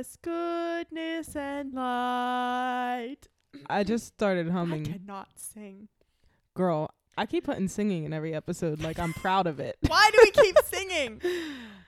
us 0.00 0.16
goodness 0.22 1.36
and 1.36 1.74
light. 1.74 3.18
I 3.68 3.84
just 3.84 4.06
started 4.06 4.48
humming. 4.48 4.80
I 4.80 4.84
humming. 4.86 5.00
cannot 5.00 5.28
sing. 5.36 5.88
Girl, 6.54 6.90
I 7.18 7.26
keep 7.26 7.44
putting 7.44 7.68
singing 7.68 8.04
in 8.04 8.14
every 8.14 8.34
episode. 8.34 8.80
Like 8.80 8.98
I'm 8.98 9.12
proud 9.12 9.46
of 9.46 9.60
it. 9.60 9.76
Why 9.86 10.10
do 10.10 10.18
we 10.24 10.30
keep 10.30 10.56
singing? 10.64 11.20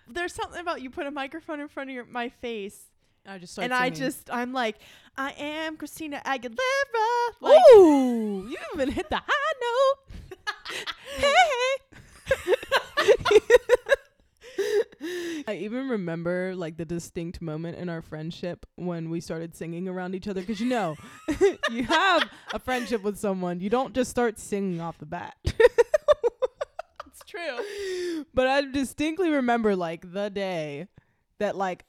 There's 0.09 0.35
something 0.35 0.61
about 0.61 0.83
you 0.83 0.91
put 0.91 1.07
a 1.07 1.11
microphone 1.11 1.61
in 1.61 1.69
front 1.69 1.89
of 1.89 1.95
your 1.95 2.05
my 2.05 2.29
face, 2.29 2.91
I 3.27 3.39
just 3.39 3.59
and 3.59 3.73
I 3.73 3.89
just 3.89 4.29
I'm 4.31 4.53
like, 4.53 4.77
I 5.17 5.31
am 5.39 5.79
Christina 5.79 6.21
Aguilera. 6.27 6.59
Like, 7.41 7.61
Ooh, 7.75 8.47
you 8.47 8.59
even 8.75 8.91
hit 8.91 9.09
the 9.09 9.23
high 9.27 9.55
note. 9.63 9.97
hey. 11.17 11.77
I 15.49 15.59
even 15.61 15.89
remember 15.89 16.55
like 16.55 16.77
the 16.77 16.85
distinct 16.85 17.41
moment 17.43 17.77
in 17.79 17.89
our 17.89 18.03
friendship 18.03 18.67
when 18.77 19.11
we 19.11 19.21
started 19.21 19.55
singing 19.55 19.89
around 19.89 20.15
each 20.15 20.29
other 20.29 20.41
because 20.41 20.61
you 20.61 20.69
know 20.69 20.97
you 21.71 21.85
have 21.85 22.29
a 22.55 22.59
friendship 22.59 23.03
with 23.03 23.19
someone 23.19 23.61
you 23.61 23.69
don't 23.71 23.95
just 23.95 24.11
start 24.11 24.39
singing 24.39 24.81
off 24.81 24.99
the 24.99 25.07
bat 25.07 25.35
it's 27.07 27.23
true. 27.27 28.25
but 28.35 28.47
I 28.47 28.63
distinctly 28.71 29.31
remember 29.31 29.75
like 29.77 30.13
the 30.13 30.31
day 30.31 30.87
that 31.39 31.57
like 31.57 31.85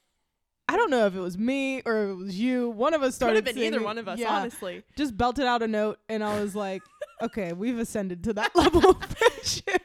I 0.68 0.78
don't 0.78 0.90
know 0.90 1.06
if 1.06 1.14
it 1.16 1.20
was 1.20 1.38
me 1.38 1.82
or 1.86 2.06
it 2.12 2.16
was 2.16 2.40
you. 2.40 2.70
One 2.70 2.94
of 2.94 3.04
us 3.04 3.16
started. 3.16 3.36
Could 3.44 3.48
have 3.48 3.56
been 3.56 3.64
either 3.66 3.84
one 3.84 3.98
of 3.98 4.08
us, 4.08 4.18
Yeah, 4.18 4.34
honestly. 4.34 4.82
just 4.96 5.16
belted 5.16 5.44
out 5.46 5.62
a 5.62 5.68
note, 5.68 6.00
and 6.08 6.24
I 6.24 6.40
was 6.42 6.56
like, 6.56 6.82
"Okay, 7.22 7.52
we've 7.52 7.78
ascended 7.78 8.24
to 8.24 8.34
that 8.34 8.56
level 8.56 8.90
of 8.92 9.04
friendship." 9.04 9.84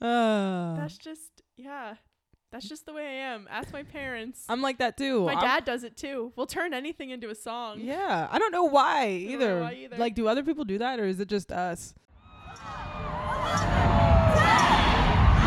uh, 0.00 0.76
That's 0.76 0.98
just 0.98 1.31
yeah. 1.62 1.94
That's 2.50 2.68
just 2.68 2.84
the 2.84 2.92
way 2.92 3.06
I 3.06 3.12
am. 3.32 3.48
Ask 3.50 3.72
my 3.72 3.82
parents. 3.82 4.44
I'm 4.48 4.60
like 4.60 4.76
that 4.78 4.98
too. 4.98 5.24
my 5.24 5.32
I'm- 5.32 5.40
dad 5.42 5.64
does 5.64 5.84
it 5.84 5.96
too. 5.96 6.32
We'll 6.36 6.46
turn 6.46 6.74
anything 6.74 7.08
into 7.10 7.30
a 7.30 7.34
song. 7.34 7.80
Yeah, 7.80 8.28
I 8.30 8.38
don't 8.38 8.52
know 8.52 8.64
why 8.64 9.06
don't 9.06 9.24
know 9.26 9.32
either. 9.32 9.60
why 9.60 9.72
either. 9.72 9.96
Like, 9.96 10.14
do 10.14 10.28
other 10.28 10.42
people 10.42 10.64
do 10.64 10.76
that, 10.78 11.00
or 11.00 11.04
is 11.04 11.18
it 11.18 11.28
just 11.28 11.50
us? 11.50 11.94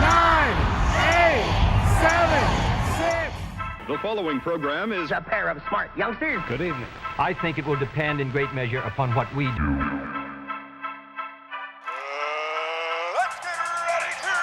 nine, 0.01 0.57
eight, 0.97 1.45
seven, 2.01 2.43
six. 2.97 3.33
The 3.87 3.97
following 4.01 4.39
program 4.39 4.91
is 4.91 5.11
a 5.11 5.21
pair 5.21 5.49
of 5.49 5.61
smart 5.69 5.91
youngsters. 5.95 6.41
Good 6.47 6.61
evening. 6.61 6.87
I 7.19 7.33
think 7.33 7.59
it 7.59 7.65
will 7.67 7.75
depend 7.77 8.19
in 8.19 8.31
great 8.31 8.51
measure 8.53 8.79
upon 8.79 9.13
what 9.13 9.33
we 9.35 9.45
do. 9.45 9.51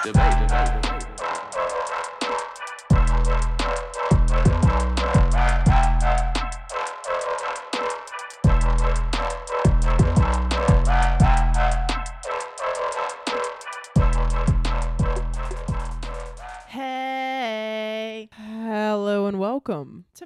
Hey, 0.04 1.01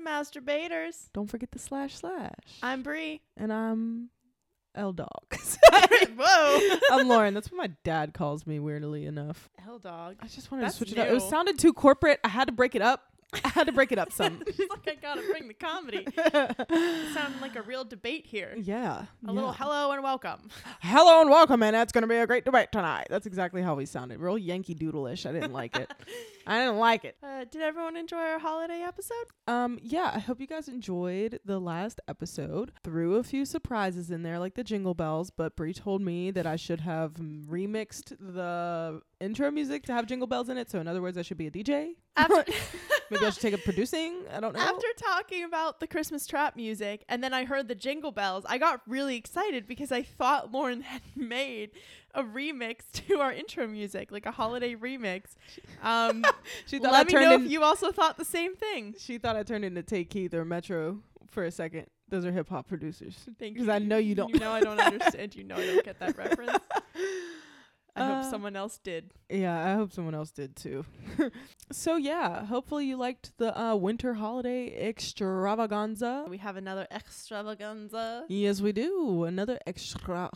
masturbators. 0.06 1.08
Don't 1.12 1.28
forget 1.28 1.50
the 1.50 1.58
slash 1.58 1.96
slash. 1.96 2.30
I'm 2.62 2.82
Bree. 2.82 3.20
and 3.36 3.52
I'm 3.52 4.10
L 4.74 4.92
Dog. 4.92 5.08
Whoa. 6.18 6.76
I'm 6.92 7.08
Lauren. 7.08 7.34
That's 7.34 7.50
what 7.50 7.58
my 7.58 7.70
dad 7.84 8.14
calls 8.14 8.46
me. 8.46 8.58
Weirdly 8.58 9.06
enough, 9.06 9.48
Hell 9.58 9.78
dog. 9.78 10.16
I 10.20 10.27
just 10.28 10.50
wanted 10.50 10.64
That's 10.64 10.78
to 10.78 10.86
switch 10.86 10.92
it 10.92 10.98
up. 10.98 11.08
It 11.08 11.20
sounded 11.22 11.58
too 11.58 11.72
corporate. 11.72 12.20
I 12.24 12.28
had 12.28 12.46
to 12.46 12.52
break 12.52 12.74
it 12.74 12.82
up. 12.82 13.02
I 13.44 13.48
had 13.48 13.66
to 13.66 13.72
break 13.72 13.90
it 13.90 13.98
up 13.98 14.12
some. 14.12 14.40
She's 14.46 14.68
like, 14.70 14.88
I 14.88 14.94
gotta 14.94 15.22
bring 15.22 15.48
the 15.48 15.54
comedy. 15.54 16.06
Sounding 17.12 17.40
like 17.40 17.56
a 17.56 17.62
real 17.62 17.84
debate 17.84 18.24
here. 18.27 18.54
yeah. 18.56 19.06
A 19.27 19.32
little 19.32 19.52
hello 19.52 19.90
and 19.90 20.02
welcome. 20.02 20.48
Hello 20.80 21.20
and 21.20 21.28
welcome, 21.28 21.62
and 21.62 21.74
it's 21.74 21.92
gonna 21.92 22.06
be 22.06 22.16
a 22.16 22.27
great 22.27 22.45
debate 22.45 22.68
tonight. 22.72 23.08
That's 23.11 23.27
exactly 23.27 23.62
how 23.62 23.74
we 23.74 23.84
sounded. 23.84 24.20
Real 24.20 24.39
Yankee 24.39 24.74
Doodle-ish. 24.74 25.27
I 25.27 25.33
didn't 25.33 25.52
like 25.52 25.77
it. 25.77 25.90
I 26.46 26.61
didn't 26.61 26.79
like 26.79 27.05
it. 27.05 27.17
Uh, 27.23 27.45
did 27.51 27.61
everyone 27.62 27.96
enjoy 27.96 28.18
our 28.18 28.39
holiday 28.39 28.83
episode? 28.83 29.17
Um, 29.48 29.79
yeah, 29.83 30.12
I 30.14 30.20
hope 30.20 30.40
you 30.40 30.46
guys 30.46 30.68
enjoyed 30.68 31.40
the 31.45 31.58
last 31.58 32.01
episode. 32.08 32.73
Threw 32.84 33.17
a 33.17 33.23
few 33.24 33.45
surprises 33.45 34.11
in 34.11 34.23
there, 34.23 34.39
like 34.39 34.55
the 34.55 34.64
jingle 34.64 34.95
bells, 34.95 35.30
but 35.30 35.57
Bree 35.57 35.74
told 35.74 36.02
me 36.02 36.30
that 36.30 36.46
I 36.46 36.57
should 36.57 36.80
have 36.80 37.14
remixed 37.14 38.17
the 38.20 39.01
intro 39.20 39.51
music 39.51 39.84
to 39.86 39.92
have 39.92 40.07
jingle 40.07 40.27
bells 40.27 40.48
in 40.48 40.57
it. 40.57 40.70
So 40.70 40.79
in 40.79 40.86
other 40.86 41.02
words, 41.02 41.18
I 41.18 41.23
should 41.23 41.39
be 41.39 41.46
a 41.48 41.51
DJ. 41.51 41.95
After 42.17 42.45
Maybe 43.11 43.24
I 43.24 43.30
should 43.30 43.42
take 43.42 43.55
up 43.55 43.63
producing. 43.63 44.23
I 44.33 44.40
don't 44.40 44.55
know. 44.55 44.61
after 44.61 44.86
talking 44.96 45.45
about 45.45 45.80
the 45.80 45.86
Christmas 45.86 46.27
trap 46.27 46.57
music 46.57 47.05
and 47.08 47.23
then 47.23 47.33
I 47.33 47.45
heard 47.45 47.68
the 47.68 47.74
jingle 47.74 48.11
bells, 48.11 48.45
I 48.48 48.58
got 48.58 48.80
really 48.86 49.17
excited 49.17 49.68
because 49.68 49.92
I 49.92 50.02
thought 50.02 50.52
Lauren 50.52 50.80
had 50.83 51.02
made 51.17 51.70
a 52.16 52.22
remix 52.24 52.78
to 53.06 53.20
our 53.20 53.32
intro 53.32 53.66
music, 53.66 54.10
like 54.10 54.27
a 54.27 54.32
holiday 54.32 54.74
remix. 54.74 55.22
Um, 55.82 56.24
she 56.66 56.78
thought 56.80 56.92
I 56.94 56.98
let 56.98 57.06
me 57.06 57.12
know 57.14 57.34
if 57.34 57.50
you 57.50 57.62
also 57.62 57.92
thought 57.92 58.16
the 58.16 58.24
same 58.24 58.56
thing. 58.56 58.94
she 58.98 59.18
thought 59.18 59.36
I 59.36 59.42
turned 59.44 59.64
into 59.64 59.82
Tay 59.82 60.04
Keith 60.04 60.34
or 60.34 60.44
Metro 60.44 61.00
for 61.28 61.44
a 61.44 61.50
second. 61.50 61.86
Those 62.08 62.24
are 62.24 62.32
hip 62.32 62.48
hop 62.48 62.66
producers. 62.66 63.14
Thank 63.38 63.54
you. 63.56 63.62
Because 63.62 63.68
I 63.68 63.78
know 63.78 63.98
you 63.98 64.14
don't. 64.14 64.32
You 64.32 64.40
know 64.40 64.52
I 64.52 64.60
don't 64.60 64.80
understand. 64.80 65.36
You 65.36 65.44
know 65.44 65.56
I 65.56 65.66
don't 65.66 65.84
get 65.84 65.98
that 66.00 66.16
reference. 66.16 66.58
I 67.94 68.00
Uh, 68.00 68.22
hope 68.22 68.30
someone 68.30 68.56
else 68.56 68.78
did. 68.78 69.12
Yeah, 69.30 69.72
I 69.72 69.74
hope 69.74 69.92
someone 69.92 70.14
else 70.14 70.30
did 70.30 70.54
too. 70.56 70.84
so 71.72 71.96
yeah, 71.96 72.44
hopefully 72.44 72.84
you 72.86 72.96
liked 72.96 73.33
the 73.38 73.58
uh, 73.58 73.74
winter 73.74 74.14
holiday 74.14 74.88
extravaganza. 74.88 76.27
We 76.28 76.38
have 76.38 76.56
another 76.56 76.86
extravaganza. 76.90 78.24
Yes, 78.28 78.60
we 78.60 78.72
do. 78.72 79.24
Another 79.24 79.58
extra 79.66 80.30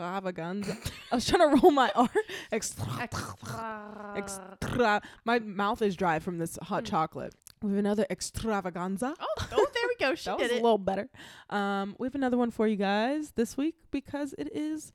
extravaganza. 0.00 0.76
I 1.10 1.14
was 1.14 1.26
trying 1.26 1.50
to 1.50 1.56
roll 1.62 1.70
my 1.72 1.90
R. 1.96 2.08
Extra, 2.52 2.86
Extra. 3.00 4.12
extra. 4.16 5.02
My 5.24 5.38
mouth 5.38 5.82
is 5.82 5.96
dry 5.96 6.18
from 6.18 6.38
this 6.38 6.58
hot 6.62 6.84
Mm. 6.84 6.86
chocolate. 6.90 7.34
We 7.62 7.70
have 7.70 7.78
another 7.78 8.06
extravaganza. 8.10 9.14
Oh, 9.18 9.34
oh, 9.52 9.66
there 9.74 9.82
we 9.88 9.96
go. 9.98 10.14
She 10.14 10.24
that 10.30 10.38
did 10.38 10.50
was 10.50 10.60
a 10.60 10.62
little 10.62 10.78
better. 10.78 11.08
Um, 11.50 11.96
we 11.98 12.06
have 12.06 12.14
another 12.14 12.36
one 12.36 12.50
for 12.50 12.66
you 12.66 12.76
guys 12.76 13.32
this 13.34 13.56
week 13.56 13.76
because 13.90 14.34
it 14.38 14.50
is 14.54 14.92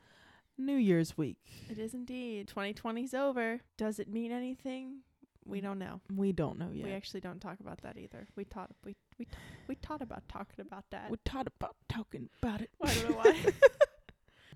New 0.58 0.78
Year's 0.78 1.18
week. 1.18 1.38
It 1.70 1.80
is 1.80 1.94
indeed. 1.94 2.48
2020's 2.56 3.14
over. 3.14 3.62
Does 3.78 3.98
it 4.00 4.08
mean 4.10 4.32
anything? 4.32 5.00
We 5.44 5.60
don't 5.60 5.80
know. 5.80 6.02
We 6.16 6.32
don't 6.34 6.60
know 6.60 6.70
yet. 6.72 6.86
We 6.86 6.94
actually 6.94 7.22
don't 7.22 7.40
talk 7.40 7.60
about 7.60 7.82
that 7.82 7.98
either. 7.98 8.28
We 8.36 8.46
taught 8.46 8.70
we 8.86 8.96
we 9.18 9.26
ta- 9.26 9.38
we 9.68 9.74
taught 9.76 10.04
about 10.04 10.22
talking 10.30 10.62
about 10.64 10.86
that. 10.92 11.10
we 11.10 11.18
taught 11.26 11.48
about 11.48 11.76
talking 11.90 12.30
about 12.44 12.62
it. 12.62 12.70
I 12.80 12.94
don't 12.94 13.10
know 13.10 13.16
why. 13.24 13.36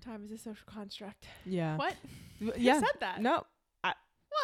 Time 0.06 0.24
is 0.24 0.30
a 0.32 0.38
social 0.38 0.64
construct. 0.66 1.26
Yeah. 1.44 1.76
What? 1.76 1.94
W- 2.40 2.56
Who 2.58 2.64
Yeah. 2.64 2.80
said 2.80 3.00
that? 3.00 3.20
No, 3.20 3.44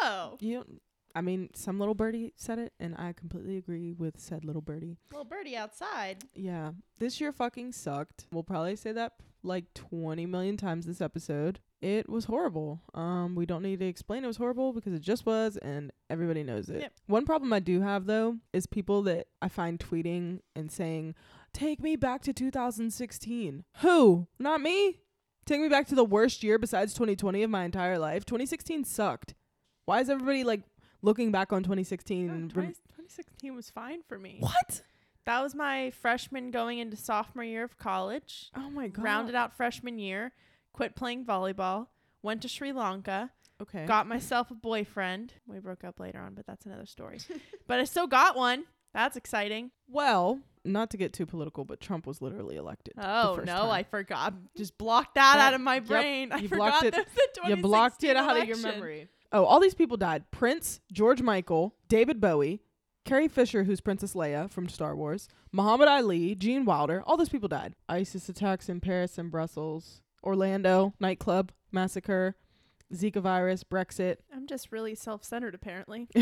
Whoa. 0.00 0.37
you. 0.41 0.55
Don't, 0.56 0.83
I 1.15 1.21
mean, 1.21 1.50
some 1.55 1.78
little 1.78 1.95
birdie 1.95 2.33
said 2.37 2.59
it, 2.59 2.73
and 2.81 2.95
I 2.97 3.12
completely 3.12 3.59
agree 3.59 3.93
with 3.93 4.19
said 4.19 4.45
little 4.47 4.62
birdie. 4.62 4.97
Little 5.11 5.27
birdie 5.27 5.56
outside. 5.56 6.25
Yeah, 6.34 6.73
this 6.99 7.21
year 7.21 7.33
fucking 7.33 7.73
sucked. 7.73 8.25
We'll 8.33 8.43
probably 8.45 8.77
say 8.77 8.93
that 8.93 9.12
like 9.43 9.75
20 9.75 10.25
million 10.27 10.56
times 10.56 10.87
this 10.87 11.03
episode. 11.03 11.61
It 11.83 12.09
was 12.09 12.25
horrible. 12.27 12.81
Um, 12.94 13.34
we 13.34 13.44
don't 13.44 13.62
need 13.62 13.81
to 13.81 13.87
explain 13.87 14.25
it 14.25 14.29
was 14.29 14.37
horrible 14.39 14.73
because 14.73 14.94
it 14.94 15.03
just 15.03 15.27
was, 15.27 15.59
and 15.59 15.91
everybody 16.09 16.43
knows 16.44 16.71
it. 16.71 16.81
Yep. 16.81 16.93
One 17.09 17.27
problem 17.27 17.53
I 17.53 17.59
do 17.61 17.83
have 17.83 18.06
though 18.06 18.39
is 18.55 18.65
people 18.67 19.03
that 19.03 19.27
I 19.43 19.49
find 19.49 19.79
tweeting 19.79 20.41
and 20.56 20.73
saying, 20.73 21.15
"Take 21.53 21.83
me 21.83 21.97
back 21.97 22.23
to 22.23 22.33
2016." 22.33 23.65
Who? 23.81 24.29
Not 24.39 24.62
me. 24.62 25.00
Take 25.45 25.61
me 25.61 25.69
back 25.69 25.87
to 25.89 25.95
the 25.95 26.05
worst 26.05 26.43
year 26.43 26.59
besides 26.59 26.95
2020 26.95 27.43
of 27.43 27.51
my 27.51 27.65
entire 27.65 27.99
life. 27.99 28.25
2016 28.25 28.85
sucked. 28.85 29.35
Why 29.85 30.01
is 30.01 30.09
everybody 30.09 30.45
like 30.45 30.63
looking 31.03 31.33
back 31.33 31.53
on 31.53 31.63
2016? 31.63 32.27
No, 32.27 32.33
and 32.33 32.51
20, 32.51 32.69
2016 32.69 33.55
was 33.55 33.71
fine 33.71 34.03
for 34.07 34.19
me. 34.19 34.37
what? 34.41 34.83
That 35.25 35.43
was 35.43 35.55
my 35.55 35.91
freshman 35.91 36.50
going 36.50 36.79
into 36.79 36.97
sophomore 36.97 37.44
year 37.44 37.65
of 37.65 37.79
college. 37.79 38.50
Oh 38.56 38.71
my 38.71 38.89
god. 38.89 39.05
Rounded 39.05 39.35
out 39.35 39.56
freshman 39.56 39.99
year. 39.99 40.33
Quit 40.73 40.97
playing 40.97 41.25
volleyball. 41.25 41.88
Went 42.23 42.43
to 42.43 42.49
Sri 42.49 42.73
Lanka. 42.73 43.31
Okay. 43.61 43.87
Got 43.87 44.09
myself 44.09 44.50
a 44.50 44.55
boyfriend. 44.55 45.35
We 45.47 45.61
broke 45.61 45.85
up 45.85 46.00
later 46.00 46.19
on, 46.19 46.35
but 46.35 46.47
that's 46.47 46.67
another 46.67 46.87
story. 46.87 47.19
but 47.69 47.79
I 47.79 47.85
still 47.85 48.09
got 48.09 48.37
one. 48.37 48.65
That's 48.93 49.17
exciting. 49.17 49.71
Well, 49.88 50.41
not 50.64 50.91
to 50.91 50.97
get 50.97 51.12
too 51.12 51.26
political, 51.26 51.64
but 51.64 51.81
Trump 51.81 52.06
was 52.06 52.23
literally 52.23 52.56
elected. 52.56 52.94
Oh 52.99 53.41
no, 53.44 53.53
time. 53.55 53.70
I 53.70 53.82
forgot. 53.82 54.35
Just 54.56 54.79
blocked 54.79 55.14
that 55.17 55.35
That- 55.37 55.49
out 55.49 55.55
of 55.55 55.61
my 55.61 55.76
yep, 55.76 55.87
brain. 55.87 56.32
I 56.32 56.38
you 56.38 56.49
forgot 56.49 56.81
blocked 56.82 56.97
it- 56.97 57.09
you 57.49 57.56
blocked 57.56 58.05
it 58.05 58.14
2016 58.14 58.17
out 58.17 58.37
of 58.37 58.47
your 58.49 58.59
memory. 58.59 59.09
Oh, 59.32 59.44
all 59.44 59.61
these 59.61 59.75
people 59.75 59.97
died: 59.97 60.31
Prince, 60.31 60.81
George 60.93 61.23
Michael, 61.23 61.75
David 61.88 62.20
Bowie, 62.20 62.61
Carrie 63.05 63.29
Fisher, 63.29 63.64
who's 63.64 63.81
Princess 63.81 64.14
Leia 64.14 64.50
from 64.50 64.69
Star 64.69 64.94
Wars, 64.94 65.29
Muhammad 65.53 65.88
Ali, 65.88 66.35
Gene 66.35 66.64
Wilder. 66.64 67.03
All 67.06 67.17
those 67.17 67.29
people 67.31 67.49
died. 67.49 67.75
ISIS 67.88 68.29
attacks 68.29 68.69
in 68.69 68.81
Paris 68.81 69.19
and 69.19 69.31
Brussels, 69.31 70.03
Orlando 70.23 70.94
nightclub 71.00 71.50
massacre. 71.73 72.37
Zika 72.94 73.21
virus, 73.21 73.65
Brexit. 73.65 74.17
I'm 74.35 74.47
just 74.47 74.71
really 74.73 74.94
self-centered, 74.94 75.55
apparently. 75.55 76.09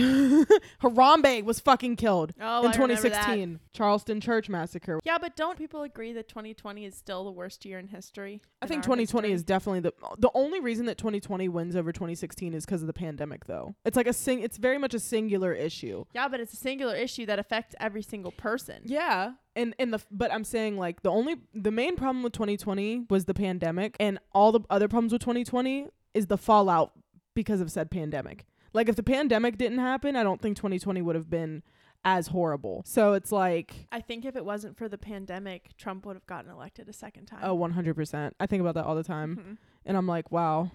Harambe 0.83 1.43
was 1.45 1.61
fucking 1.61 1.97
killed 1.97 2.33
Oh, 2.41 2.61
in 2.65 2.69
I 2.71 2.73
remember 2.73 2.95
that. 3.09 3.27
2016. 3.27 3.61
Charleston 3.73 4.21
Church 4.21 4.49
massacre. 4.49 5.01
Yeah, 5.05 5.19
but 5.19 5.37
don't 5.37 5.59
people 5.59 5.83
agree 5.83 6.13
that 6.13 6.29
2020 6.29 6.85
is 6.85 6.95
still 6.95 7.25
the 7.25 7.31
worst 7.31 7.65
year 7.65 7.79
in 7.79 7.89
history? 7.89 8.41
I 8.63 8.67
in 8.67 8.69
think 8.69 8.83
2020 8.83 9.29
history? 9.29 9.35
is 9.35 9.43
definitely 9.43 9.81
the 9.81 9.93
the 10.19 10.31
only 10.35 10.61
reason 10.61 10.87
that 10.87 10.99
2020 10.99 11.49
wins 11.49 11.77
over 11.77 11.93
2016 11.93 12.55
is 12.55 12.65
because 12.65 12.83
of 12.83 12.87
the 12.87 12.93
pandemic 12.93 13.47
though. 13.47 13.75
It's 13.85 13.97
like 13.97 14.07
a 14.07 14.13
sing 14.13 14.41
it's 14.41 14.57
very 14.57 14.79
much 14.79 14.95
a 14.95 14.99
singular 15.01 15.53
issue. 15.53 16.05
Yeah, 16.15 16.29
but 16.29 16.41
it's 16.41 16.53
a 16.53 16.57
singular 16.57 16.95
issue 16.95 17.27
that 17.27 17.39
affects 17.39 17.75
every 17.81 18.03
single 18.03 18.33
person. 18.33 18.83
Yeah. 18.85 19.33
And 19.57 19.75
and 19.79 19.93
the 19.93 19.97
f- 19.99 20.07
but 20.11 20.33
I'm 20.33 20.45
saying 20.45 20.77
like 20.77 21.03
the 21.03 21.11
only 21.11 21.37
the 21.55 21.71
main 21.71 21.97
problem 21.97 22.23
with 22.23 22.33
2020 22.33 23.07
was 23.11 23.25
the 23.25 23.35
pandemic 23.35 23.97
and 23.99 24.19
all 24.33 24.53
the 24.53 24.61
other 24.71 24.89
problems 24.89 25.13
with 25.13 25.23
2020 25.23 25.89
is 26.15 26.27
the 26.27 26.39
fallout 26.39 26.93
because 27.35 27.61
of 27.61 27.71
said 27.71 27.91
pandemic. 27.91 28.47
Like 28.73 28.89
if 28.89 28.97
the 28.97 29.03
pandemic 29.03 29.59
didn't 29.59 29.79
happen, 29.79 30.17
I 30.17 30.23
don't 30.23 30.41
think 30.41 30.57
2020 30.57 31.03
would 31.03 31.17
have 31.17 31.29
been 31.31 31.63
as 32.05 32.29
horrible. 32.29 32.83
So 32.87 33.13
it's 33.15 33.31
like 33.33 33.87
I 33.93 34.01
think 34.01 34.25
if 34.25 34.35
it 34.37 34.45
wasn't 34.45 34.77
for 34.77 34.89
the 34.89 34.97
pandemic, 34.99 35.77
Trump 35.77 36.07
would 36.07 36.17
have 36.17 36.27
gotten 36.27 36.51
elected 36.51 36.89
a 36.89 36.93
second 36.93 37.27
time. 37.27 37.41
oh 37.43 37.57
100%. 37.57 38.33
I 38.41 38.47
think 38.47 38.61
about 38.61 38.75
that 38.75 38.85
all 38.85 38.95
the 38.95 39.05
time 39.05 39.37
Mhm. 39.37 39.57
and 39.87 39.97
I'm 39.97 40.07
like, 40.07 40.31
wow. 40.33 40.71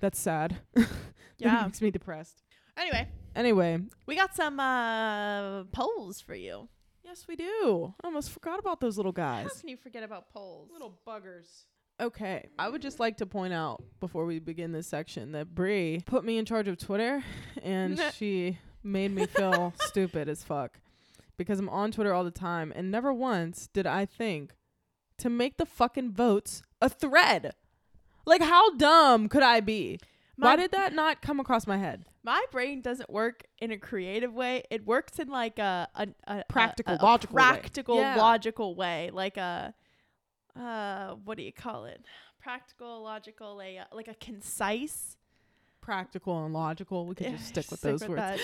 That's 0.00 0.18
sad. 0.18 0.58
Yeah. 1.38 1.50
that 1.56 1.64
makes 1.66 1.82
me 1.82 1.90
depressed. 1.90 2.42
Anyway, 2.76 3.08
Anyway, 3.34 3.80
we 4.06 4.14
got 4.14 4.34
some 4.36 4.60
uh 4.60 5.64
polls 5.72 6.20
for 6.20 6.34
you. 6.34 6.68
yes 7.04 7.26
we 7.28 7.34
do. 7.36 7.94
I 8.02 8.06
almost 8.06 8.30
forgot 8.30 8.58
about 8.60 8.80
those 8.80 8.96
little 8.96 9.12
guys. 9.12 9.48
How 9.52 9.60
can 9.60 9.68
you 9.68 9.76
forget 9.76 10.02
about 10.04 10.30
polls? 10.30 10.70
Little 10.72 10.96
buggers. 11.06 11.64
Okay, 12.00 12.48
I 12.58 12.68
would 12.68 12.82
just 12.82 12.98
like 12.98 13.18
to 13.18 13.26
point 13.26 13.52
out 13.52 13.82
before 14.00 14.24
we 14.26 14.40
begin 14.40 14.72
this 14.72 14.86
section 14.88 15.32
that 15.32 15.54
Bree 15.54 16.02
put 16.06 16.24
me 16.24 16.38
in 16.38 16.44
charge 16.44 16.66
of 16.66 16.76
Twitter, 16.76 17.22
and 17.62 18.00
she 18.14 18.58
made 18.82 19.12
me 19.12 19.26
feel 19.26 19.72
stupid 19.80 20.28
as 20.28 20.42
fuck 20.42 20.80
because 21.36 21.58
I'm 21.58 21.68
on 21.68 21.92
Twitter 21.92 22.12
all 22.12 22.24
the 22.24 22.30
time, 22.32 22.72
and 22.74 22.90
never 22.90 23.12
once 23.12 23.68
did 23.72 23.86
I 23.86 24.06
think 24.06 24.54
to 25.18 25.30
make 25.30 25.56
the 25.56 25.66
fucking 25.66 26.12
votes 26.12 26.62
a 26.82 26.88
thread. 26.88 27.54
Like, 28.26 28.42
how 28.42 28.74
dumb 28.76 29.28
could 29.28 29.42
I 29.42 29.60
be? 29.60 29.98
Why 30.36 30.56
did 30.56 30.72
that 30.72 30.92
not 30.92 31.22
come 31.22 31.38
across 31.38 31.64
my 31.64 31.76
head? 31.76 32.06
My 32.24 32.42
brain 32.50 32.80
doesn't 32.80 33.08
work 33.08 33.44
in 33.60 33.70
a 33.70 33.76
creative 33.78 34.34
way. 34.34 34.64
It 34.68 34.84
works 34.84 35.20
in 35.20 35.28
like 35.28 35.60
a 35.60 35.86
a, 35.94 36.08
a 36.26 36.42
Practical, 36.48 36.94
a, 36.94 36.98
logical 37.00 37.36
way. 37.36 37.42
practical, 37.42 37.96
Yeah. 37.98 38.16
logical 38.16 38.74
way. 38.74 39.10
Like 39.12 39.36
a 39.36 39.74
uh, 40.58 41.14
what 41.24 41.36
do 41.36 41.42
you 41.44 41.52
call 41.52 41.84
it? 41.86 42.00
Practical, 42.40 43.02
logical, 43.02 43.60
a 43.62 43.78
uh, 43.78 43.84
like 43.92 44.08
a 44.08 44.14
concise. 44.14 45.16
Practical 45.80 46.44
and 46.44 46.54
logical. 46.54 47.06
We 47.06 47.14
could 47.14 47.30
just 47.32 47.46
stick 47.48 47.70
with 47.70 47.80
Stick 47.80 47.90
those 47.92 48.00
with 48.08 48.10
words. 48.18 48.42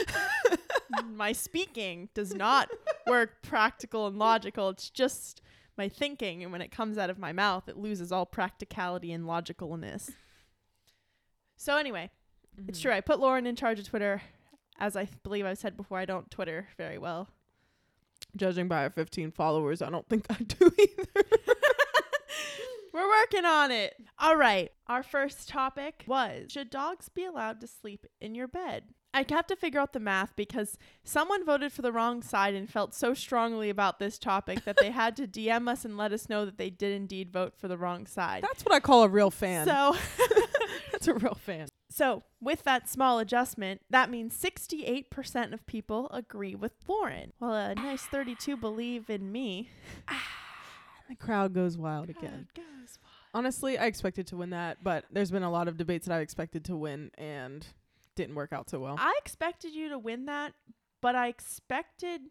my 1.14 1.32
speaking 1.32 2.08
does 2.14 2.34
not 2.34 2.68
work 3.06 3.42
practical 3.42 4.06
and 4.06 4.18
logical. 4.18 4.68
It's 4.70 4.90
just 4.90 5.40
my 5.78 5.88
thinking, 5.88 6.42
and 6.42 6.52
when 6.52 6.60
it 6.60 6.70
comes 6.70 6.98
out 6.98 7.08
of 7.10 7.18
my 7.18 7.32
mouth, 7.32 7.68
it 7.68 7.76
loses 7.76 8.12
all 8.12 8.26
practicality 8.26 9.12
and 9.12 9.24
logicalness. 9.24 10.10
So 11.56 11.76
anyway, 11.76 12.10
it's 12.68 12.78
Mm-hmm. 12.78 12.88
true. 12.88 12.92
I 12.96 13.00
put 13.00 13.20
Lauren 13.20 13.46
in 13.46 13.56
charge 13.56 13.78
of 13.78 13.86
Twitter. 13.88 14.22
As 14.78 14.96
I 14.96 15.08
believe 15.22 15.44
I've 15.46 15.58
said 15.58 15.76
before, 15.76 15.98
I 15.98 16.04
don't 16.06 16.30
Twitter 16.30 16.68
very 16.76 16.98
well. 16.98 17.28
Judging 18.36 18.66
by 18.68 18.82
our 18.82 18.90
15 18.90 19.30
followers, 19.32 19.80
I 19.82 19.90
don't 19.90 20.08
think 20.08 20.26
I 20.30 20.34
do 20.42 20.70
either. 20.78 21.24
We're 22.92 23.08
working 23.08 23.44
on 23.44 23.70
it. 23.70 23.94
All 24.18 24.36
right. 24.36 24.70
Our 24.86 25.02
first 25.02 25.48
topic 25.48 26.04
was 26.06 26.50
Should 26.50 26.70
dogs 26.70 27.08
be 27.08 27.24
allowed 27.24 27.60
to 27.60 27.66
sleep 27.66 28.06
in 28.20 28.34
your 28.34 28.48
bed? 28.48 28.84
I 29.12 29.24
have 29.28 29.46
to 29.48 29.56
figure 29.56 29.80
out 29.80 29.92
the 29.92 30.00
math 30.00 30.36
because 30.36 30.78
someone 31.02 31.44
voted 31.44 31.72
for 31.72 31.82
the 31.82 31.90
wrong 31.92 32.22
side 32.22 32.54
and 32.54 32.70
felt 32.70 32.94
so 32.94 33.12
strongly 33.12 33.68
about 33.68 33.98
this 33.98 34.18
topic 34.18 34.64
that 34.64 34.76
they 34.80 34.92
had 34.92 35.16
to 35.16 35.26
DM 35.26 35.68
us 35.68 35.84
and 35.84 35.96
let 35.96 36.12
us 36.12 36.28
know 36.28 36.44
that 36.44 36.58
they 36.58 36.70
did 36.70 36.92
indeed 36.92 37.32
vote 37.32 37.54
for 37.56 37.66
the 37.66 37.76
wrong 37.76 38.06
side. 38.06 38.44
That's 38.44 38.64
what 38.64 38.72
I 38.72 38.78
call 38.78 39.02
a 39.02 39.08
real 39.08 39.30
fan. 39.32 39.66
So, 39.66 39.96
That's 40.92 41.08
a 41.08 41.14
real 41.14 41.34
fan. 41.34 41.68
so 41.90 42.22
with 42.40 42.62
that 42.64 42.88
small 42.88 43.18
adjustment, 43.18 43.80
that 43.90 44.10
means 44.10 44.40
68% 44.40 45.52
of 45.52 45.66
people 45.66 46.08
agree 46.10 46.54
with 46.54 46.72
Lauren, 46.86 47.32
while 47.38 47.54
a 47.54 47.74
nice 47.74 48.02
32 48.02 48.56
believe 48.56 49.10
in 49.10 49.32
me. 49.32 49.70
The 51.10 51.16
crowd 51.16 51.52
goes 51.52 51.76
wild 51.76 52.08
again. 52.08 52.46
God 52.54 52.62
goes 52.62 52.98
Honestly, 53.34 53.76
I 53.76 53.86
expected 53.86 54.28
to 54.28 54.36
win 54.36 54.50
that, 54.50 54.78
but 54.82 55.04
there's 55.10 55.32
been 55.32 55.42
a 55.42 55.50
lot 55.50 55.66
of 55.66 55.76
debates 55.76 56.06
that 56.06 56.14
I 56.14 56.20
expected 56.20 56.64
to 56.66 56.76
win 56.76 57.10
and 57.18 57.66
didn't 58.14 58.36
work 58.36 58.52
out 58.52 58.70
so 58.70 58.78
well. 58.78 58.96
I 58.96 59.18
expected 59.18 59.74
you 59.74 59.88
to 59.88 59.98
win 59.98 60.26
that, 60.26 60.52
but 61.02 61.16
I 61.16 61.26
expected 61.26 62.22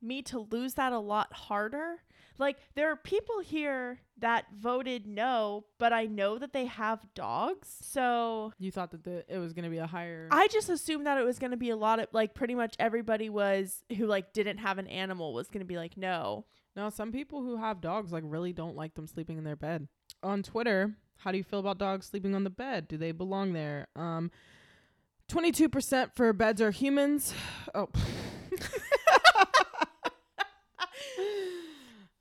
me 0.00 0.22
to 0.22 0.40
lose 0.50 0.74
that 0.74 0.92
a 0.92 0.98
lot 0.98 1.32
harder. 1.34 1.96
Like 2.38 2.56
there 2.74 2.90
are 2.90 2.96
people 2.96 3.40
here 3.40 4.00
that 4.18 4.46
voted 4.56 5.06
no, 5.06 5.64
but 5.78 5.92
I 5.92 6.06
know 6.06 6.38
that 6.38 6.52
they 6.54 6.66
have 6.66 7.00
dogs. 7.14 7.68
So 7.82 8.52
you 8.58 8.70
thought 8.70 8.90
that 8.92 9.04
the, 9.04 9.24
it 9.28 9.38
was 9.38 9.52
going 9.52 9.64
to 9.64 9.70
be 9.70 9.78
a 9.78 9.86
higher. 9.86 10.28
I 10.30 10.48
just 10.48 10.68
assumed 10.70 11.06
that 11.06 11.18
it 11.18 11.24
was 11.24 11.38
going 11.38 11.50
to 11.50 11.56
be 11.56 11.70
a 11.70 11.76
lot 11.76 12.00
of 12.00 12.08
like 12.12 12.34
pretty 12.34 12.54
much 12.54 12.74
everybody 12.78 13.28
was 13.28 13.82
who 13.96 14.06
like 14.06 14.32
didn't 14.32 14.58
have 14.58 14.78
an 14.78 14.86
animal 14.86 15.34
was 15.34 15.48
going 15.48 15.60
to 15.60 15.66
be 15.66 15.76
like 15.76 15.96
no. 15.96 16.46
No, 16.76 16.90
some 16.90 17.12
people 17.12 17.42
who 17.42 17.56
have 17.56 17.80
dogs 17.80 18.12
like 18.12 18.24
really 18.26 18.52
don't 18.52 18.76
like 18.76 18.94
them 18.94 19.06
sleeping 19.06 19.38
in 19.38 19.44
their 19.44 19.56
bed. 19.56 19.88
On 20.22 20.42
Twitter, 20.42 20.96
how 21.18 21.32
do 21.32 21.38
you 21.38 21.44
feel 21.44 21.60
about 21.60 21.78
dogs 21.78 22.06
sleeping 22.06 22.34
on 22.34 22.44
the 22.44 22.50
bed? 22.50 22.88
Do 22.88 22.96
they 22.96 23.12
belong 23.12 23.52
there? 23.52 23.88
Um, 23.96 24.30
22% 25.30 26.14
for 26.14 26.32
beds 26.32 26.60
are 26.60 26.70
humans. 26.70 27.34
Oh. 27.74 27.88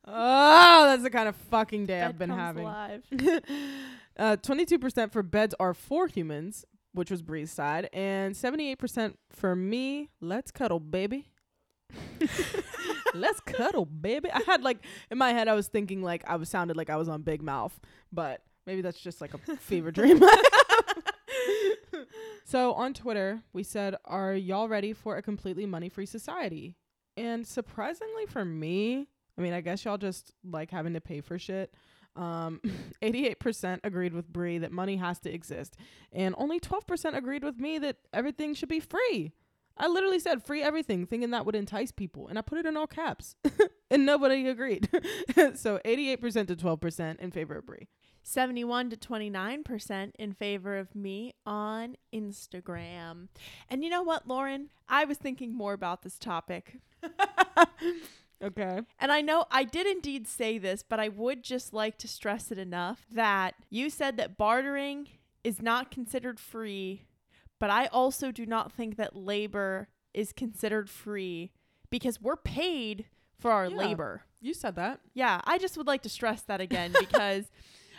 oh, 0.06 0.86
that's 0.86 1.04
the 1.04 1.10
kind 1.10 1.28
of 1.28 1.36
fucking 1.36 1.86
day 1.86 2.02
I've 2.02 2.18
been 2.18 2.30
comes 2.30 2.42
having. 2.42 2.64
alive. 2.64 3.04
uh, 4.18 4.38
22% 4.38 5.12
for 5.12 5.24
beds 5.24 5.56
are 5.60 5.74
for 5.74 6.08
humans, 6.08 6.66
which 6.94 7.10
was 7.12 7.22
Bree's 7.22 7.52
side, 7.52 7.90
and 7.94 8.36
78% 8.36 9.16
for 9.32 9.56
me. 9.56 10.10
Let's 10.22 10.52
cuddle, 10.52 10.80
baby. 10.80 11.32
Let's 13.20 13.40
cuddle, 13.40 13.86
baby. 13.86 14.32
I 14.32 14.42
had 14.46 14.64
like 14.64 14.86
in 15.12 15.18
my 15.18 15.32
head, 15.32 15.48
I 15.48 15.54
was 15.54 15.68
thinking 15.68 16.02
like 16.02 16.24
I 16.28 16.36
was 16.36 16.50
sounded 16.50 16.78
like 16.78 16.90
I 16.90 16.96
was 16.96 17.10
on 17.10 17.22
Big 17.22 17.42
Mouth, 17.42 17.80
but 18.12 18.44
maybe 18.66 18.82
that's 18.82 19.00
just 19.00 19.22
like 19.22 19.34
a 19.34 19.38
fever 19.58 19.92
dream. 19.92 20.22
so 22.46 22.74
on 22.74 22.94
Twitter, 22.94 23.42
we 23.54 23.64
said, 23.64 23.96
"Are 24.06 24.34
y'all 24.34 24.68
ready 24.68 24.94
for 24.94 25.18
a 25.18 25.22
completely 25.22 25.66
money-free 25.66 26.06
society?" 26.06 26.76
And 27.16 27.48
surprisingly 27.48 28.26
for 28.28 28.46
me, 28.46 29.08
I 29.38 29.42
mean, 29.42 29.54
I 29.54 29.62
guess 29.62 29.86
y'all 29.86 29.98
just 29.98 30.32
like 30.44 30.72
having 30.72 30.94
to 30.94 31.02
pay 31.02 31.22
for 31.22 31.40
shit. 31.40 31.74
Um, 32.16 32.62
88% 33.02 33.80
agreed 33.84 34.14
with 34.14 34.32
Bree 34.32 34.60
that 34.60 34.72
money 34.72 34.98
has 34.98 35.20
to 35.22 35.34
exist, 35.34 35.78
and 36.12 36.36
only 36.38 36.60
12% 36.60 37.16
agreed 37.16 37.44
with 37.44 37.60
me 37.60 37.80
that 37.80 37.98
everything 38.14 38.54
should 38.54 38.70
be 38.70 38.80
free. 38.80 39.34
I 39.78 39.88
literally 39.88 40.20
said 40.20 40.44
free 40.44 40.62
everything, 40.62 41.06
thinking 41.06 41.32
that 41.32 41.46
would 41.46 41.56
entice 41.56 41.92
people, 41.92 42.28
and 42.28 42.38
I 42.38 42.42
put 42.42 42.60
it 42.60 42.66
in 42.66 42.78
all 42.78 42.88
caps, 42.88 43.36
and 43.92 44.06
nobody 44.06 44.48
agreed. 44.48 44.90
so 45.56 45.80
88% 45.86 46.48
to 46.48 46.56
12% 46.56 47.20
in 47.20 47.32
favor 47.32 47.58
of 47.58 47.66
Bree. 47.66 47.88
71 48.24 48.90
to 48.90 48.98
29% 48.98 50.12
in 50.20 50.34
favor 50.34 50.78
of 50.78 50.94
me 50.94 51.34
on 51.46 51.96
Instagram. 52.14 53.30
And 53.70 53.84
you 53.84 53.90
know 53.90 54.04
what, 54.04 54.28
Lauren? 54.28 54.70
I 54.90 55.06
was 55.06 55.18
thinking 55.18 55.56
more 55.56 55.72
about 55.74 56.02
this 56.02 56.20
topic. 56.20 56.80
Okay. 58.44 58.82
And 59.00 59.12
I 59.12 59.22
know 59.22 59.46
I 59.50 59.64
did 59.64 59.88
indeed 59.88 60.28
say 60.28 60.58
this, 60.58 60.84
but 60.84 61.00
I 61.00 61.10
would 61.10 61.44
just 61.44 61.74
like 61.74 61.98
to 62.00 62.08
stress 62.08 62.52
it 62.52 62.60
enough 62.60 63.06
that 63.12 63.56
you 63.70 63.90
said 63.90 64.18
that 64.18 64.38
bartering 64.38 65.08
is 65.44 65.62
not 65.62 65.90
considered 65.90 66.40
free, 66.40 67.07
but 67.60 67.70
I 67.70 67.88
also 67.88 68.32
do 68.32 68.46
not 68.46 68.72
think 68.72 68.98
that 68.98 69.16
labor 69.16 69.88
is 70.14 70.34
considered 70.34 70.90
free 70.90 71.52
because 71.90 72.22
we're 72.22 72.36
paid 72.36 73.06
for 73.40 73.52
our 73.52 73.68
Yeah. 73.68 73.76
labor. 73.78 74.24
You 74.42 74.54
said 74.54 74.76
that. 74.76 75.00
Yeah, 75.14 75.42
I 75.46 75.58
just 75.58 75.78
would 75.78 75.88
like 75.88 76.02
to 76.04 76.10
stress 76.10 76.42
that 76.44 76.62
again 76.62 76.94
because 77.00 77.46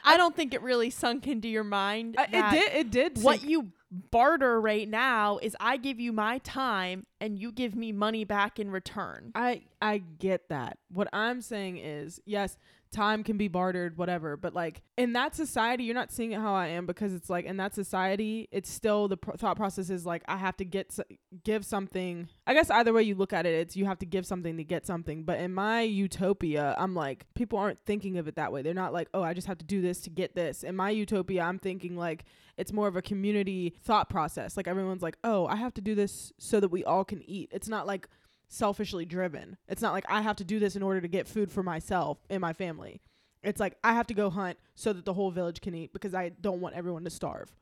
I 0.05 0.17
don't 0.17 0.35
think 0.37 0.55
it 0.55 0.62
really 0.62 0.91
sunk 0.91 1.27
into 1.27 1.49
your 1.49 1.65
mind. 1.65 2.15
I, 2.19 2.25
it 2.25 2.50
did. 2.50 2.73
It 2.73 2.91
did. 2.91 3.23
What 3.23 3.41
sink- 3.41 3.50
you 3.50 3.73
barter 4.11 4.61
right 4.61 4.88
now 4.88 5.38
is 5.38 5.57
I 5.59 5.77
give 5.79 5.99
you 5.99 6.12
my 6.12 6.38
time 6.38 7.07
and 7.21 7.38
you 7.38 7.50
give 7.50 7.75
me 7.75 7.91
money 7.91 8.25
back 8.25 8.59
in 8.59 8.71
return. 8.71 9.33
I 9.35 9.62
I 9.83 9.99
get 9.99 10.49
that. 10.50 10.79
What 10.93 11.09
I'm 11.12 11.41
saying 11.41 11.79
is, 11.79 12.21
yes, 12.25 12.57
time 12.90 13.23
can 13.25 13.37
be 13.37 13.49
bartered, 13.49 13.97
whatever. 13.97 14.37
But 14.37 14.54
like 14.54 14.83
in 14.97 15.12
that 15.14 15.35
society, 15.35 15.85
you're 15.85 15.95
not 15.95 16.12
seeing 16.12 16.33
it 16.33 16.40
how 16.40 16.54
I 16.54 16.68
am 16.68 16.87
because 16.87 17.14
it's 17.14 17.30
like 17.30 17.45
in 17.45 17.57
that 17.59 17.75
society, 17.75 18.49
it's 18.50 18.71
still 18.71 19.09
the 19.09 19.16
thought 19.37 19.57
process 19.57 19.90
is 19.90 20.07
like 20.07 20.23
I 20.28 20.37
have 20.37 20.57
to 20.59 20.64
get 20.64 20.88
s- 20.90 21.00
give 21.45 21.64
something. 21.64 22.28
I 22.47 22.54
guess 22.54 22.71
either 22.71 22.92
way 22.92 23.02
you 23.02 23.14
look 23.14 23.33
at 23.33 23.47
it, 23.47 23.54
it's 23.54 23.76
you 23.76 23.85
have 23.87 23.99
to 24.00 24.07
give 24.07 24.26
something 24.26 24.57
to 24.57 24.64
get 24.64 24.87
something. 24.87 25.25
But 25.25 25.40
in 25.40 25.54
my 25.54 25.83
utopia, 25.83 26.75
I'm 26.78 26.95
like 26.95 27.26
people 27.35 27.59
aren't 27.59 27.78
thinking 27.80 28.18
of 28.18 28.28
it 28.28 28.37
that 28.37 28.52
way. 28.52 28.62
They're 28.62 28.75
not 28.75 28.92
like, 28.92 29.09
oh, 29.14 29.23
I 29.23 29.35
just 29.35 29.47
have 29.47 29.59
to 29.59 29.64
do 29.64 29.80
this 29.80 30.00
to 30.02 30.11
get 30.11 30.35
this. 30.35 30.62
In 30.62 30.76
my 30.76 30.90
utopia, 30.90 31.42
I'm 31.42 31.59
thinking 31.59 31.97
like 31.97 32.25
it's 32.57 32.73
more 32.73 32.88
of 32.88 32.97
a 32.97 33.02
community 33.02 33.75
thought 33.83 34.09
process. 34.11 34.57
Like 34.57 34.66
everyone's 34.66 35.02
like, 35.02 35.16
oh, 35.23 35.47
I 35.47 35.57
have 35.57 35.75
to 35.75 35.80
do 35.80 35.95
this 35.95 36.33
so 36.38 36.61
that 36.61 36.68
we 36.71 36.85
all 36.85 37.04
can 37.04 37.23
eat. 37.28 37.50
It's 37.52 37.68
not 37.68 37.87
like 37.87 38.09
selfishly 38.49 39.05
driven. 39.05 39.57
It's 39.69 39.83
not 39.83 39.93
like 39.93 40.05
I 40.09 40.23
have 40.23 40.37
to 40.37 40.45
do 40.45 40.59
this 40.59 40.76
in 40.76 40.83
order 40.83 41.00
to 41.00 41.09
get 41.09 41.28
food 41.28 41.52
for 41.52 41.62
myself 41.62 42.19
and 42.28 42.40
my 42.40 42.52
family. 42.52 43.00
It's 43.43 43.61
like 43.61 43.76
I 43.85 43.93
have 43.93 44.07
to 44.09 44.14
go 44.14 44.31
hunt 44.31 44.59
so 44.75 44.93
that 44.93 45.05
the 45.05 45.14
whole 45.14 45.31
village 45.31 45.61
can 45.61 45.75
eat 45.75 45.93
because 45.93 46.14
I 46.14 46.31
don't 46.31 46.61
want 46.61 46.75
everyone 46.75 47.05
to 47.05 47.11
starve. 47.11 47.55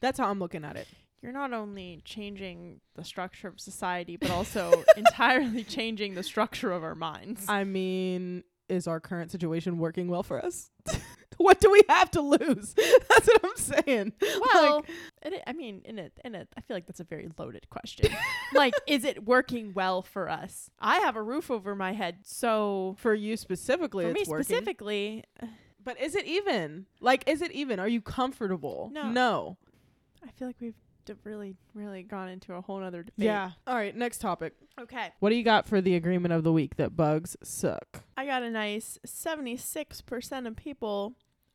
That's 0.00 0.18
how 0.18 0.28
I'm 0.28 0.38
looking 0.38 0.64
at 0.64 0.76
it. 0.76 0.88
You're 1.20 1.32
not 1.32 1.52
only 1.52 2.00
changing 2.04 2.80
the 2.94 3.04
structure 3.04 3.48
of 3.48 3.58
society, 3.58 4.16
but 4.16 4.30
also 4.30 4.84
entirely 4.96 5.64
changing 5.64 6.14
the 6.14 6.22
structure 6.22 6.70
of 6.70 6.84
our 6.84 6.94
minds. 6.94 7.44
I 7.48 7.64
mean, 7.64 8.44
is 8.68 8.86
our 8.86 9.00
current 9.00 9.32
situation 9.32 9.78
working 9.78 10.08
well 10.08 10.22
for 10.22 10.44
us? 10.44 10.70
what 11.44 11.60
do 11.60 11.70
we 11.70 11.82
have 11.88 12.10
to 12.12 12.20
lose? 12.20 12.74
That's 13.08 13.26
what 13.26 13.44
I'm 13.44 13.56
saying. 13.56 14.12
Well, 14.52 14.76
Like, 15.24 15.32
it, 15.34 15.42
I 15.46 15.52
mean, 15.52 15.82
in 15.84 15.98
it, 15.98 16.12
in 16.24 16.34
it, 16.34 16.48
I 16.56 16.60
feel 16.60 16.76
like 16.76 16.86
that's 16.86 17.00
a 17.00 17.04
very 17.04 17.28
loaded 17.38 17.68
question. 17.70 18.10
like, 18.54 18.74
is 18.86 19.04
it 19.04 19.24
working 19.24 19.72
well 19.74 20.02
for 20.02 20.28
us? 20.28 20.70
I 20.80 20.98
have 20.98 21.16
a 21.16 21.22
roof 21.22 21.50
over 21.50 21.74
my 21.74 21.92
head, 21.92 22.18
so 22.24 22.94
for 22.98 23.14
you 23.14 23.36
specifically, 23.36 24.04
for 24.04 24.12
me 24.12 24.24
working. 24.26 24.44
specifically, 24.44 25.24
uh, 25.42 25.46
But 25.82 26.00
is 26.00 26.14
it 26.14 26.26
even? 26.26 26.86
Like, 27.00 27.24
is 27.28 27.42
it 27.42 27.52
even? 27.52 27.78
Are 27.80 27.88
you 27.88 28.00
comfortable? 28.00 28.90
No. 28.92 29.10
No. 29.10 29.56
I 30.26 30.30
feel 30.32 30.48
like 30.48 30.56
we've 30.60 30.74
d- 31.04 31.14
really, 31.24 31.54
really 31.74 32.02
gone 32.02 32.28
into 32.28 32.54
a 32.54 32.60
whole 32.60 32.82
other 32.82 33.02
debate. 33.02 33.26
Yeah. 33.26 33.52
All 33.66 33.74
right. 33.74 33.94
Next 33.96 34.18
topic. 34.18 34.54
Okay. 34.80 35.10
What 35.20 35.30
do 35.30 35.36
you 35.36 35.42
got 35.44 35.66
for 35.66 35.80
the 35.80 35.94
agreement 35.96 36.32
of 36.34 36.42
the 36.44 36.52
week 36.52 36.76
that 36.76 36.96
bugs 36.96 37.36
suck? 37.42 38.02
I 38.16 38.26
got 38.26 38.42
a 38.42 38.50
nice 38.50 38.98
76% 39.06 40.46
of 40.46 40.56
people 40.56 41.14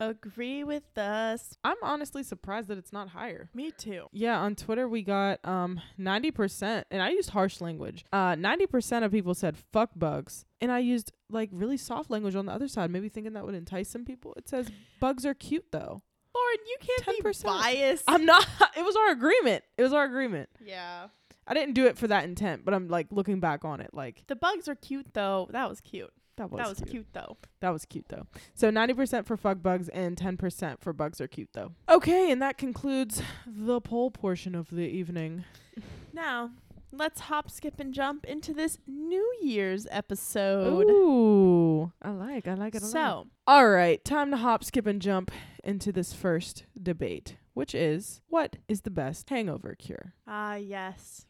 agree 0.10 0.63
with 0.63 0.98
us. 0.98 1.57
I'm 1.63 1.77
honestly 1.81 2.24
surprised 2.24 2.67
that 2.69 2.77
it's 2.77 2.93
not 2.93 3.10
higher. 3.10 3.50
Me 3.53 3.72
too. 3.72 4.07
Yeah, 4.12 4.39
on 4.39 4.55
Twitter 4.55 4.88
we 4.88 5.01
got 5.03 5.39
um 5.45 5.79
90% 6.00 6.83
and 6.91 7.01
I 7.01 7.10
used 7.10 7.31
harsh 7.31 7.62
language. 7.62 8.05
Uh 8.12 8.33
90% 8.36 9.03
of 9.03 9.12
people 9.12 9.33
said 9.33 9.57
fuck 9.72 9.91
bugs 9.95 10.45
and 10.62 10.72
I 10.72 10.79
used 10.79 11.12
like 11.29 11.50
really 11.51 11.77
soft 11.77 12.10
language 12.10 12.36
on 12.36 12.45
the 12.45 12.51
other 12.51 12.67
side, 12.67 12.91
maybe 12.91 13.10
thinking 13.10 13.33
that 13.33 13.45
would 13.45 13.55
entice 13.55 13.89
some 13.89 14.05
people. 14.05 14.33
It 14.38 14.48
says 14.50 14.69
bugs 15.00 15.25
are 15.25 15.33
cute 15.33 15.65
though. 15.72 16.01
Lauren, 16.36 16.57
you 16.67 16.77
can't 16.81 17.24
be 17.24 17.29
10%. 17.29 17.43
biased. 17.43 18.03
I'm 18.07 18.25
not 18.25 18.45
it 18.77 18.83
was 18.83 18.95
our 18.95 19.12
agreement. 19.12 19.63
It 19.77 19.83
was 19.83 19.93
our 19.93 20.03
agreement. 20.05 20.50
yeah. 20.63 21.07
I 21.45 21.53
didn't 21.53 21.74
do 21.74 21.88
it 21.88 21.98
for 21.98 22.07
that 22.07 22.24
intent, 22.24 22.63
but 22.63 22.74
I'm 22.74 22.88
like 22.88 23.07
looking 23.12 23.41
back 23.41 23.65
on 23.65 23.81
it 23.81 23.89
like 23.93 24.24
The 24.27 24.36
bugs 24.36 24.69
are 24.69 24.75
cute 24.75 25.13
though. 25.13 25.50
That 25.51 25.67
was 25.69 25.81
cute. 25.81 26.13
That 26.38 26.50
was 26.52 26.60
that 26.60 26.70
was 26.70 26.78
cute. 26.80 26.90
cute. 26.90 27.08
though. 27.13 27.38
That 27.60 27.70
was 27.72 27.86
cute 27.86 28.06
though. 28.10 28.28
So 28.54 28.72
90% 28.72 29.25
for 29.25 29.38
fuck 29.38 29.62
bugs 29.62 29.90
and 29.90 30.18
10% 30.18 30.82
for 30.82 30.94
bugs 30.94 31.22
are 31.22 31.28
cute 31.28 31.50
though. 31.54 31.72
Okay, 31.90 32.32
and 32.32 32.42
that 32.42 32.58
concludes 32.58 33.22
the 33.46 33.80
poll 33.82 34.12
portion 34.12 34.56
of 34.56 34.70
the 34.70 34.88
evening. 34.88 35.46
Now, 36.16 36.52
let's 36.92 37.22
hop, 37.22 37.50
skip, 37.50 37.80
and 37.80 37.92
jump 37.92 38.24
into 38.25 38.54
this 38.54 38.78
New 38.86 39.34
Year's 39.42 39.88
episode. 39.90 40.86
Ooh, 40.88 41.92
I 42.04 42.12
like, 42.12 42.48
I 42.48 42.54
like 42.54 42.75
it 42.75 42.84
a 42.84 42.86
lot. 42.86 42.92
So, 42.92 43.28
All 43.48 43.68
right, 43.68 44.04
time 44.06 44.30
to 44.30 44.38
hop, 44.38 44.63
skip, 44.63 44.86
and 44.86 45.02
jump 45.02 45.32
into 45.63 45.91
this 45.91 46.13
first 46.13 46.65
debate, 46.82 47.38
which 47.53 47.74
is 47.75 48.22
what 48.27 48.58
is 48.67 48.82
the 48.82 48.89
best 48.89 49.29
hangover 49.29 49.75
cure? 49.77 50.13
ah, 50.27 50.55
yes, 50.55 51.25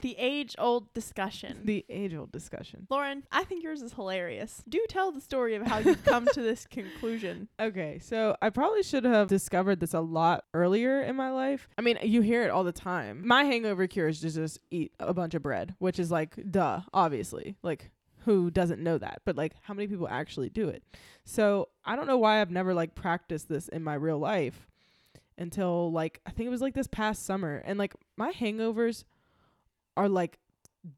the 0.00 0.16
age-old 0.18 0.92
discussion. 0.94 1.58
The 1.64 1.84
age 1.90 2.14
old 2.14 2.32
discussion. 2.32 2.86
Lauren, 2.90 3.24
I 3.30 3.44
think 3.44 3.62
yours 3.62 3.82
is 3.82 3.92
hilarious. 3.92 4.62
Do 4.68 4.84
tell 4.88 5.12
the 5.12 5.20
story 5.20 5.54
of 5.54 5.66
how 5.66 5.78
you've 5.78 6.04
come 6.04 6.26
to 6.32 6.40
this 6.42 6.66
conclusion. 6.70 7.48
Okay, 7.60 7.98
so 8.00 8.36
I 8.40 8.50
probably 8.50 8.82
should 8.82 9.04
have 9.04 9.28
discovered 9.28 9.80
this 9.80 9.92
a 9.94 10.00
lot 10.00 10.44
earlier 10.54 11.02
in 11.02 11.14
my 11.16 11.30
life. 11.30 11.68
I 11.76 11.82
mean, 11.82 11.98
you 12.02 12.22
hear 12.22 12.42
it 12.42 12.50
all 12.50 12.64
the 12.64 12.72
time. 12.72 13.22
My 13.26 13.44
hangover 13.44 13.86
cure 13.86 14.08
is 14.08 14.20
to 14.20 14.30
just 14.30 14.58
eat 14.70 14.92
a 14.98 15.12
bunch 15.12 15.34
of 15.34 15.42
bread, 15.42 15.74
which 15.78 15.98
is 15.98 16.10
like, 16.10 16.36
duh, 16.50 16.80
obviously. 16.94 17.56
Like, 17.62 17.90
who 18.28 18.50
doesn't 18.50 18.82
know 18.82 18.98
that? 18.98 19.22
But 19.24 19.36
like, 19.36 19.54
how 19.62 19.72
many 19.72 19.88
people 19.88 20.06
actually 20.06 20.50
do 20.50 20.68
it? 20.68 20.82
So 21.24 21.70
I 21.82 21.96
don't 21.96 22.06
know 22.06 22.18
why 22.18 22.42
I've 22.42 22.50
never 22.50 22.74
like 22.74 22.94
practiced 22.94 23.48
this 23.48 23.68
in 23.68 23.82
my 23.82 23.94
real 23.94 24.18
life 24.18 24.68
until 25.38 25.90
like, 25.90 26.20
I 26.26 26.30
think 26.30 26.46
it 26.46 26.50
was 26.50 26.60
like 26.60 26.74
this 26.74 26.88
past 26.88 27.24
summer. 27.24 27.62
And 27.64 27.78
like, 27.78 27.94
my 28.18 28.30
hangovers 28.30 29.04
are 29.96 30.10
like 30.10 30.38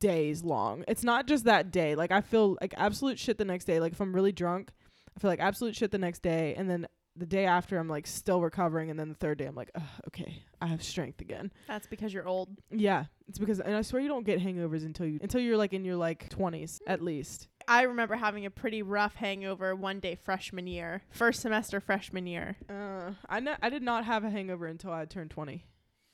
days 0.00 0.42
long. 0.42 0.82
It's 0.88 1.04
not 1.04 1.28
just 1.28 1.44
that 1.44 1.70
day. 1.70 1.94
Like, 1.94 2.10
I 2.10 2.20
feel 2.20 2.56
like 2.60 2.74
absolute 2.76 3.16
shit 3.16 3.38
the 3.38 3.44
next 3.44 3.64
day. 3.64 3.78
Like, 3.78 3.92
if 3.92 4.00
I'm 4.00 4.12
really 4.12 4.32
drunk, 4.32 4.72
I 5.16 5.20
feel 5.20 5.30
like 5.30 5.38
absolute 5.38 5.76
shit 5.76 5.92
the 5.92 5.98
next 5.98 6.22
day, 6.22 6.54
and 6.56 6.68
then 6.68 6.88
the 7.16 7.26
day 7.26 7.44
after 7.44 7.78
I'm 7.78 7.88
like 7.88 8.06
still 8.06 8.40
recovering, 8.40 8.90
and 8.90 8.98
then 8.98 9.08
the 9.08 9.14
third 9.14 9.38
day 9.38 9.46
I'm 9.46 9.54
like, 9.54 9.70
okay, 10.08 10.42
I 10.60 10.66
have 10.66 10.82
strength 10.82 11.20
again. 11.20 11.52
That's 11.68 11.86
because 11.86 12.12
you're 12.12 12.26
old. 12.26 12.48
Yeah, 12.70 13.04
it's 13.28 13.38
because, 13.38 13.60
and 13.60 13.74
I 13.74 13.82
swear 13.82 14.00
you 14.00 14.08
don't 14.08 14.24
get 14.24 14.40
hangovers 14.40 14.84
until 14.84 15.06
you 15.06 15.18
until 15.22 15.40
you're 15.40 15.56
like 15.56 15.72
in 15.72 15.84
your 15.84 15.96
like 15.96 16.28
20s 16.30 16.80
at 16.86 17.02
least. 17.02 17.48
I 17.68 17.82
remember 17.82 18.16
having 18.16 18.46
a 18.46 18.50
pretty 18.50 18.82
rough 18.82 19.14
hangover 19.14 19.76
one 19.76 20.00
day 20.00 20.16
freshman 20.16 20.66
year, 20.66 21.02
first 21.10 21.40
semester 21.40 21.80
freshman 21.80 22.26
year. 22.26 22.56
Uh, 22.68 23.12
I 23.28 23.40
know 23.40 23.54
I 23.62 23.70
did 23.70 23.82
not 23.82 24.04
have 24.04 24.24
a 24.24 24.30
hangover 24.30 24.66
until 24.66 24.92
I 24.92 25.04
turned 25.04 25.30
20, 25.30 25.64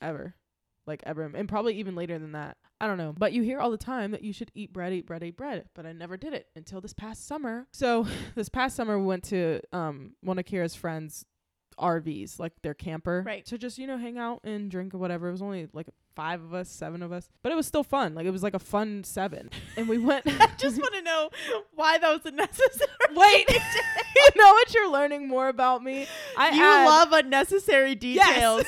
ever, 0.01 0.35
like 0.85 1.01
ever, 1.05 1.31
and 1.33 1.47
probably 1.49 1.75
even 1.77 1.95
later 1.95 2.19
than 2.19 2.33
that. 2.33 2.57
I 2.79 2.85
don't 2.87 2.97
know, 2.97 3.13
but 3.17 3.33
you 3.33 3.41
hear 3.41 3.59
all 3.59 3.71
the 3.71 3.77
time 3.77 4.11
that 4.11 4.23
you 4.23 4.31
should 4.31 4.51
eat 4.53 4.71
bread, 4.71 4.93
eat 4.93 5.07
bread, 5.07 5.23
eat 5.23 5.35
bread, 5.35 5.65
but 5.73 5.85
I 5.87 5.93
never 5.93 6.15
did 6.15 6.33
it 6.33 6.47
until 6.55 6.79
this 6.79 6.93
past 6.93 7.25
summer. 7.27 7.67
So 7.71 8.05
this 8.35 8.49
past 8.49 8.75
summer 8.75 8.99
we 8.99 9.05
went 9.05 9.23
to 9.25 9.61
um 9.73 10.11
one 10.21 10.37
of 10.39 10.45
Kira's 10.45 10.75
friends' 10.75 11.25
RVs, 11.79 12.39
like 12.39 12.53
their 12.63 12.73
camper, 12.73 13.23
Right. 13.25 13.45
To 13.47 13.57
just 13.57 13.77
you 13.77 13.87
know 13.87 13.97
hang 13.97 14.17
out 14.17 14.41
and 14.43 14.69
drink 14.71 14.93
or 14.93 14.97
whatever. 14.97 15.27
It 15.29 15.31
was 15.31 15.41
only 15.41 15.67
like 15.73 15.87
five 16.15 16.41
of 16.43 16.51
us, 16.53 16.69
seven 16.69 17.03
of 17.03 17.11
us, 17.11 17.29
but 17.43 17.51
it 17.51 17.55
was 17.55 17.67
still 17.67 17.83
fun. 17.83 18.15
Like 18.15 18.25
it 18.25 18.31
was 18.31 18.41
like 18.43 18.55
a 18.55 18.59
fun 18.59 19.03
seven, 19.03 19.49
and 19.75 19.87
we 19.87 19.97
went. 19.97 20.25
I 20.27 20.49
just 20.57 20.77
want 20.79 20.93
to 20.95 21.01
know 21.01 21.29
why 21.75 21.97
that 21.99 22.09
was 22.11 22.25
unnecessary. 22.25 22.89
Wait, 23.15 23.49
you 23.49 24.31
know 24.35 24.51
what? 24.51 24.73
You're 24.73 24.91
learning 24.91 25.27
more 25.27 25.47
about 25.49 25.83
me. 25.83 26.07
I 26.37 26.49
you 26.49 26.61
add- 26.63 26.85
love 26.85 27.11
unnecessary 27.13 27.95
details. 27.95 28.65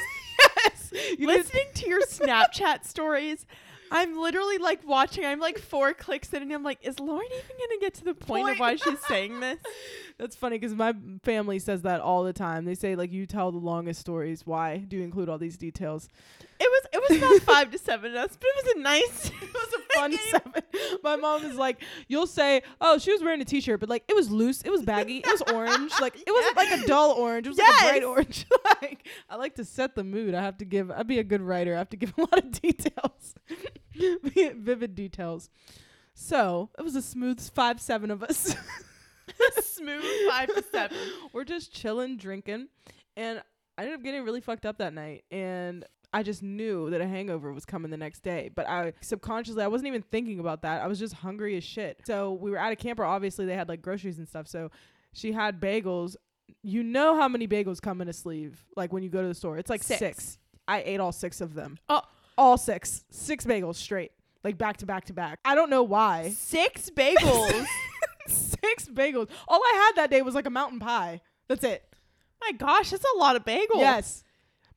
yes. 0.63 0.93
You 1.19 1.27
Listening 1.27 1.65
to 1.75 1.87
your 1.89 2.01
Snapchat 2.01 2.83
stories, 2.85 3.45
I'm 3.91 4.19
literally 4.19 4.57
like 4.57 4.85
watching. 4.87 5.25
I'm 5.25 5.39
like 5.39 5.59
four 5.59 5.93
clicks 5.93 6.33
in, 6.33 6.41
and 6.43 6.51
I'm 6.53 6.63
like, 6.63 6.79
is 6.81 6.99
Lauren 6.99 7.27
even 7.31 7.55
gonna 7.57 7.79
get 7.81 7.93
to 7.95 8.05
the 8.05 8.13
point, 8.13 8.43
Point. 8.43 8.53
of 8.53 8.59
why 8.59 8.75
she's 8.75 8.99
saying 9.07 9.39
this? 9.39 9.59
That's 10.19 10.35
funny 10.35 10.59
because 10.59 10.75
my 10.75 10.93
family 11.23 11.59
says 11.59 11.83
that 11.83 12.01
all 12.01 12.23
the 12.23 12.33
time. 12.33 12.65
They 12.65 12.75
say 12.75 12.95
like 12.97 13.11
you 13.13 13.25
tell 13.25 13.51
the 13.53 13.57
longest 13.57 14.01
stories. 14.01 14.45
Why 14.45 14.77
do 14.77 14.97
you 14.97 15.03
include 15.03 15.29
all 15.29 15.37
these 15.37 15.57
details? 15.57 16.09
It 16.59 16.69
was 16.69 16.85
it 16.91 17.09
was 17.09 17.17
about 17.17 17.41
five 17.53 17.71
to 17.71 17.77
seven 17.77 18.11
of 18.11 18.17
us, 18.17 18.37
but 18.37 18.47
it 18.47 18.65
was 18.65 18.73
a 18.75 18.79
nice. 18.79 19.31
It 19.41 19.53
was 19.53 19.73
a 19.73 19.79
Fun 19.95 20.13
seven. 20.29 20.63
My 21.03 21.15
mom 21.15 21.43
is 21.43 21.55
like, 21.55 21.81
you'll 22.07 22.27
say, 22.27 22.61
oh, 22.79 22.97
she 22.99 23.11
was 23.11 23.21
wearing 23.23 23.41
a 23.41 23.45
t-shirt, 23.45 23.79
but 23.79 23.89
like 23.89 24.03
it 24.07 24.15
was 24.15 24.29
loose, 24.29 24.61
it 24.61 24.69
was 24.69 24.83
baggy, 24.83 25.17
it 25.17 25.25
was 25.25 25.41
orange, 25.53 25.91
like 25.99 26.15
it 26.15 26.31
wasn't 26.31 26.55
like 26.55 26.71
a 26.71 26.85
dull 26.85 27.11
orange, 27.13 27.47
it 27.47 27.49
was 27.49 27.57
like 27.57 27.67
a 27.67 27.83
bright 27.83 28.03
orange. 28.03 28.45
like 28.81 29.07
I 29.29 29.37
like 29.37 29.55
to 29.55 29.65
set 29.65 29.95
the 29.95 30.03
mood. 30.03 30.35
I 30.35 30.41
have 30.41 30.57
to 30.57 30.65
give. 30.65 30.91
I'd 30.91 31.07
be 31.07 31.19
a 31.19 31.23
good 31.23 31.41
writer. 31.41 31.73
I 31.75 31.79
have 31.79 31.89
to 31.89 31.97
give 31.97 32.13
a 32.17 32.21
lot 32.21 32.37
of 32.37 32.51
details, 32.61 33.35
vivid 33.95 34.95
details. 34.95 35.49
So 36.13 36.69
it 36.77 36.81
was 36.81 36.95
a 36.95 37.01
smooth 37.01 37.39
five, 37.51 37.81
seven 37.81 38.11
of 38.11 38.21
us. 38.21 38.55
smooth 39.63 40.03
five 40.29 40.47
to 40.53 40.63
seven. 40.71 40.97
We're 41.33 41.43
just 41.43 41.73
chilling, 41.73 42.17
drinking, 42.17 42.67
and 43.17 43.41
I 43.77 43.83
ended 43.83 43.95
up 43.97 44.03
getting 44.03 44.23
really 44.23 44.41
fucked 44.41 44.65
up 44.65 44.77
that 44.79 44.93
night. 44.93 45.23
And 45.31 45.85
I 46.13 46.23
just 46.23 46.41
knew 46.43 46.89
that 46.89 47.01
a 47.01 47.07
hangover 47.07 47.53
was 47.53 47.65
coming 47.65 47.91
the 47.91 47.97
next 47.97 48.21
day. 48.21 48.49
But 48.53 48.67
I 48.67 48.93
subconsciously, 49.01 49.63
I 49.63 49.67
wasn't 49.67 49.87
even 49.89 50.01
thinking 50.01 50.39
about 50.39 50.63
that. 50.63 50.81
I 50.81 50.87
was 50.87 50.99
just 50.99 51.13
hungry 51.13 51.55
as 51.55 51.63
shit. 51.63 52.01
So 52.05 52.33
we 52.33 52.51
were 52.51 52.57
at 52.57 52.71
a 52.71 52.75
camper. 52.75 53.05
Obviously, 53.05 53.45
they 53.45 53.55
had 53.55 53.69
like 53.69 53.81
groceries 53.81 54.17
and 54.17 54.27
stuff. 54.27 54.47
So 54.47 54.71
she 55.13 55.31
had 55.31 55.59
bagels. 55.59 56.15
You 56.63 56.83
know 56.83 57.15
how 57.15 57.27
many 57.27 57.47
bagels 57.47 57.79
come 57.81 58.01
in 58.01 58.09
a 58.09 58.13
sleeve? 58.13 58.65
Like 58.75 58.91
when 58.91 59.03
you 59.03 59.09
go 59.09 59.21
to 59.21 59.27
the 59.27 59.35
store, 59.35 59.57
it's 59.57 59.69
like 59.69 59.83
Six. 59.83 59.99
six. 59.99 60.37
I 60.67 60.81
ate 60.85 60.99
all 60.99 61.11
six 61.11 61.41
of 61.41 61.53
them. 61.53 61.77
Oh. 61.89 62.01
all 62.37 62.57
six, 62.57 63.03
six 63.11 63.45
bagels 63.45 63.75
straight, 63.75 64.11
like 64.43 64.57
back 64.57 64.77
to 64.77 64.85
back 64.85 65.05
to 65.05 65.13
back. 65.13 65.39
I 65.45 65.55
don't 65.55 65.69
know 65.69 65.83
why. 65.83 66.29
Six 66.35 66.89
bagels. 66.89 67.65
six 68.63 68.87
bagels. 68.87 69.29
All 69.47 69.61
I 69.63 69.73
had 69.87 70.01
that 70.01 70.09
day 70.11 70.21
was 70.21 70.35
like 70.35 70.45
a 70.45 70.49
mountain 70.51 70.79
pie. 70.79 71.21
That's 71.47 71.63
it. 71.63 71.83
My 72.41 72.51
gosh, 72.53 72.91
that's 72.91 73.05
a 73.15 73.17
lot 73.19 73.35
of 73.35 73.43
bagels. 73.45 73.67
Yes. 73.75 74.23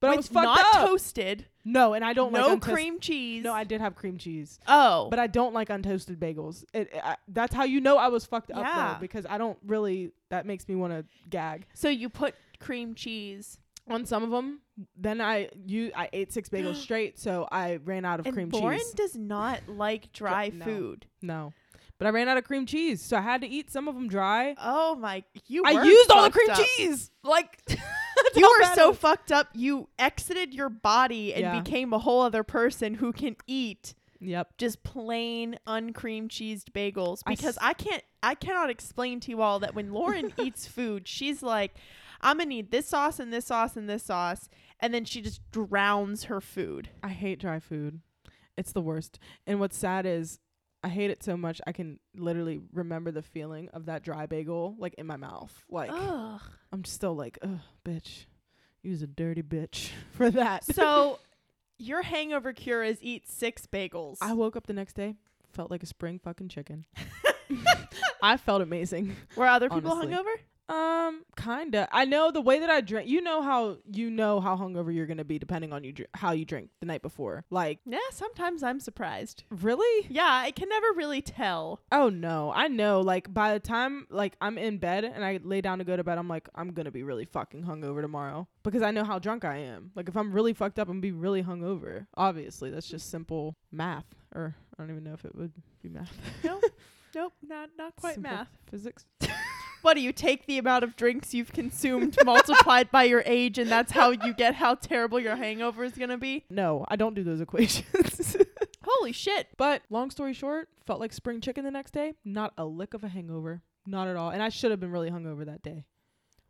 But 0.00 0.10
I 0.10 0.16
was 0.16 0.26
fucked 0.26 0.44
not 0.46 0.58
up. 0.58 0.88
toasted, 0.88 1.46
no, 1.64 1.94
and 1.94 2.04
I 2.04 2.12
don't 2.12 2.32
no 2.32 2.48
like 2.48 2.58
untoast- 2.60 2.72
cream 2.74 2.98
cheese. 2.98 3.44
No, 3.44 3.52
I 3.52 3.62
did 3.62 3.80
have 3.80 3.94
cream 3.94 4.18
cheese, 4.18 4.58
oh, 4.66 5.06
but 5.10 5.20
I 5.20 5.28
don't 5.28 5.54
like 5.54 5.68
untoasted 5.68 6.16
bagels. 6.16 6.64
It, 6.74 6.92
I, 7.04 7.14
that's 7.28 7.54
how 7.54 7.62
you 7.62 7.80
know 7.80 7.98
I 7.98 8.08
was 8.08 8.24
fucked 8.24 8.50
up 8.50 8.64
Yeah. 8.64 8.94
though, 8.94 9.00
because 9.00 9.26
I 9.30 9.38
don't 9.38 9.56
really. 9.64 10.10
That 10.30 10.44
makes 10.44 10.66
me 10.68 10.74
want 10.74 10.92
to 10.92 11.04
gag. 11.30 11.66
so 11.72 11.88
you 11.88 12.08
put 12.08 12.34
cream 12.58 12.96
cheese 12.96 13.58
On 13.88 14.04
some 14.04 14.24
of 14.24 14.30
them, 14.30 14.62
then 14.96 15.20
I 15.20 15.50
you 15.66 15.92
I 15.94 16.08
ate 16.12 16.32
six 16.32 16.48
bagels 16.48 16.76
straight, 16.82 17.16
so 17.20 17.46
I 17.52 17.76
ran 17.84 18.04
out 18.04 18.18
of 18.18 18.26
and 18.26 18.34
cream 18.34 18.48
Lauren 18.48 18.78
cheese. 18.80 18.86
Lauren 18.86 18.96
does 18.96 19.16
not 19.16 19.60
like 19.68 20.12
dry 20.12 20.50
no. 20.52 20.64
food. 20.64 21.06
No, 21.20 21.52
but 22.02 22.08
I 22.08 22.10
ran 22.10 22.28
out 22.28 22.36
of 22.36 22.44
cream 22.44 22.66
cheese, 22.66 23.00
so 23.00 23.16
I 23.16 23.20
had 23.20 23.40
to 23.42 23.46
eat 23.46 23.70
some 23.70 23.86
of 23.86 23.94
them 23.94 24.08
dry. 24.08 24.56
Oh 24.60 24.96
my! 24.96 25.22
You 25.46 25.62
I 25.64 25.82
used 25.84 26.10
all 26.10 26.24
the 26.24 26.30
cream 26.30 26.50
up. 26.50 26.58
cheese. 26.76 27.10
Like 27.22 27.60
You 28.34 28.56
were 28.60 28.74
so 28.74 28.92
fucked 28.92 29.30
up. 29.30 29.48
You 29.54 29.88
exited 29.98 30.52
your 30.54 30.68
body 30.68 31.32
and 31.32 31.42
Yeah. 31.42 31.60
became 31.60 31.92
a 31.92 31.98
whole 31.98 32.22
other 32.22 32.42
person 32.42 32.94
who 32.94 33.12
can 33.12 33.36
eat 33.46 33.94
Yep. 34.20 34.56
just 34.58 34.82
plain 34.84 35.58
uncream 35.66 36.28
cheesed 36.28 36.70
bagels 36.72 37.20
because 37.26 37.56
s- 37.56 37.62
I 37.62 37.72
can't 37.74 38.02
I 38.22 38.34
cannot 38.36 38.70
explain 38.70 39.18
to 39.20 39.30
you 39.30 39.40
all 39.42 39.58
that 39.60 39.74
when 39.74 39.92
Lauren 39.92 40.32
eats 40.38 40.66
food, 40.66 41.06
she's 41.08 41.42
like, 41.42 41.74
I'm 42.20 42.38
gonna 42.38 42.48
need 42.48 42.70
this 42.70 42.86
sauce 42.88 43.18
and 43.18 43.32
this 43.32 43.46
sauce 43.46 43.76
and 43.76 43.88
this 43.88 44.04
sauce, 44.04 44.48
and 44.80 44.92
then 44.94 45.04
she 45.04 45.20
just 45.22 45.40
drowns 45.50 46.24
her 46.24 46.40
food. 46.40 46.90
I 47.02 47.08
hate 47.08 47.40
dry 47.40 47.58
food. 47.60 48.00
It's 48.56 48.72
the 48.72 48.80
worst. 48.82 49.18
And 49.46 49.58
what's 49.60 49.76
sad 49.78 50.06
is 50.06 50.38
I 50.84 50.88
hate 50.88 51.10
it 51.10 51.22
so 51.22 51.36
much 51.36 51.60
I 51.66 51.72
can 51.72 52.00
literally 52.16 52.60
remember 52.72 53.12
the 53.12 53.22
feeling 53.22 53.68
of 53.72 53.86
that 53.86 54.02
dry 54.02 54.26
bagel 54.26 54.74
like 54.78 54.94
in 54.94 55.06
my 55.06 55.16
mouth. 55.16 55.52
Like 55.70 55.90
Ugh. 55.92 56.40
I'm 56.72 56.84
still 56.84 57.14
like, 57.14 57.38
ugh, 57.42 57.60
bitch. 57.84 58.26
you 58.82 58.90
was 58.90 59.02
a 59.02 59.06
dirty 59.06 59.42
bitch 59.42 59.90
for 60.12 60.30
that. 60.30 60.64
So 60.64 61.18
your 61.78 62.02
hangover 62.02 62.52
cure 62.52 62.82
is 62.82 62.98
eat 63.00 63.28
six 63.28 63.66
bagels. 63.66 64.18
I 64.20 64.32
woke 64.32 64.56
up 64.56 64.66
the 64.66 64.72
next 64.72 64.94
day, 64.94 65.16
felt 65.52 65.70
like 65.70 65.82
a 65.82 65.86
spring 65.86 66.18
fucking 66.22 66.48
chicken. 66.48 66.84
I 68.22 68.36
felt 68.36 68.62
amazing. 68.62 69.16
Were 69.36 69.46
other 69.46 69.68
people 69.68 69.92
honestly. 69.92 70.14
hungover? 70.14 70.34
Um, 70.72 71.24
kinda. 71.36 71.86
I 71.92 72.06
know 72.06 72.30
the 72.30 72.40
way 72.40 72.58
that 72.60 72.70
I 72.70 72.80
drink. 72.80 73.08
You 73.08 73.20
know 73.20 73.42
how 73.42 73.76
you 73.92 74.10
know 74.10 74.40
how 74.40 74.56
hungover 74.56 74.94
you're 74.94 75.06
gonna 75.06 75.24
be 75.24 75.38
depending 75.38 75.72
on 75.72 75.84
you 75.84 75.92
dr- 75.92 76.08
how 76.14 76.32
you 76.32 76.44
drink 76.46 76.70
the 76.80 76.86
night 76.86 77.02
before. 77.02 77.44
Like, 77.50 77.80
Yeah, 77.84 77.98
sometimes 78.10 78.62
I'm 78.62 78.80
surprised. 78.80 79.44
really? 79.50 80.06
Yeah, 80.08 80.26
I 80.28 80.50
can 80.50 80.68
never 80.70 80.86
really 80.94 81.20
tell. 81.20 81.80
Oh 81.92 82.08
no, 82.08 82.52
I 82.54 82.68
know. 82.68 83.00
Like 83.02 83.32
by 83.32 83.52
the 83.52 83.60
time 83.60 84.06
like 84.08 84.34
I'm 84.40 84.56
in 84.56 84.78
bed 84.78 85.04
and 85.04 85.22
I 85.24 85.40
lay 85.42 85.60
down 85.60 85.78
to 85.78 85.84
go 85.84 85.96
to 85.96 86.04
bed, 86.04 86.16
I'm 86.16 86.28
like 86.28 86.48
I'm 86.54 86.72
gonna 86.72 86.90
be 86.90 87.02
really 87.02 87.26
fucking 87.26 87.64
hungover 87.64 88.00
tomorrow 88.00 88.48
because 88.62 88.80
I 88.82 88.92
know 88.92 89.04
how 89.04 89.18
drunk 89.18 89.44
I 89.44 89.58
am. 89.58 89.90
Like 89.94 90.08
if 90.08 90.16
I'm 90.16 90.32
really 90.32 90.54
fucked 90.54 90.78
up, 90.78 90.88
I'm 90.88 91.00
be 91.02 91.12
really 91.12 91.42
hungover. 91.42 92.06
Obviously, 92.16 92.70
that's 92.70 92.88
just 92.88 93.10
simple 93.10 93.56
math, 93.70 94.06
or 94.34 94.54
I 94.78 94.82
don't 94.82 94.90
even 94.90 95.04
know 95.04 95.12
if 95.12 95.24
it 95.26 95.34
would 95.34 95.52
be 95.82 95.90
math. 95.90 96.16
Nope. 96.42 96.62
nope, 97.14 97.34
not 97.46 97.68
not 97.76 97.94
quite 97.96 98.14
Simple 98.14 98.32
math. 98.32 98.48
Physics. 98.70 99.04
What 99.82 99.94
do 99.94 100.00
you 100.00 100.12
take 100.12 100.46
the 100.46 100.58
amount 100.58 100.84
of 100.84 100.96
drinks 100.96 101.34
you've 101.34 101.52
consumed 101.52 102.16
multiplied 102.24 102.90
by 102.90 103.04
your 103.04 103.22
age 103.26 103.58
and 103.58 103.70
that's 103.70 103.92
how 103.92 104.10
you 104.10 104.32
get 104.32 104.54
how 104.54 104.74
terrible 104.76 105.18
your 105.20 105.36
hangover 105.36 105.84
is 105.84 105.92
going 105.92 106.10
to 106.10 106.18
be? 106.18 106.44
No, 106.48 106.84
I 106.88 106.96
don't 106.96 107.14
do 107.14 107.22
those 107.24 107.40
equations. 107.46 108.36
Holy 108.84 109.12
shit. 109.12 109.48
but 109.56 109.82
long 109.90 110.10
story 110.10 110.32
short, 110.32 110.68
felt 110.86 111.00
like 111.00 111.12
spring 111.12 111.40
chicken 111.40 111.64
the 111.64 111.70
next 111.70 111.92
day. 111.92 112.14
Not 112.24 112.52
a 112.56 112.64
lick 112.64 112.94
of 112.94 113.04
a 113.04 113.08
hangover. 113.08 113.62
Not 113.86 114.08
at 114.08 114.16
all. 114.16 114.30
And 114.30 114.42
I 114.42 114.48
should 114.48 114.70
have 114.70 114.80
been 114.80 114.92
really 114.92 115.10
hungover 115.10 115.44
that 115.46 115.62
day. 115.62 115.84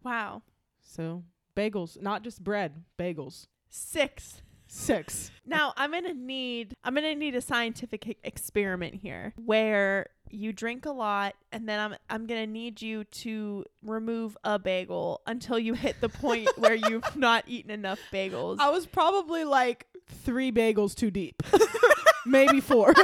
Wow. 0.03 0.43
So 0.83 1.25
bagels, 1.57 2.01
not 2.01 2.23
just 2.23 2.43
bread, 2.45 2.85
bagels. 2.99 3.47
6. 3.71 4.43
Six. 4.67 5.31
Now, 5.45 5.75
I'm 5.77 5.93
to 5.93 6.15
need 6.15 6.77
I'm 6.83 6.95
to 6.95 7.15
need 7.15 7.35
a 7.35 7.43
scientific 7.43 8.17
experiment 8.25 8.95
here 8.95 9.35
where 9.37 10.07
you 10.33 10.53
drink 10.53 10.87
a 10.87 10.91
lot 10.91 11.35
and 11.53 11.69
then 11.69 11.79
I'm 11.79 11.95
I'm 12.11 12.27
going 12.27 12.41
to 12.41 12.51
need 12.51 12.81
you 12.83 13.05
to 13.05 13.65
remove 13.85 14.37
a 14.45 14.59
bagel 14.59 15.21
until 15.27 15.59
you 15.59 15.75
hit 15.75 16.01
the 16.01 16.09
point 16.09 16.49
where 16.59 16.75
you've 16.75 17.17
not 17.17 17.45
eaten 17.47 17.71
enough 17.71 17.99
bagels. 18.13 18.57
I 18.61 18.71
was 18.71 18.87
probably 18.87 19.45
like 19.45 19.87
three 20.09 20.51
bagels 20.51 20.95
too 20.95 21.11
deep. 21.11 21.43
Maybe 22.27 22.61
four. 22.61 22.95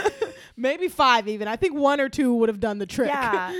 Maybe 0.56 0.88
five 0.88 1.26
even. 1.28 1.48
I 1.48 1.56
think 1.56 1.74
one 1.74 2.00
or 2.00 2.08
two 2.08 2.34
would 2.36 2.48
have 2.48 2.60
done 2.60 2.78
the 2.78 2.86
trick. 2.86 3.08
Yeah. 3.08 3.52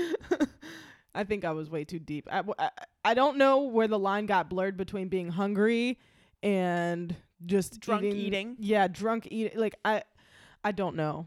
I 1.15 1.25
think 1.25 1.45
I 1.45 1.53
was 1.53 1.71
way 1.71 1.85
too 1.85 1.99
deep. 1.99 2.29
I, 2.31 2.37
w- 2.39 2.55
I- 2.59 2.71
I 3.05 3.15
don't 3.15 3.37
know 3.37 3.63
where 3.63 3.87
the 3.89 3.99
line 3.99 4.27
got 4.27 4.49
blurred 4.49 4.77
between 4.77 5.09
being 5.09 5.29
hungry 5.29 5.99
and 6.43 7.15
just 7.47 7.81
Drunk 7.81 8.05
eating. 8.05 8.57
Yeah, 8.59 8.89
drunk 8.89 9.29
eating. 9.31 9.59
Like 9.59 9.75
I 9.85 10.03
I 10.65 10.73
don't 10.73 10.97
know. 10.97 11.27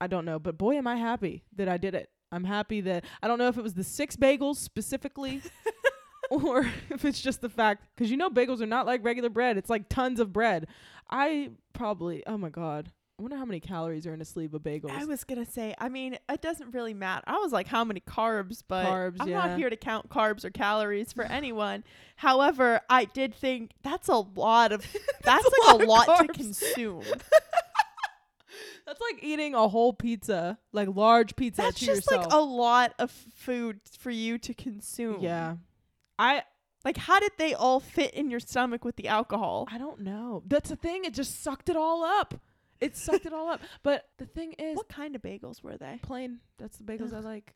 I 0.00 0.06
don't 0.06 0.24
know, 0.24 0.38
but 0.38 0.58
boy 0.58 0.74
am 0.74 0.86
I 0.86 0.96
happy 0.96 1.44
that 1.56 1.68
I 1.68 1.76
did 1.76 1.94
it. 1.94 2.10
I'm 2.32 2.44
happy 2.44 2.80
that 2.82 3.04
I 3.22 3.28
don't 3.28 3.38
know 3.38 3.48
if 3.48 3.56
it 3.56 3.62
was 3.62 3.74
the 3.74 3.84
six 3.84 4.16
bagels 4.16 4.56
specifically 4.56 5.42
or 6.30 6.68
if 6.90 7.04
it's 7.04 7.20
just 7.20 7.40
the 7.40 7.48
fact 7.48 7.86
cuz 7.96 8.10
you 8.10 8.16
know 8.16 8.28
bagels 8.28 8.60
are 8.60 8.66
not 8.66 8.86
like 8.86 9.04
regular 9.04 9.30
bread. 9.30 9.56
It's 9.56 9.70
like 9.70 9.88
tons 9.88 10.20
of 10.20 10.32
bread. 10.32 10.66
I 11.08 11.50
probably 11.72 12.26
oh 12.26 12.36
my 12.36 12.50
god. 12.50 12.92
I 13.18 13.22
wonder 13.22 13.38
how 13.38 13.46
many 13.46 13.60
calories 13.60 14.06
are 14.06 14.12
in 14.12 14.20
a 14.20 14.26
sleeve 14.26 14.52
of 14.52 14.62
bagels. 14.62 14.90
I 14.90 15.06
was 15.06 15.24
gonna 15.24 15.46
say, 15.46 15.74
I 15.78 15.88
mean, 15.88 16.18
it 16.28 16.42
doesn't 16.42 16.74
really 16.74 16.92
matter. 16.92 17.24
I 17.26 17.38
was 17.38 17.50
like, 17.50 17.66
how 17.66 17.82
many 17.82 18.00
carbs? 18.00 18.62
But 18.66 18.84
Carbs, 18.84 19.16
I'm 19.20 19.28
yeah. 19.28 19.38
not 19.38 19.58
here 19.58 19.70
to 19.70 19.76
count 19.76 20.10
carbs 20.10 20.44
or 20.44 20.50
calories 20.50 21.14
for 21.14 21.24
anyone. 21.30 21.82
However, 22.16 22.82
I 22.90 23.06
did 23.06 23.34
think 23.34 23.70
that's 23.82 24.08
a 24.08 24.18
lot 24.18 24.70
of 24.72 24.84
that's, 25.22 25.46
a 25.46 25.72
like 25.72 25.80
a 25.80 25.86
lot 25.86 26.08
lot 26.08 26.20
of 26.20 26.26
to 26.26 26.32
consume. 26.34 27.04
That's 28.86 29.00
like 29.00 29.22
eating 29.22 29.54
a 29.54 29.68
whole 29.68 29.92
pizza, 29.92 30.58
like 30.72 30.88
large 30.94 31.36
pizza 31.36 31.62
that's 31.62 31.78
just 31.80 32.06
yourself. 32.06 32.26
like 32.26 32.32
a 32.34 32.38
lot 32.40 32.94
of 32.98 33.10
food 33.10 33.80
for 33.98 34.10
you 34.10 34.38
to 34.38 34.54
consume. 34.54 35.20
yeah. 35.20 35.56
I 36.18 36.42
Like, 36.84 36.96
how 36.96 37.18
did 37.20 37.32
they 37.36 37.52
all 37.54 37.80
fit 37.80 38.14
in 38.14 38.30
your 38.30 38.40
stomach 38.40 38.84
with 38.84 38.96
the 38.96 39.08
alcohol? 39.08 39.66
I 39.70 39.78
don't 39.78 40.00
know. 40.00 40.42
That's 40.46 40.70
the 40.70 40.76
thing. 40.76 41.04
It 41.04 41.14
just 41.14 41.42
sucked 41.42 41.68
it 41.68 41.76
all 41.76 42.04
up. 42.04 42.34
It 42.80 42.96
sucked 42.96 43.26
it 43.26 43.32
all 43.32 43.48
up. 43.48 43.60
But 43.82 44.08
the 44.18 44.26
thing 44.26 44.52
is, 44.58 44.76
What 44.76 44.88
kind 44.88 45.16
of 45.16 45.22
bagels 45.22 45.62
were 45.62 45.76
they? 45.76 45.98
plain. 46.02 46.40
That's 46.58 46.78
the 46.78 46.84
bagels 46.84 47.12
I 47.12 47.20
like. 47.20 47.54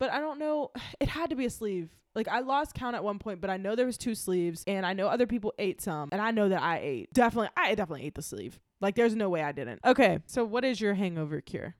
But 0.00 0.10
I 0.10 0.18
don't 0.18 0.40
know. 0.40 0.72
It 1.00 1.08
had 1.08 1.30
to 1.30 1.36
be 1.36 1.46
a 1.46 1.50
sleeve. 1.50 1.90
Like 2.14 2.26
I 2.26 2.40
lost 2.40 2.74
count 2.74 2.96
at 2.96 3.04
one 3.04 3.20
point, 3.20 3.40
but 3.40 3.50
I 3.50 3.56
know 3.56 3.76
there 3.76 3.86
was 3.86 3.96
two 3.96 4.16
sleeves, 4.16 4.64
and 4.66 4.84
I 4.84 4.92
know 4.94 5.06
other 5.06 5.26
people 5.26 5.54
ate 5.58 5.80
some, 5.80 6.08
and 6.10 6.20
I 6.20 6.32
know 6.32 6.48
that 6.48 6.60
I 6.60 6.78
ate 6.78 7.12
definitely. 7.12 7.50
I 7.56 7.76
definitely 7.76 8.06
ate 8.06 8.16
the 8.16 8.22
sleeve. 8.22 8.58
Like 8.80 8.96
there's 8.96 9.14
no 9.14 9.28
way 9.28 9.42
I 9.42 9.52
didn't. 9.52 9.80
Okay, 9.84 10.18
so 10.26 10.44
what 10.44 10.64
is 10.64 10.80
your 10.80 10.94
hangover 10.94 11.40
cure? 11.40 11.76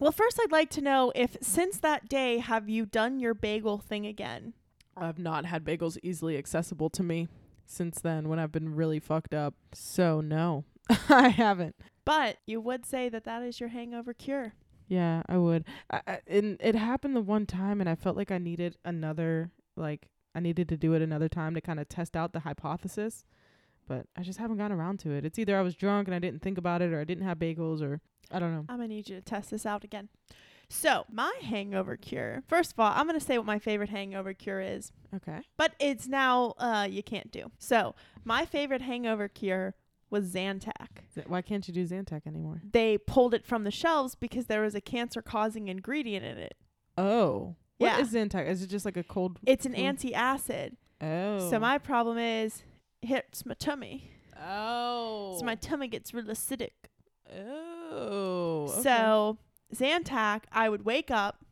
Well, 0.00 0.10
first, 0.10 0.40
I'd 0.42 0.50
like 0.50 0.70
to 0.70 0.80
know 0.80 1.12
if 1.14 1.36
since 1.40 1.78
that 1.78 2.08
day 2.08 2.38
have 2.38 2.68
you 2.68 2.84
done 2.84 3.20
your 3.20 3.32
bagel 3.32 3.78
thing 3.78 4.06
again? 4.06 4.54
I've 4.96 5.18
not 5.18 5.46
had 5.46 5.64
bagels 5.64 5.96
easily 6.02 6.36
accessible 6.36 6.90
to 6.90 7.02
me 7.02 7.28
since 7.66 8.00
then 8.00 8.28
when 8.28 8.38
I've 8.40 8.52
been 8.52 8.74
really 8.74 8.98
fucked 8.98 9.34
up. 9.34 9.54
So 9.72 10.20
no, 10.20 10.64
I 11.08 11.28
haven't. 11.28 11.76
But 12.04 12.38
you 12.46 12.60
would 12.60 12.84
say 12.84 13.08
that 13.08 13.24
that 13.24 13.42
is 13.42 13.60
your 13.60 13.68
hangover 13.70 14.12
cure. 14.12 14.54
Yeah, 14.86 15.22
I 15.28 15.36
would. 15.38 15.64
I, 15.90 16.00
I, 16.06 16.18
and 16.26 16.56
it 16.60 16.74
happened 16.74 17.16
the 17.16 17.20
one 17.20 17.46
time, 17.46 17.80
and 17.80 17.88
I 17.88 17.94
felt 17.94 18.16
like 18.16 18.30
I 18.30 18.38
needed 18.38 18.76
another, 18.84 19.50
like, 19.76 20.08
I 20.34 20.40
needed 20.40 20.68
to 20.70 20.76
do 20.76 20.92
it 20.94 21.02
another 21.02 21.28
time 21.28 21.54
to 21.54 21.60
kind 21.60 21.80
of 21.80 21.88
test 21.88 22.16
out 22.16 22.32
the 22.32 22.40
hypothesis. 22.40 23.24
But 23.86 24.06
I 24.16 24.22
just 24.22 24.38
haven't 24.38 24.56
gotten 24.56 24.76
around 24.78 24.98
to 25.00 25.10
it. 25.12 25.24
It's 25.24 25.38
either 25.38 25.58
I 25.58 25.62
was 25.62 25.74
drunk 25.74 26.08
and 26.08 26.14
I 26.14 26.18
didn't 26.18 26.42
think 26.42 26.58
about 26.58 26.80
it, 26.82 26.92
or 26.92 27.00
I 27.00 27.04
didn't 27.04 27.24
have 27.24 27.38
bagels, 27.38 27.82
or 27.82 28.00
I 28.30 28.38
don't 28.38 28.52
know. 28.52 28.64
I'm 28.68 28.76
gonna 28.78 28.88
need 28.88 29.08
you 29.08 29.16
to 29.16 29.22
test 29.22 29.50
this 29.50 29.66
out 29.66 29.84
again. 29.84 30.08
So, 30.70 31.04
my 31.12 31.32
hangover 31.42 31.96
cure. 31.96 32.42
First 32.48 32.72
of 32.72 32.80
all, 32.80 32.90
I'm 32.94 33.06
gonna 33.06 33.20
say 33.20 33.36
what 33.36 33.46
my 33.46 33.58
favorite 33.58 33.90
hangover 33.90 34.32
cure 34.32 34.60
is, 34.62 34.90
Okay. 35.14 35.40
but 35.58 35.74
it's 35.78 36.06
now 36.08 36.54
uh 36.58 36.88
you 36.90 37.02
can't 37.02 37.30
do. 37.30 37.50
So, 37.58 37.94
my 38.24 38.46
favorite 38.46 38.80
hangover 38.80 39.28
cure 39.28 39.74
was 40.14 40.32
Zantac. 40.32 40.88
Why 41.26 41.42
can't 41.42 41.66
you 41.68 41.74
do 41.74 41.84
Zantac 41.86 42.26
anymore? 42.26 42.62
They 42.72 42.96
pulled 42.98 43.34
it 43.34 43.44
from 43.44 43.64
the 43.64 43.70
shelves 43.70 44.14
because 44.14 44.46
there 44.46 44.62
was 44.62 44.74
a 44.74 44.80
cancer-causing 44.80 45.68
ingredient 45.68 46.24
in 46.24 46.38
it. 46.38 46.54
Oh. 46.96 47.56
Yeah. 47.78 47.96
What 47.98 48.00
is 48.02 48.12
Zantac? 48.14 48.46
Is 48.48 48.62
it 48.62 48.68
just 48.68 48.84
like 48.84 48.96
a 48.96 49.02
cold? 49.02 49.40
It's 49.46 49.66
an 49.66 49.74
Cool. 49.74 49.84
anti-acid. 49.84 50.76
Oh. 51.00 51.50
So 51.50 51.58
my 51.58 51.78
problem 51.78 52.16
is 52.18 52.62
it 53.02 53.08
hurts 53.08 53.44
my 53.44 53.54
tummy. 53.54 54.10
Oh. 54.40 55.36
So 55.38 55.44
my 55.44 55.56
tummy 55.56 55.88
gets 55.88 56.14
real 56.14 56.24
acidic. 56.26 56.70
Oh. 57.92 58.68
okay. 58.70 58.82
So 58.82 59.38
Zantac, 59.74 60.42
I 60.52 60.68
would 60.68 60.84
wake 60.84 61.10
up, 61.10 61.44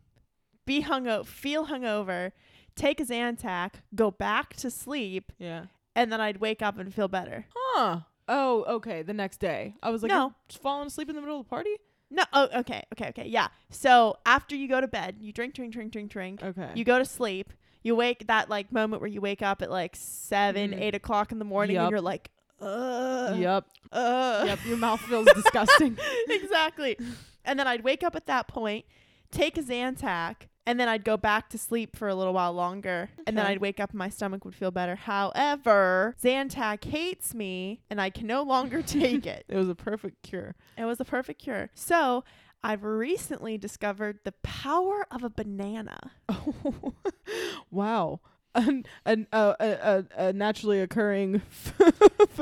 be 0.64 0.83
hungover, 0.85 1.27
feel 1.27 1.66
hungover, 1.66 2.33
take 2.77 3.01
a 3.01 3.05
Zantac, 3.05 3.72
go 3.94 4.11
back 4.11 4.55
to 4.57 4.70
sleep, 4.70 5.33
Yeah. 5.38 5.66
and 5.96 6.12
then 6.12 6.20
I'd 6.20 6.38
wake 6.38 6.62
up 6.62 6.79
and 6.79 6.94
feel 6.94 7.09
better. 7.09 7.46
Huh. 7.55 8.01
Oh, 8.28 8.64
okay. 8.76 9.02
The 9.02 9.12
next 9.14 9.38
day, 9.40 9.74
I 9.82 9.90
was 9.90 10.02
like, 10.02 10.11
No. 10.11 10.20
"You're 10.26 10.35
just 10.48 10.62
falling 10.62 10.87
asleep 10.87 11.08
in 11.11 11.16
the 11.16 11.22
middle 11.22 11.40
of 11.40 11.46
the 11.46 11.50
party. 11.50 11.76
No, 12.11 12.24
oh, 12.35 12.48
okay, 12.56 12.82
okay, 12.92 13.08
okay, 13.08 13.26
yeah. 13.26 13.48
So 13.70 14.18
after 14.26 14.54
you 14.54 14.68
go 14.68 14.80
to 14.82 14.87
bed, 14.88 15.16
you 15.18 15.32
drink, 15.32 15.54
drink, 15.54 15.72
drink, 15.72 15.92
drink, 15.92 16.11
drink. 16.11 16.42
Okay. 16.42 16.70
You 16.74 16.85
go 16.85 16.98
to 16.98 17.04
sleep. 17.06 17.52
you 17.85 17.96
wake 17.96 18.26
that 18.28 18.48
like 18.48 18.70
moment 18.70 19.00
where 19.02 19.08
you 19.08 19.20
wake 19.20 19.42
up 19.42 19.61
at 19.62 19.70
like 19.70 19.96
seven, 19.96 20.70
Mm. 20.72 20.80
eight 20.80 20.94
o'clock 20.94 21.32
in 21.32 21.38
the 21.38 21.44
morning, 21.44 21.76
and 21.78 21.90
you're 21.90 22.00
like, 22.02 22.30
uh, 22.61 23.35
yep. 23.37 23.64
uh. 23.90 24.44
Yep. 24.46 24.58
Your 24.66 24.76
mouth 24.76 25.00
feels 25.00 25.26
disgusting. 25.35 25.98
exactly. 26.28 26.96
And 27.44 27.58
then 27.58 27.66
I'd 27.66 27.82
wake 27.82 28.04
up 28.04 28.14
at 28.14 28.26
that 28.26 28.46
point, 28.46 28.85
take 29.32 29.56
a 29.58 29.62
Zantac, 29.62 30.48
and 30.66 30.79
then 30.79 30.88
I'd 30.88 31.05
go 31.05 31.16
back 31.16 31.48
to 31.51 31.59
sleep 31.59 31.96
for 31.96 32.09
a 32.09 32.14
little 32.14 32.33
while 32.33 32.53
longer. 32.53 33.11
And 33.27 33.37
then 33.37 33.46
I'd 33.46 33.59
wake 33.61 33.81
up 33.81 33.90
and 33.90 33.98
my 33.98 34.09
stomach 34.09 34.44
would 34.44 34.55
feel 34.55 34.70
better. 34.70 34.94
However, 34.94 36.14
Zantac 36.22 36.85
hates 36.85 37.35
me 37.35 37.81
and 37.90 38.01
I 38.01 38.11
can 38.11 38.27
no 38.27 38.42
longer 38.42 38.83
take 38.87 39.27
it. 39.27 39.44
It 39.48 39.57
was 39.57 39.68
a 39.68 39.75
perfect 39.75 40.22
cure. 40.22 40.55
It 40.79 40.85
was 40.85 41.01
a 41.01 41.05
perfect 41.05 41.42
cure. 41.42 41.70
So 41.75 42.25
I've 42.62 42.85
recently 42.85 43.59
discovered 43.59 44.20
the 44.25 44.33
power 44.42 45.05
of 45.11 45.25
a 45.25 45.31
banana. 45.31 46.12
Oh, 46.29 46.94
wow. 47.70 48.20
An, 48.55 48.85
an, 49.07 49.27
uh, 49.33 49.55
a, 49.59 49.66
a, 49.66 50.27
a 50.29 50.33
naturally 50.33 50.81
occurring 50.81 51.40
food 51.51 51.94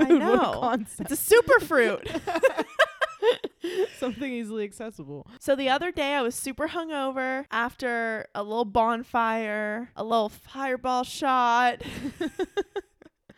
know. 0.08 0.34
A 0.34 0.60
concept. 0.60 1.10
It's 1.10 1.12
a 1.12 1.24
super 1.24 1.60
fruit. 1.60 2.06
Something 3.98 4.32
easily 4.32 4.64
accessible. 4.64 5.26
So 5.38 5.54
the 5.54 5.68
other 5.68 5.90
day 5.92 6.14
I 6.14 6.22
was 6.22 6.34
super 6.34 6.68
hungover 6.68 7.44
after 7.50 8.26
a 8.34 8.42
little 8.42 8.64
bonfire, 8.64 9.90
a 9.96 10.04
little 10.04 10.28
fireball 10.28 11.04
shot, 11.04 11.82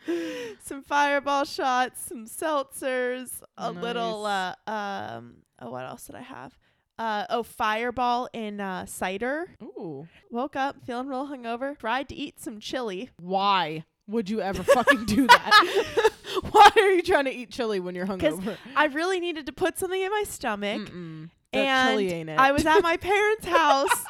some 0.63 0.83
fireball 0.83 1.45
shots, 1.45 2.03
some 2.07 2.27
seltzers, 2.27 3.43
a 3.57 3.71
little 3.71 4.27
uh 4.27 4.55
um 4.67 5.37
oh 5.61 5.71
what 5.71 5.85
else 5.85 6.07
did 6.07 6.17
I 6.17 6.23
have? 6.23 6.57
Uh 6.99 7.27
oh 7.31 7.43
fireball 7.43 8.29
in 8.33 8.61
uh 8.61 8.87
cider. 8.87 9.57
Ooh. 9.63 10.07
Woke 10.31 10.57
up 10.57 10.77
feeling 10.87 11.09
real 11.09 11.27
hungover, 11.27 11.77
tried 11.79 12.09
to 12.11 12.15
eat 12.15 12.41
some 12.41 12.61
chili. 12.61 13.11
Why 13.19 13.85
would 14.07 14.29
you 14.29 14.41
ever 14.41 14.63
fucking 14.63 15.07
do 15.07 15.27
that? 15.27 16.11
Why 16.51 16.71
are 16.77 16.91
you 16.91 17.03
trying 17.03 17.25
to 17.27 17.31
eat 17.31 17.51
chili 17.51 17.81
when 17.81 17.95
you're 17.95 18.07
hungover? 18.07 18.57
I 18.77 18.87
really 18.87 19.21
needed 19.21 19.47
to 19.47 19.53
put 19.53 19.79
something 19.79 20.01
in 20.01 20.11
my 20.11 20.25
stomach. 20.27 20.83
Mm-mm. 20.83 21.31
That 21.53 21.59
and 21.59 21.91
chili 21.91 22.13
ain't 22.13 22.31
it. 22.31 22.39
I 22.39 22.53
was 22.53 22.65
at 22.65 22.81
my 22.81 22.97
parents' 22.97 23.47
house, 23.47 24.05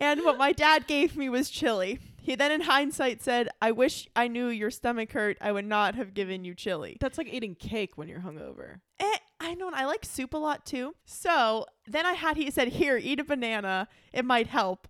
and 0.00 0.22
what 0.24 0.38
my 0.38 0.52
dad 0.52 0.86
gave 0.86 1.16
me 1.16 1.28
was 1.28 1.50
chili. 1.50 1.98
He 2.20 2.34
then, 2.34 2.52
in 2.52 2.62
hindsight, 2.62 3.22
said, 3.22 3.48
"I 3.60 3.72
wish 3.72 4.08
I 4.16 4.28
knew 4.28 4.48
your 4.48 4.70
stomach 4.70 5.12
hurt. 5.12 5.36
I 5.40 5.52
would 5.52 5.66
not 5.66 5.94
have 5.94 6.14
given 6.14 6.44
you 6.44 6.54
chili." 6.54 6.96
That's 7.00 7.18
like 7.18 7.32
eating 7.32 7.54
cake 7.54 7.96
when 7.96 8.08
you're 8.08 8.20
hungover. 8.20 8.80
Eh, 9.00 9.16
I 9.40 9.54
know. 9.54 9.66
and 9.66 9.76
I 9.76 9.86
like 9.86 10.04
soup 10.04 10.34
a 10.34 10.38
lot 10.38 10.64
too. 10.64 10.94
So 11.04 11.66
then 11.86 12.06
I 12.06 12.14
had. 12.14 12.36
He 12.36 12.50
said, 12.50 12.68
"Here, 12.68 12.96
eat 12.96 13.20
a 13.20 13.24
banana. 13.24 13.88
It 14.12 14.24
might 14.24 14.46
help." 14.46 14.88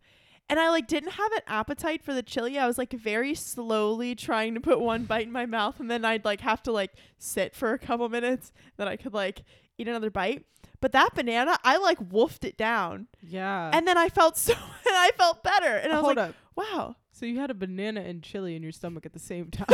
And 0.50 0.58
I 0.58 0.70
like 0.70 0.86
didn't 0.86 1.10
have 1.12 1.32
an 1.32 1.42
appetite 1.46 2.02
for 2.02 2.14
the 2.14 2.22
chili. 2.22 2.58
I 2.58 2.66
was 2.66 2.78
like 2.78 2.92
very 2.92 3.34
slowly 3.34 4.14
trying 4.14 4.54
to 4.54 4.60
put 4.60 4.80
one 4.80 5.04
bite 5.04 5.26
in 5.26 5.32
my 5.32 5.44
mouth, 5.46 5.78
and 5.80 5.90
then 5.90 6.04
I'd 6.04 6.24
like 6.24 6.40
have 6.40 6.62
to 6.64 6.72
like 6.72 6.92
sit 7.18 7.54
for 7.54 7.72
a 7.72 7.78
couple 7.78 8.08
minutes. 8.08 8.50
Then 8.78 8.88
I 8.88 8.96
could 8.96 9.12
like 9.12 9.42
eat 9.76 9.88
another 9.88 10.10
bite. 10.10 10.44
But 10.80 10.92
that 10.92 11.14
banana, 11.14 11.58
I 11.64 11.76
like 11.78 11.98
wolfed 12.10 12.44
it 12.44 12.56
down. 12.56 13.08
Yeah. 13.22 13.70
and 13.72 13.86
then 13.86 13.98
I 13.98 14.08
felt 14.08 14.36
so 14.38 14.52
and 14.52 14.96
I 14.96 15.10
felt 15.16 15.42
better 15.42 15.76
and 15.76 15.92
I 15.92 15.96
was 15.96 16.04
hold 16.04 16.16
like 16.16 16.28
up. 16.30 16.34
wow 16.56 16.96
So 17.12 17.26
you 17.26 17.38
had 17.40 17.50
a 17.50 17.54
banana 17.54 18.00
and 18.00 18.22
chili 18.22 18.56
in 18.56 18.62
your 18.62 18.72
stomach 18.72 19.04
at 19.06 19.12
the 19.12 19.18
same 19.18 19.50
time. 19.50 19.66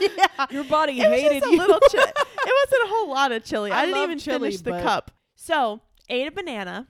yeah 0.00 0.46
your 0.50 0.64
body 0.64 1.00
it 1.00 1.08
hated 1.10 1.42
you. 1.44 1.58
little 1.58 1.80
chili 1.90 2.04
it 2.46 2.54
wasn't 2.66 2.84
a 2.84 2.88
whole 2.88 3.10
lot 3.10 3.32
of 3.32 3.44
chili 3.44 3.70
I, 3.72 3.82
I 3.82 3.86
didn't 3.86 4.02
even 4.02 4.18
chili, 4.18 4.38
finish 4.50 4.60
the 4.60 4.80
cup 4.82 5.10
so 5.34 5.80
ate 6.08 6.28
a 6.28 6.30
banana 6.32 6.86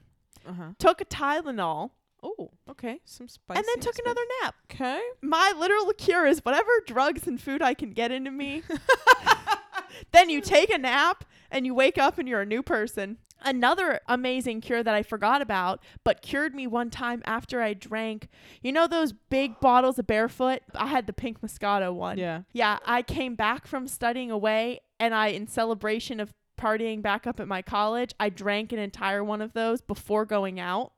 uh-huh. 0.46 0.72
took 0.78 1.00
a 1.00 1.04
Tylenol 1.04 1.90
Oh, 2.22 2.50
okay. 2.78 3.00
Some 3.04 3.28
spicy. 3.28 3.58
and 3.58 3.66
then 3.66 3.80
took 3.80 3.94
spicy. 3.94 4.02
another 4.06 4.22
nap 4.42 4.54
Okay. 4.70 5.00
my 5.22 5.52
literal 5.58 5.92
cure 5.94 6.26
is 6.26 6.40
whatever 6.44 6.70
drugs 6.86 7.26
and 7.26 7.40
food 7.40 7.62
I 7.62 7.74
can 7.74 7.90
get 7.90 8.10
into 8.12 8.30
me 8.30 8.62
then 10.12 10.30
you 10.30 10.40
take 10.40 10.70
a 10.70 10.78
nap 10.78 11.24
and 11.50 11.66
you 11.66 11.74
wake 11.74 11.98
up 11.98 12.18
and 12.18 12.28
you're 12.28 12.42
a 12.42 12.46
new 12.46 12.62
person 12.62 13.18
Another 13.42 14.00
amazing 14.08 14.60
cure 14.60 14.82
that 14.82 14.96
I 14.96 15.04
forgot 15.04 15.40
about, 15.42 15.80
but 16.02 16.22
cured 16.22 16.56
me 16.56 16.66
one 16.66 16.90
time 16.90 17.22
after 17.24 17.62
I 17.62 17.72
drank. 17.72 18.26
You 18.62 18.72
know 18.72 18.88
those 18.88 19.12
big 19.12 19.60
bottles 19.60 19.96
of 19.96 20.08
barefoot? 20.08 20.60
I 20.74 20.86
had 20.86 21.06
the 21.06 21.12
pink 21.12 21.40
Moscato 21.40 21.94
one. 21.94 22.18
Yeah. 22.18 22.42
Yeah, 22.52 22.78
I 22.84 23.02
came 23.02 23.36
back 23.36 23.68
from 23.68 23.86
studying 23.86 24.32
away 24.32 24.80
and 24.98 25.14
I 25.14 25.28
in 25.28 25.46
celebration 25.46 26.18
of 26.18 26.34
partying 26.60 27.00
back 27.00 27.28
up 27.28 27.38
at 27.38 27.46
my 27.46 27.62
college, 27.62 28.12
I 28.18 28.28
drank 28.28 28.72
an 28.72 28.80
entire 28.80 29.22
one 29.22 29.40
of 29.40 29.52
those 29.52 29.80
before 29.80 30.24
going 30.24 30.58
out 30.58 30.90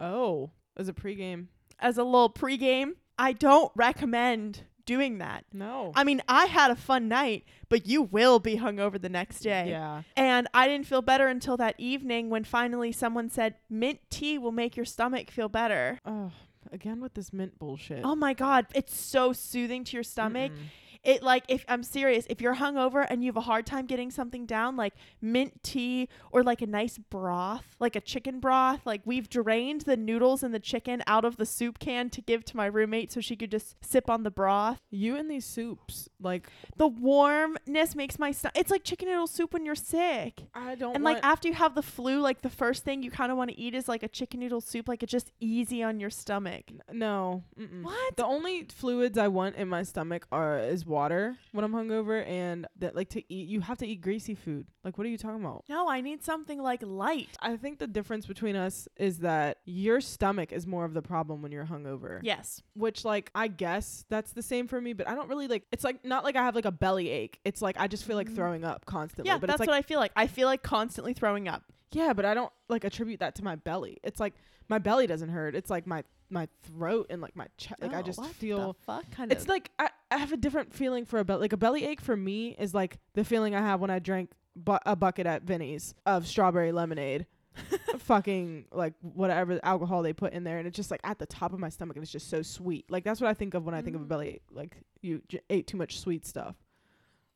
Oh, 0.00 0.50
as 0.76 0.88
a 0.88 0.92
pregame. 0.92 1.46
as 1.78 1.98
a 1.98 2.04
little 2.04 2.30
pregame. 2.30 2.92
I 3.18 3.32
don't 3.32 3.70
recommend 3.74 4.62
doing 4.84 5.18
that. 5.18 5.44
No. 5.52 5.92
I 5.94 6.02
mean, 6.02 6.22
I 6.26 6.46
had 6.46 6.70
a 6.72 6.76
fun 6.76 7.08
night, 7.08 7.44
but 7.68 7.86
you 7.86 8.02
will 8.02 8.40
be 8.40 8.56
hungover 8.56 9.00
the 9.00 9.08
next 9.08 9.40
day. 9.40 9.68
yeah. 9.70 10.02
And 10.16 10.48
I 10.52 10.66
didn't 10.66 10.86
feel 10.86 11.02
better 11.02 11.28
until 11.28 11.56
that 11.58 11.76
evening 11.78 12.30
when 12.30 12.42
finally 12.44 12.90
someone 12.90 13.28
said 13.28 13.54
mint 13.70 14.00
tea 14.10 14.38
will 14.38 14.50
make 14.52 14.76
your 14.76 14.86
stomach 14.86 15.30
feel 15.30 15.48
better. 15.48 16.00
Oh, 16.04 16.32
again 16.72 17.00
with 17.00 17.14
this 17.14 17.32
mint 17.32 17.58
bullshit. 17.58 18.00
Oh 18.04 18.16
my 18.16 18.34
god, 18.34 18.66
it's 18.74 18.98
so 18.98 19.32
soothing 19.32 19.84
to 19.84 19.96
your 19.96 20.02
stomach. 20.04 20.50
Mm-mm. 20.52 20.66
It 21.04 21.22
like 21.22 21.44
if 21.48 21.64
I'm 21.68 21.82
serious, 21.82 22.26
if 22.30 22.40
you're 22.40 22.56
hungover 22.56 23.04
and 23.08 23.22
you 23.24 23.28
have 23.28 23.36
a 23.36 23.42
hard 23.42 23.66
time 23.66 23.86
getting 23.86 24.10
something 24.10 24.46
down, 24.46 24.76
like 24.76 24.94
mint 25.20 25.62
tea 25.62 26.08
or 26.30 26.42
like 26.42 26.62
a 26.62 26.66
nice 26.66 26.98
broth, 26.98 27.64
like 27.80 27.96
a 27.96 28.00
chicken 28.00 28.38
broth, 28.40 28.80
like 28.84 29.00
we've 29.04 29.28
drained 29.28 29.82
the 29.82 29.96
noodles 29.96 30.42
and 30.42 30.54
the 30.54 30.60
chicken 30.60 31.02
out 31.06 31.24
of 31.24 31.36
the 31.38 31.46
soup 31.46 31.78
can 31.78 32.08
to 32.10 32.20
give 32.20 32.44
to 32.46 32.56
my 32.56 32.66
roommate 32.66 33.10
so 33.10 33.20
she 33.20 33.34
could 33.34 33.50
just 33.50 33.76
sip 33.84 34.08
on 34.08 34.22
the 34.22 34.30
broth. 34.30 34.80
You 34.90 35.16
and 35.16 35.30
these 35.30 35.44
soups, 35.44 36.08
like 36.20 36.48
The 36.76 36.86
warmness 36.88 37.94
makes 37.96 38.18
my 38.18 38.30
stomach. 38.30 38.56
It's 38.56 38.70
like 38.70 38.84
chicken 38.84 39.08
noodle 39.08 39.26
soup 39.26 39.52
when 39.52 39.66
you're 39.66 39.74
sick. 39.74 40.44
I 40.54 40.74
don't 40.76 40.94
And 40.94 41.02
like 41.04 41.18
after 41.24 41.48
you 41.48 41.54
have 41.54 41.74
the 41.74 41.82
flu, 41.82 42.20
like 42.20 42.42
the 42.42 42.50
first 42.50 42.84
thing 42.84 43.02
you 43.02 43.10
kind 43.10 43.32
of 43.32 43.38
want 43.38 43.50
to 43.50 43.58
eat 43.58 43.74
is 43.74 43.88
like 43.88 44.02
a 44.02 44.08
chicken 44.08 44.40
noodle 44.40 44.60
soup, 44.60 44.88
like 44.88 45.02
it's 45.02 45.10
just 45.10 45.32
easy 45.40 45.82
on 45.82 45.98
your 46.00 46.10
stomach. 46.10 46.70
no. 46.92 47.42
Mm-mm. 47.58 47.82
What? 47.82 48.16
The 48.16 48.24
only 48.24 48.64
fluids 48.64 49.18
I 49.18 49.28
want 49.28 49.56
in 49.56 49.68
my 49.68 49.82
stomach 49.82 50.26
are 50.30 50.58
is 50.58 50.86
water 50.92 51.36
when 51.52 51.64
I'm 51.64 51.72
hungover, 51.72 52.24
and 52.26 52.66
that 52.78 52.94
like 52.94 53.08
to 53.10 53.22
eat. 53.32 53.48
You 53.48 53.60
have 53.62 53.78
to 53.78 53.86
eat 53.86 54.00
greasy 54.00 54.34
food. 54.34 54.66
Like, 54.84 54.98
what 54.98 55.06
are 55.06 55.10
you 55.10 55.18
talking 55.18 55.40
about? 55.40 55.64
No, 55.68 55.88
I 55.88 56.00
need 56.00 56.22
something 56.22 56.60
like 56.62 56.82
light. 56.84 57.30
I 57.40 57.56
think 57.56 57.78
the 57.78 57.86
difference 57.86 58.26
between 58.26 58.54
us 58.56 58.86
is 58.96 59.18
that 59.20 59.58
your 59.64 60.00
stomach 60.00 60.52
is 60.52 60.66
more 60.66 60.84
of 60.84 60.92
the 60.94 61.02
problem 61.02 61.42
when 61.42 61.50
you're 61.52 61.64
hungover. 61.66 62.20
Yes. 62.22 62.62
Which, 62.74 63.04
like, 63.04 63.30
I 63.34 63.48
guess 63.48 64.04
that's 64.08 64.32
the 64.32 64.42
same 64.42 64.68
for 64.68 64.80
me, 64.80 64.92
but 64.92 65.08
I 65.08 65.14
don't 65.14 65.28
really 65.28 65.48
like. 65.48 65.64
It's 65.72 65.84
like 65.84 66.04
not 66.04 66.22
like 66.24 66.36
I 66.36 66.42
have 66.42 66.54
like 66.54 66.64
a 66.66 66.72
belly 66.72 67.08
ache. 67.10 67.40
It's 67.44 67.62
like 67.62 67.76
I 67.78 67.88
just 67.88 68.04
feel 68.04 68.16
like 68.16 68.28
Mm. 68.28 68.36
throwing 68.36 68.64
up 68.64 68.84
constantly. 68.86 69.28
Yeah, 69.30 69.38
but 69.38 69.46
that's 69.48 69.60
like 69.60 69.68
what 69.68 69.76
I 69.76 69.82
feel 69.82 69.98
like. 69.98 70.12
I 70.14 70.26
feel 70.26 70.46
like 70.46 70.62
constantly 70.62 71.12
throwing 71.14 71.48
up. 71.48 71.62
yeah, 71.92 72.12
but 72.12 72.24
I 72.24 72.34
don't 72.34 72.52
like 72.68 72.84
attribute 72.84 73.20
that 73.20 73.34
to 73.36 73.44
my 73.44 73.56
belly. 73.56 73.98
It's 74.02 74.18
like 74.20 74.34
my 74.68 74.78
belly 74.78 75.06
doesn't 75.06 75.28
hurt. 75.28 75.54
It's 75.54 75.68
like 75.70 75.86
my 75.86 76.04
my 76.32 76.48
throat 76.64 77.06
and 77.10 77.20
like 77.22 77.36
my 77.36 77.46
chest. 77.56 77.80
Like 77.80 77.92
I 77.94 78.00
Oh, 78.00 78.02
just 78.02 78.18
what 78.18 78.30
feel. 78.34 78.68
the 78.72 78.74
fuck 78.86 79.10
kind 79.10 79.30
It's 79.30 79.42
of. 79.44 79.48
like 79.48 79.70
I, 79.78 79.90
I 80.10 80.16
have 80.18 80.32
a 80.32 80.36
different 80.36 80.72
feeling 80.74 81.04
for 81.04 81.18
a 81.18 81.24
belly. 81.24 81.42
Like 81.42 81.52
a 81.52 81.56
belly 81.58 81.84
ache 81.84 82.00
for 82.00 82.16
me 82.16 82.56
is 82.58 82.74
like 82.74 82.98
the 83.14 83.24
feeling 83.24 83.54
I 83.54 83.60
have 83.60 83.80
when 83.80 83.90
I 83.90 83.98
drank 83.98 84.30
bu- 84.56 84.78
a 84.86 84.96
bucket 84.96 85.26
at 85.26 85.42
Vinny's 85.42 85.94
of 86.06 86.26
strawberry 86.26 86.72
lemonade. 86.72 87.26
fucking 87.98 88.64
like 88.72 88.94
whatever 89.02 89.60
alcohol 89.62 90.02
they 90.02 90.14
put 90.14 90.32
in 90.32 90.42
there 90.42 90.56
and 90.56 90.66
it's 90.66 90.74
just 90.74 90.90
like 90.90 91.00
at 91.04 91.18
the 91.18 91.26
top 91.26 91.52
of 91.52 91.58
my 91.58 91.68
stomach 91.68 91.96
and 91.96 92.02
it's 92.02 92.10
just 92.10 92.30
so 92.30 92.40
sweet 92.40 92.90
like 92.90 93.04
that's 93.04 93.20
what 93.20 93.28
i 93.28 93.34
think 93.34 93.52
of 93.52 93.66
when 93.66 93.74
i 93.74 93.82
think 93.82 93.94
of 93.94 94.00
a 94.00 94.04
Mm. 94.06 94.08
belly 94.08 94.28
ache 94.28 94.42
like 94.50 94.78
you 95.02 95.20
j- 95.28 95.40
ate 95.50 95.66
too 95.66 95.76
much 95.76 95.98
sweet 96.00 96.24
stuff 96.24 96.56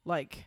like 0.07 0.47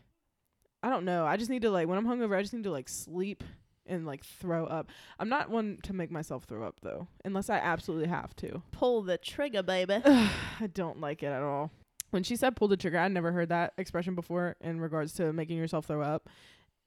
i 0.81 0.89
don't 0.89 1.05
know 1.05 1.23
i 1.23 1.37
just 1.37 1.51
need 1.51 1.61
to 1.61 1.69
like 1.69 1.87
when 1.87 1.99
i'm 1.99 2.05
hungover 2.07 2.35
i 2.35 2.41
just 2.41 2.51
need 2.51 2.63
to 2.63 2.71
like 2.71 2.89
sleep 2.89 3.43
and 3.89 4.05
like 4.05 4.23
throw 4.23 4.65
up 4.65 4.89
i'm 5.19 5.29
not 5.29 5.49
one 5.49 5.77
to 5.83 5.93
make 5.93 6.11
myself 6.11 6.43
throw 6.43 6.63
up 6.63 6.79
though 6.81 7.07
unless 7.25 7.49
i 7.49 7.57
absolutely 7.57 8.07
have 8.07 8.35
to 8.35 8.61
pull 8.71 9.01
the 9.01 9.17
trigger, 9.17 9.61
baby. 9.63 10.01
I 10.05 10.67
don't 10.73 10.99
like 10.99 11.23
it 11.23 11.27
at 11.27 11.41
all. 11.41 11.71
When 12.11 12.23
she 12.23 12.35
said 12.35 12.55
pull 12.55 12.67
the 12.67 12.77
trigger, 12.77 12.97
I'd 12.97 13.11
never 13.11 13.31
heard 13.31 13.49
that 13.49 13.73
expression 13.77 14.15
before 14.15 14.55
in 14.61 14.79
regards 14.81 15.13
to 15.15 15.31
making 15.33 15.57
yourself 15.57 15.85
throw 15.85 16.01
up. 16.01 16.29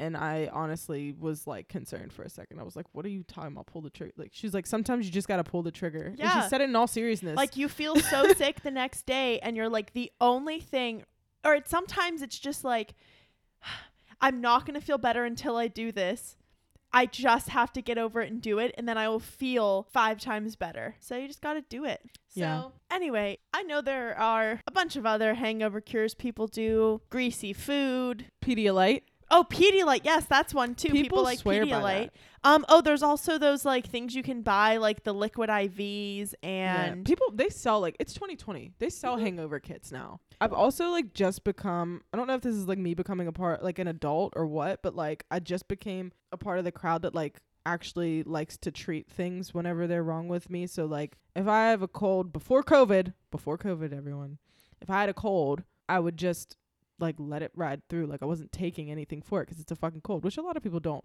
And 0.01 0.17
I 0.17 0.51
honestly 0.53 1.13
was 1.13 1.47
like 1.47 1.69
concerned 1.69 2.13
for 2.13 2.23
a 2.23 2.29
second. 2.29 2.59
I 2.59 2.65
was 2.65 2.75
like, 2.75 2.87
what 2.93 3.07
are 3.07 3.11
you 3.11 3.23
talking 3.23 3.53
about? 3.53 3.67
Pull 3.67 3.83
the 3.83 3.91
trigger. 3.91 4.13
Like, 4.17 4.31
she's 4.33 4.53
like, 4.53 4.67
sometimes 4.67 5.07
you 5.07 5.13
just 5.13 5.29
got 5.29 5.37
to 5.37 5.45
pull 5.45 5.63
the 5.63 5.71
trigger. 5.71 6.13
Yeah. 6.17 6.33
And 6.33 6.43
she 6.43 6.49
said 6.49 6.61
it 6.61 6.65
in 6.65 6.75
all 6.75 6.89
seriousness. 6.89 7.37
like 7.37 7.57
you 7.57 7.69
feel 7.69 7.95
so 7.97 8.33
sick 8.37 8.63
the 8.63 8.71
next 8.73 9.07
day, 9.07 9.39
and 9.41 9.57
you're 9.57 9.69
like 9.69 9.93
the 9.93 10.11
only 10.21 10.59
thing, 10.59 11.05
or 11.45 11.55
it's, 11.55 11.71
sometimes 11.71 12.21
it's 12.23 12.39
just 12.39 12.65
like, 12.65 12.95
I'm 14.21 14.41
not 14.41 14.67
gonna 14.67 14.81
feel 14.81 14.99
better 14.99 15.25
until 15.25 15.57
I 15.57 15.69
do 15.69 15.93
this. 15.93 16.37
I 16.95 17.07
just 17.07 17.49
have 17.51 17.73
to 17.73 17.83
get 17.83 17.97
over 17.99 18.21
it 18.21 18.31
and 18.31 18.41
do 18.43 18.59
it, 18.59 18.75
and 18.77 18.87
then 18.89 18.99
I 18.99 19.09
will 19.09 19.19
feel 19.21 19.87
five 19.93 20.21
times 20.21 20.57
better. 20.57 20.97
So 21.01 21.17
you 21.17 21.27
just 21.27 21.41
got 21.41 21.55
to 21.55 21.63
do 21.63 21.85
it. 21.85 22.01
So, 22.29 22.41
Yeah. 22.41 22.65
anyway, 22.91 23.39
I 23.55 23.63
know 23.63 23.81
there 23.81 24.19
are 24.19 24.61
a 24.67 24.71
bunch 24.71 24.97
of 24.97 25.07
other 25.07 25.35
hangover 25.35 25.81
cures 25.81 26.15
people 26.15 26.47
do 26.49 27.01
greasy 27.11 27.53
food. 27.53 28.27
Pedialyte. 28.45 29.03
Oh, 29.33 29.45
Pedialyte. 29.49 30.03
Yes, 30.05 30.27
that's 30.27 30.53
one 30.55 30.75
too. 30.75 30.89
People, 30.91 31.03
People 31.03 31.23
like 31.25 31.39
swear 31.41 31.65
by 31.65 31.71
Pedialyte. 31.71 32.11
that. 32.13 32.13
Um. 32.45 32.65
Oh, 32.69 32.81
there's 32.83 33.03
also 33.03 33.39
those 33.39 33.65
like 33.65 33.87
things 33.87 34.15
you 34.15 34.23
can 34.23 34.43
buy, 34.43 34.77
like 34.77 35.05
the 35.05 35.13
liquid 35.15 35.49
IVs 35.49 36.35
Yeah, 36.43 36.49
and 36.85 37.05
people 37.07 37.27
they 37.33 37.49
sell 37.49 37.81
like 37.81 37.97
it's 37.99 38.13
2020. 38.15 38.73
They 38.79 38.91
sell 38.91 39.17
Mhm. 39.17 39.23
hangover 39.23 39.59
kits 39.59 39.91
now. 39.91 40.21
I've 40.41 40.53
also 40.53 40.91
like 40.91 41.15
just 41.15 41.45
become 41.45 42.03
I 42.13 42.17
don't 42.17 42.27
know 42.27 42.35
if 42.35 42.43
this 42.43 42.55
is 42.55 42.67
like 42.69 42.79
me 42.79 42.95
becoming 42.95 43.27
a 43.27 43.33
part 43.33 43.63
like 43.65 43.79
an 43.79 43.89
adult 43.89 44.35
or 44.37 44.47
what, 44.47 44.83
but 44.83 44.95
like 44.95 45.25
I 45.31 45.39
just 45.41 45.67
became 45.69 46.13
a 46.31 46.37
part 46.37 46.59
of 46.59 46.65
the 46.65 46.73
crowd 46.73 47.03
that 47.03 47.15
like 47.15 47.41
actually 47.65 48.25
likes 48.25 48.57
to 48.59 48.73
treat 48.73 49.09
things 49.09 49.55
whenever 49.55 49.87
they're 49.87 50.03
wrong 50.03 50.27
with 50.29 50.51
me. 50.51 50.67
So 50.67 50.85
like 50.87 51.17
if 51.37 51.47
I 51.47 51.69
have 51.71 51.81
a 51.81 51.89
cold 51.89 52.33
before 52.33 52.63
COVID, 52.65 53.15
before 53.31 53.57
COVID 53.57 53.97
everyone, 53.97 54.39
if 54.81 54.91
I 54.91 55.01
had 55.01 55.09
a 55.09 55.15
cold, 55.15 55.63
I 55.89 56.01
would 56.01 56.17
just 56.17 56.57
like 57.03 57.17
let 57.19 57.43
it 57.43 57.53
ride 57.55 57.83
through. 57.89 58.07
Like 58.07 58.23
I 58.23 58.27
wasn't 58.27 58.53
taking 58.53 58.91
anything 58.91 59.21
for 59.21 59.43
it 59.43 59.47
cuz 59.47 59.61
it's 59.61 59.73
a 59.73 59.77
fucking 59.77 60.01
cold, 60.01 60.25
which 60.25 60.39
a 60.39 60.43
lot 60.43 60.57
of 60.57 60.63
people 60.63 60.81
don't. 60.81 61.05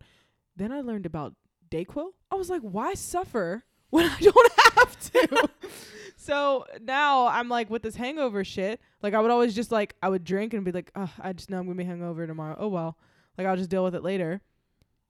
Then 0.56 0.72
I 0.72 0.82
learned 0.82 1.06
about 1.06 1.36
Dayquil. 1.70 2.12
I 2.32 2.36
was 2.36 2.50
like, 2.50 2.62
why 2.62 2.94
suffer 2.94 3.66
when 3.90 4.06
I 4.06 4.18
don't 4.20 4.52
have 4.76 5.00
to? 5.12 5.50
so 6.16 6.66
now 6.82 7.28
I'm 7.28 7.50
like 7.50 7.70
with 7.70 7.82
this 7.82 7.96
hangover 7.96 8.44
shit. 8.44 8.80
Like 9.02 9.14
I 9.14 9.20
would 9.20 9.32
always 9.32 9.54
just 9.56 9.72
like 9.72 9.96
I 10.02 10.10
would 10.10 10.24
drink 10.24 10.54
and 10.54 10.64
be 10.64 10.72
like, 10.72 10.92
oh, 10.96 11.12
I 11.20 11.34
just 11.34 11.50
know 11.50 11.60
I'm 11.60 11.66
gonna 11.66 11.76
be 11.76 11.84
hungover 11.84 12.26
tomorrow. 12.26 12.56
Oh 12.58 12.70
well, 12.70 12.98
like 13.38 13.48
I'll 13.48 13.58
just 13.58 13.70
deal 13.70 13.84
with 13.84 13.96
it 13.96 14.04
later. 14.04 14.42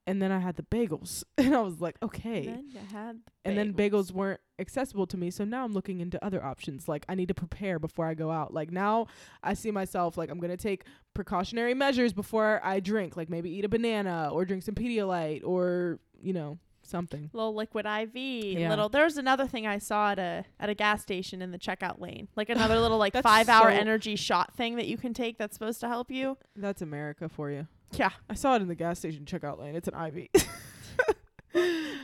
And 0.07 0.21
then 0.21 0.31
I 0.31 0.39
had 0.39 0.55
the 0.55 0.63
bagels, 0.63 1.23
and 1.37 1.53
I 1.53 1.61
was 1.61 1.81
like, 1.81 1.97
okay. 2.01 2.45
then 2.45 2.71
had 2.91 3.19
and 3.43 3.57
then 3.57 3.73
bagels 3.73 4.11
weren't 4.11 4.39
accessible 4.57 5.05
to 5.07 5.17
me, 5.17 5.29
so 5.29 5.43
now 5.43 5.63
I'm 5.63 5.73
looking 5.73 5.99
into 5.99 6.23
other 6.23 6.43
options. 6.43 6.87
Like 6.87 7.05
I 7.09 7.15
need 7.15 7.27
to 7.27 7.33
prepare 7.33 7.77
before 7.77 8.05
I 8.05 8.13
go 8.13 8.31
out. 8.31 8.53
Like 8.53 8.71
now 8.71 9.07
I 9.43 9.53
see 9.53 9.71
myself 9.71 10.17
like 10.17 10.29
I'm 10.31 10.39
gonna 10.39 10.57
take 10.57 10.85
precautionary 11.13 11.73
measures 11.73 12.13
before 12.13 12.61
I 12.63 12.79
drink. 12.79 13.17
Like 13.17 13.29
maybe 13.29 13.49
eat 13.49 13.65
a 13.65 13.69
banana 13.69 14.29
or 14.31 14.45
drink 14.45 14.63
some 14.63 14.75
Pedialyte 14.75 15.43
or 15.43 15.99
you 16.21 16.33
know 16.33 16.57
something. 16.87 17.29
little 17.33 17.53
liquid 17.53 17.85
IV. 17.85 18.15
Yeah. 18.15 18.69
Little. 18.69 18.89
There's 18.89 19.17
another 19.17 19.45
thing 19.45 19.67
I 19.67 19.77
saw 19.77 20.11
at 20.11 20.19
a 20.19 20.45
at 20.59 20.69
a 20.69 20.73
gas 20.73 21.01
station 21.01 21.41
in 21.41 21.51
the 21.51 21.59
checkout 21.59 21.99
lane, 21.99 22.27
like 22.35 22.49
another 22.49 22.79
little 22.79 22.97
like 23.05 23.13
five 23.21 23.49
hour 23.49 23.69
energy 23.69 24.15
shot 24.15 24.55
thing 24.55 24.75
that 24.77 24.87
you 24.87 24.97
can 24.97 25.13
take 25.13 25.37
that's 25.37 25.53
supposed 25.53 25.79
to 25.81 25.87
help 25.87 26.09
you. 26.09 26.37
That's 26.55 26.81
America 26.81 27.29
for 27.29 27.51
you. 27.51 27.67
Yeah. 27.93 28.11
I 28.29 28.33
saw 28.33 28.55
it 28.55 28.61
in 28.61 28.67
the 28.67 28.75
gas 28.75 28.99
station 28.99 29.25
checkout 29.25 29.59
lane. 29.59 29.75
It's 29.75 29.87
an 29.87 29.93
IV. 29.95 30.27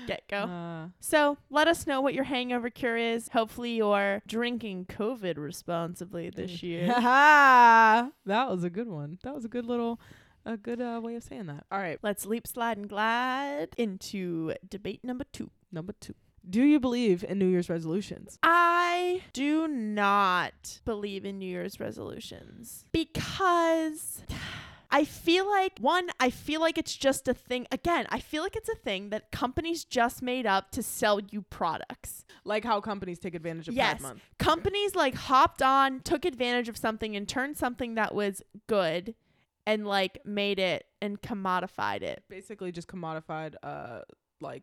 Get 0.08 0.28
go. 0.28 0.38
Uh, 0.38 0.88
So 1.00 1.38
let 1.50 1.68
us 1.68 1.86
know 1.88 2.02
what 2.02 2.14
your 2.14 2.24
hangover 2.26 2.70
cure 2.70 2.98
is. 2.98 3.30
Hopefully 3.30 3.72
you're 3.76 4.22
drinking 4.28 4.86
COVID 4.88 5.38
responsibly 5.38 6.30
this 6.30 6.62
year. 6.64 6.88
that 6.88 8.10
was 8.26 8.64
a 8.64 8.70
good 8.70 8.88
one. 8.88 9.20
That 9.24 9.34
was 9.36 9.46
a 9.46 9.48
good 9.48 9.66
little, 9.66 10.00
a 10.46 10.58
good 10.58 10.82
uh, 10.82 11.00
way 11.04 11.16
of 11.16 11.24
saying 11.24 11.46
that. 11.48 11.66
All 11.72 11.80
right, 11.80 12.00
Let's 12.02 12.26
leap, 12.26 12.48
slide, 12.48 12.78
and 12.78 12.90
glide 12.90 13.70
into 13.78 14.54
debate 14.68 15.04
number 15.04 15.26
two. 15.32 15.52
number 15.72 15.94
two. 16.00 16.16
Do 16.50 16.62
you 16.64 16.80
believe 16.82 17.24
in 17.24 17.40
New 17.40 17.48
Year's 17.48 17.70
resolutions? 17.70 18.38
I 18.44 19.22
do 19.32 19.66
not 19.68 20.82
believe 20.84 21.24
in 21.24 21.40
New 21.40 21.46
Year's 21.46 21.80
resolutions 21.80 22.84
because 22.92 24.24
I 24.94 25.06
feel 25.06 25.50
like 25.50 25.80
one, 25.80 26.10
I 26.20 26.30
feel 26.30 26.62
like 26.62 26.78
it's 26.78 26.96
just 26.96 27.28
a 27.28 27.34
thing. 27.34 27.66
Again, 27.72 28.06
I 28.10 28.20
feel 28.20 28.44
like 28.44 28.56
it's 28.56 28.70
a 28.70 28.76
thing 28.76 29.10
that 29.10 29.32
companies 29.32 29.84
just 29.84 30.22
made 30.22 30.46
up 30.46 30.70
to 30.72 30.84
sell 30.84 31.20
you 31.20 31.42
products. 31.42 32.26
Like 32.46 32.64
how 32.64 32.80
companies 32.80 33.18
take 33.18 33.34
advantage 33.34 33.68
of 33.68 33.74
Yes. 33.74 34.00
Pride 34.00 34.02
Month. 34.10 34.22
Companies 34.38 34.96
like 34.96 35.16
hopped 35.16 35.64
on, 35.64 36.02
took 36.02 36.26
advantage 36.26 36.70
of 36.70 36.78
something, 36.78 37.16
and 37.16 37.28
turned 37.28 37.58
something 37.58 37.96
that 37.96 38.14
was 38.14 38.44
good 38.68 39.16
and 39.66 39.88
like 39.88 40.20
made 40.26 40.60
it 40.60 40.86
and 41.02 41.20
commodified 41.22 42.04
it. 42.04 42.24
Basically, 42.30 42.72
just 42.72 42.88
commodified, 42.88 43.56
uh, 43.64 44.02
like 44.42 44.62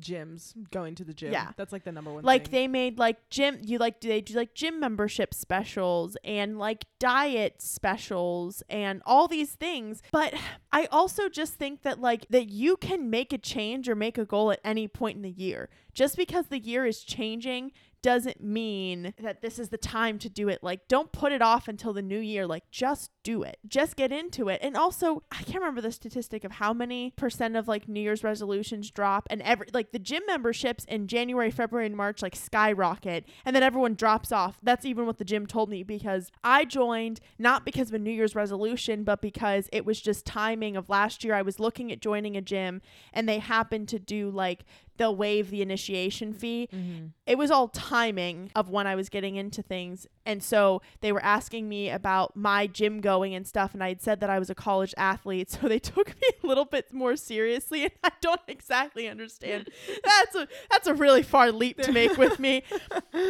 gyms 0.00 0.54
going 0.70 0.94
to 0.96 1.04
the 1.04 1.14
gym. 1.14 1.32
Yeah. 1.32 1.52
that's 1.56 1.72
like 1.72 1.84
the 1.84 1.92
number 1.92 2.12
one. 2.12 2.24
like 2.24 2.44
thing. 2.44 2.52
they 2.52 2.68
made 2.68 2.98
like 2.98 3.28
gym 3.30 3.58
you 3.62 3.78
like 3.78 4.00
do 4.00 4.08
they 4.08 4.20
do 4.20 4.34
like 4.34 4.54
gym 4.54 4.80
membership 4.80 5.34
specials 5.34 6.16
and 6.24 6.58
like 6.58 6.84
diet 6.98 7.60
specials 7.60 8.62
and 8.68 9.02
all 9.06 9.28
these 9.28 9.52
things 9.52 10.02
but 10.12 10.34
i 10.72 10.86
also 10.90 11.28
just 11.28 11.54
think 11.54 11.82
that 11.82 12.00
like 12.00 12.26
that 12.28 12.48
you 12.48 12.76
can 12.76 13.10
make 13.10 13.32
a 13.32 13.38
change 13.38 13.88
or 13.88 13.94
make 13.94 14.18
a 14.18 14.24
goal 14.24 14.50
at 14.50 14.60
any 14.64 14.88
point 14.88 15.16
in 15.16 15.22
the 15.22 15.30
year 15.30 15.68
just 15.94 16.16
because 16.16 16.46
the 16.46 16.58
year 16.58 16.86
is 16.86 17.02
changing 17.02 17.72
doesn't 18.02 18.42
mean 18.42 19.14
that 19.20 19.42
this 19.42 19.58
is 19.58 19.68
the 19.68 19.78
time 19.78 20.18
to 20.18 20.28
do 20.28 20.48
it. 20.48 20.62
Like 20.62 20.88
don't 20.88 21.12
put 21.12 21.32
it 21.32 21.42
off 21.42 21.68
until 21.68 21.92
the 21.92 22.02
new 22.02 22.18
year. 22.18 22.46
Like 22.46 22.70
just 22.70 23.10
do 23.22 23.42
it. 23.42 23.58
Just 23.66 23.96
get 23.96 24.12
into 24.12 24.48
it. 24.48 24.60
And 24.62 24.76
also 24.76 25.22
i 25.30 25.42
can't 25.42 25.60
remember 25.60 25.80
the 25.80 25.92
statistic 25.92 26.44
of 26.44 26.52
how 26.52 26.72
many 26.72 27.12
percent 27.16 27.56
of 27.56 27.68
like 27.68 27.88
new 27.88 28.00
year's 28.00 28.24
resolutions 28.24 28.90
drop 28.90 29.26
and 29.30 29.42
every 29.42 29.66
like 29.72 29.92
the 29.92 29.98
gym 29.98 30.22
memberships 30.26 30.84
in 30.84 31.06
january 31.06 31.50
february 31.50 31.86
and 31.86 31.96
march 31.96 32.22
like 32.22 32.36
skyrocket 32.36 33.24
and 33.44 33.54
then 33.54 33.62
everyone 33.62 33.94
drops 33.94 34.32
off. 34.32 34.58
That's 34.62 34.84
even 34.84 35.06
what 35.06 35.18
the 35.18 35.24
gym 35.24 35.46
told 35.46 35.68
me 35.68 35.82
because 35.82 36.30
i 36.42 36.64
joined 36.64 37.20
not 37.38 37.64
because 37.64 37.88
of 37.88 37.94
a 37.94 37.98
new 37.98 38.10
year's 38.10 38.34
resolution 38.34 39.04
but 39.04 39.20
because 39.20 39.68
it 39.72 39.84
was 39.84 40.00
just 40.00 40.26
timing 40.26 40.76
of 40.76 40.88
last 40.88 41.24
year. 41.24 41.34
I 41.34 41.42
was 41.42 41.60
looking 41.60 41.92
at 41.92 42.00
joining 42.00 42.36
a 42.36 42.40
gym 42.40 42.82
and 43.12 43.28
they 43.28 43.38
happened 43.38 43.88
to 43.88 43.98
do 43.98 44.30
like 44.30 44.64
they'll 45.00 45.16
waive 45.16 45.50
the 45.50 45.62
initiation 45.62 46.32
fee 46.32 46.68
Mm-hmm. 46.72 47.06
it 47.26 47.38
was 47.38 47.50
all 47.50 47.68
timing 47.68 48.50
of 48.54 48.68
when 48.68 48.86
I 48.86 48.94
was 48.94 49.08
getting 49.08 49.36
into 49.36 49.62
things. 49.62 50.06
And 50.26 50.42
so 50.42 50.82
they 51.00 51.10
were 51.10 51.22
asking 51.24 51.68
me 51.68 51.88
about 51.90 52.36
my 52.36 52.66
gym 52.66 53.00
going 53.00 53.34
and 53.34 53.46
stuff. 53.46 53.72
And 53.74 53.82
I 53.82 53.88
had 53.88 54.02
said 54.02 54.20
that 54.20 54.28
I 54.30 54.38
was 54.38 54.50
a 54.50 54.54
college 54.54 54.94
athlete. 54.96 55.48
So 55.60 55.68
they 55.68 55.78
took 55.78 56.08
me 56.08 56.28
a 56.42 56.46
little 56.46 56.64
bit 56.64 56.92
more 56.92 57.16
seriously. 57.16 57.82
And 57.84 57.92
I 58.04 58.10
don't 58.20 58.40
exactly 58.46 59.08
understand. 59.08 59.68
That's 60.04 60.34
a, 60.36 60.48
that's 60.70 60.86
a 60.86 60.94
really 60.94 61.22
far 61.22 61.50
leap 61.50 61.78
to 61.82 61.92
make 61.92 62.16
with 62.16 62.38
me. 62.38 62.62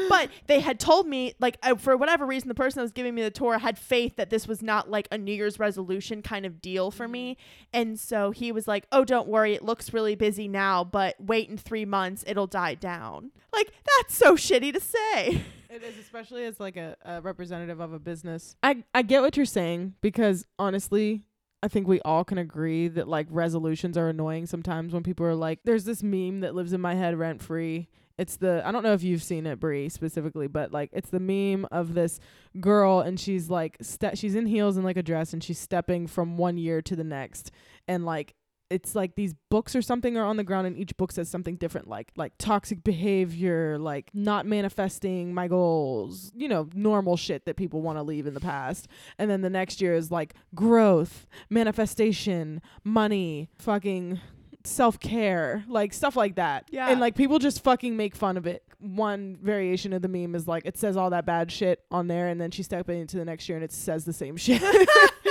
But 0.09 0.29
they 0.47 0.61
had 0.61 0.79
told 0.81 1.07
me, 1.07 1.35
like, 1.41 1.57
uh, 1.63 1.75
for 1.77 1.97
whatever 1.97 2.27
reason, 2.27 2.49
the 2.49 2.55
person 2.55 2.81
that 2.81 2.83
was 2.85 2.93
giving 2.93 3.15
me 3.15 3.23
the 3.23 3.31
tour 3.31 3.59
had 3.59 3.79
faith 3.79 4.17
that 4.17 4.29
this 4.31 4.47
was 4.49 4.61
not 4.63 4.91
like 4.91 5.09
a 5.11 5.19
New 5.19 5.33
Year's 5.33 5.59
resolution 5.59 6.21
kind 6.23 6.45
of 6.45 6.61
deal 6.61 6.91
for 6.91 7.07
me. 7.09 7.37
And 7.73 7.99
so 7.99 8.31
he 8.33 8.51
was 8.53 8.67
like, 8.69 8.87
oh, 8.93 9.05
don't 9.05 9.29
worry. 9.29 9.55
It 9.55 9.63
looks 9.65 9.93
really 9.93 10.15
busy 10.15 10.49
now, 10.49 10.85
but 10.85 11.15
wait 11.21 11.49
in 11.49 11.57
three 11.61 11.85
months, 11.85 12.25
it'll 12.27 12.47
die 12.47 12.75
down. 12.75 13.31
Like, 13.53 13.73
that's 13.99 14.17
so 14.17 14.35
shitty 14.37 14.73
to 14.73 14.81
say. 14.81 15.43
It 15.73 15.85
is, 15.85 15.97
especially 15.99 16.45
as 16.47 16.59
like 16.59 16.77
a, 16.77 16.97
a 17.05 17.21
representative 17.21 17.79
of 17.79 17.93
a 17.93 18.01
business. 18.01 18.57
I 18.61 18.83
I 18.93 19.03
get 19.03 19.23
what 19.23 19.37
you're 19.37 19.47
saying 19.47 19.95
because 20.01 20.45
honestly, 20.59 21.23
I 21.63 21.69
think 21.69 21.87
we 21.87 22.01
all 22.01 22.25
can 22.25 22.39
agree 22.39 22.89
that 22.89 23.07
like 23.07 23.29
resolutions 23.31 23.97
are 23.97 24.09
annoying 24.09 24.47
sometimes 24.47 24.93
when 24.93 25.05
people 25.05 25.25
are 25.27 25.35
like, 25.37 25.61
"There's 25.63 25.85
this 25.85 26.03
meme 26.03 26.41
that 26.41 26.57
lives 26.57 26.73
in 26.73 26.81
my 26.81 26.97
head 26.97 27.17
rent 27.17 27.41
free." 27.41 27.89
It's 28.19 28.37
the 28.37 28.67
I 28.67 28.73
don't 28.73 28.83
know 28.83 28.95
if 28.95 29.05
you've 29.05 29.23
seen 29.23 29.47
it, 29.47 29.61
Bree, 29.61 29.89
specifically, 29.89 30.49
but 30.49 30.73
like 30.73 30.91
it's 30.93 31.11
the 31.11 31.21
meme 31.21 31.67
of 31.71 31.95
this 31.95 32.19
girl 32.61 32.99
and 32.99 33.19
she's 33.19 33.49
like 33.49 33.77
ste- 33.81 34.19
she's 34.19 34.35
in 34.35 34.47
heels 34.47 34.77
and 34.77 34.85
like 34.85 34.97
a 34.97 35.05
dress 35.05 35.33
and 35.33 35.43
she's 35.43 35.59
stepping 35.59 36.09
from 36.09 36.37
one 36.37 36.59
year 36.59 36.83
to 36.83 36.97
the 36.97 37.05
next 37.05 37.53
and 37.87 38.05
like 38.05 38.35
it's 38.71 38.95
like 38.95 39.17
these 39.17 39.35
books 39.51 39.75
or 39.75 39.83
something 39.83 40.17
are 40.17 40.25
on 40.25 40.37
the 40.37 40.45
ground 40.45 40.67
and 40.67 40.77
each 40.79 40.97
book 40.97 41.11
says 41.13 41.29
something 41.29 41.57
different 41.57 41.89
like 41.89 42.13
like 42.17 42.33
toxic 42.39 42.85
behavior 42.85 43.79
like 43.79 44.11
not 44.15 44.47
manifesting 44.47 45.35
my 45.35 45.49
goals 45.49 46.33
you 46.37 46.49
know 46.49 46.69
normal 46.75 47.17
shit 47.17 47.45
that 47.47 47.57
people 47.57 47.83
want 47.83 47.99
to 47.99 48.03
leave 48.03 48.27
in 48.27 48.35
the 48.35 48.41
past. 48.41 48.89
And 49.19 49.31
then 49.31 49.41
the 49.43 49.51
next 49.51 49.81
year 49.81 49.95
is 49.95 50.11
like 50.11 50.35
growth 50.55 51.27
manifestation 51.49 52.63
money 52.85 53.49
fucking 53.59 54.21
self-care 54.65 55.65
like 55.69 55.93
stuff 55.93 56.17
like 56.17 56.37
that. 56.37 56.69
Yeah. 56.71 56.91
and 56.91 57.01
like 57.01 57.15
people 57.17 57.39
just 57.39 57.63
fucking 57.63 57.97
make 57.97 58.15
fun 58.15 58.37
of 58.37 58.47
it. 58.47 58.63
One 58.79 59.39
variation 59.43 59.93
of 59.93 60.03
the 60.03 60.09
meme 60.09 60.35
is 60.35 60.47
like 60.49 60.65
it 60.65 60.77
says 60.79 60.97
all 60.97 61.11
that 61.11 61.27
bad 61.27 61.51
shit 61.51 61.83
on 61.91 62.07
there 62.09 62.29
and 62.29 62.41
then 62.41 62.51
she 62.51 62.63
steps 62.63 62.89
into 62.89 63.17
the 63.17 63.25
next 63.25 63.49
year 63.49 63.57
and 63.57 63.65
it 63.65 63.73
says 63.73 64.05
the 64.05 64.13
same 64.13 64.37
shit 64.37 64.63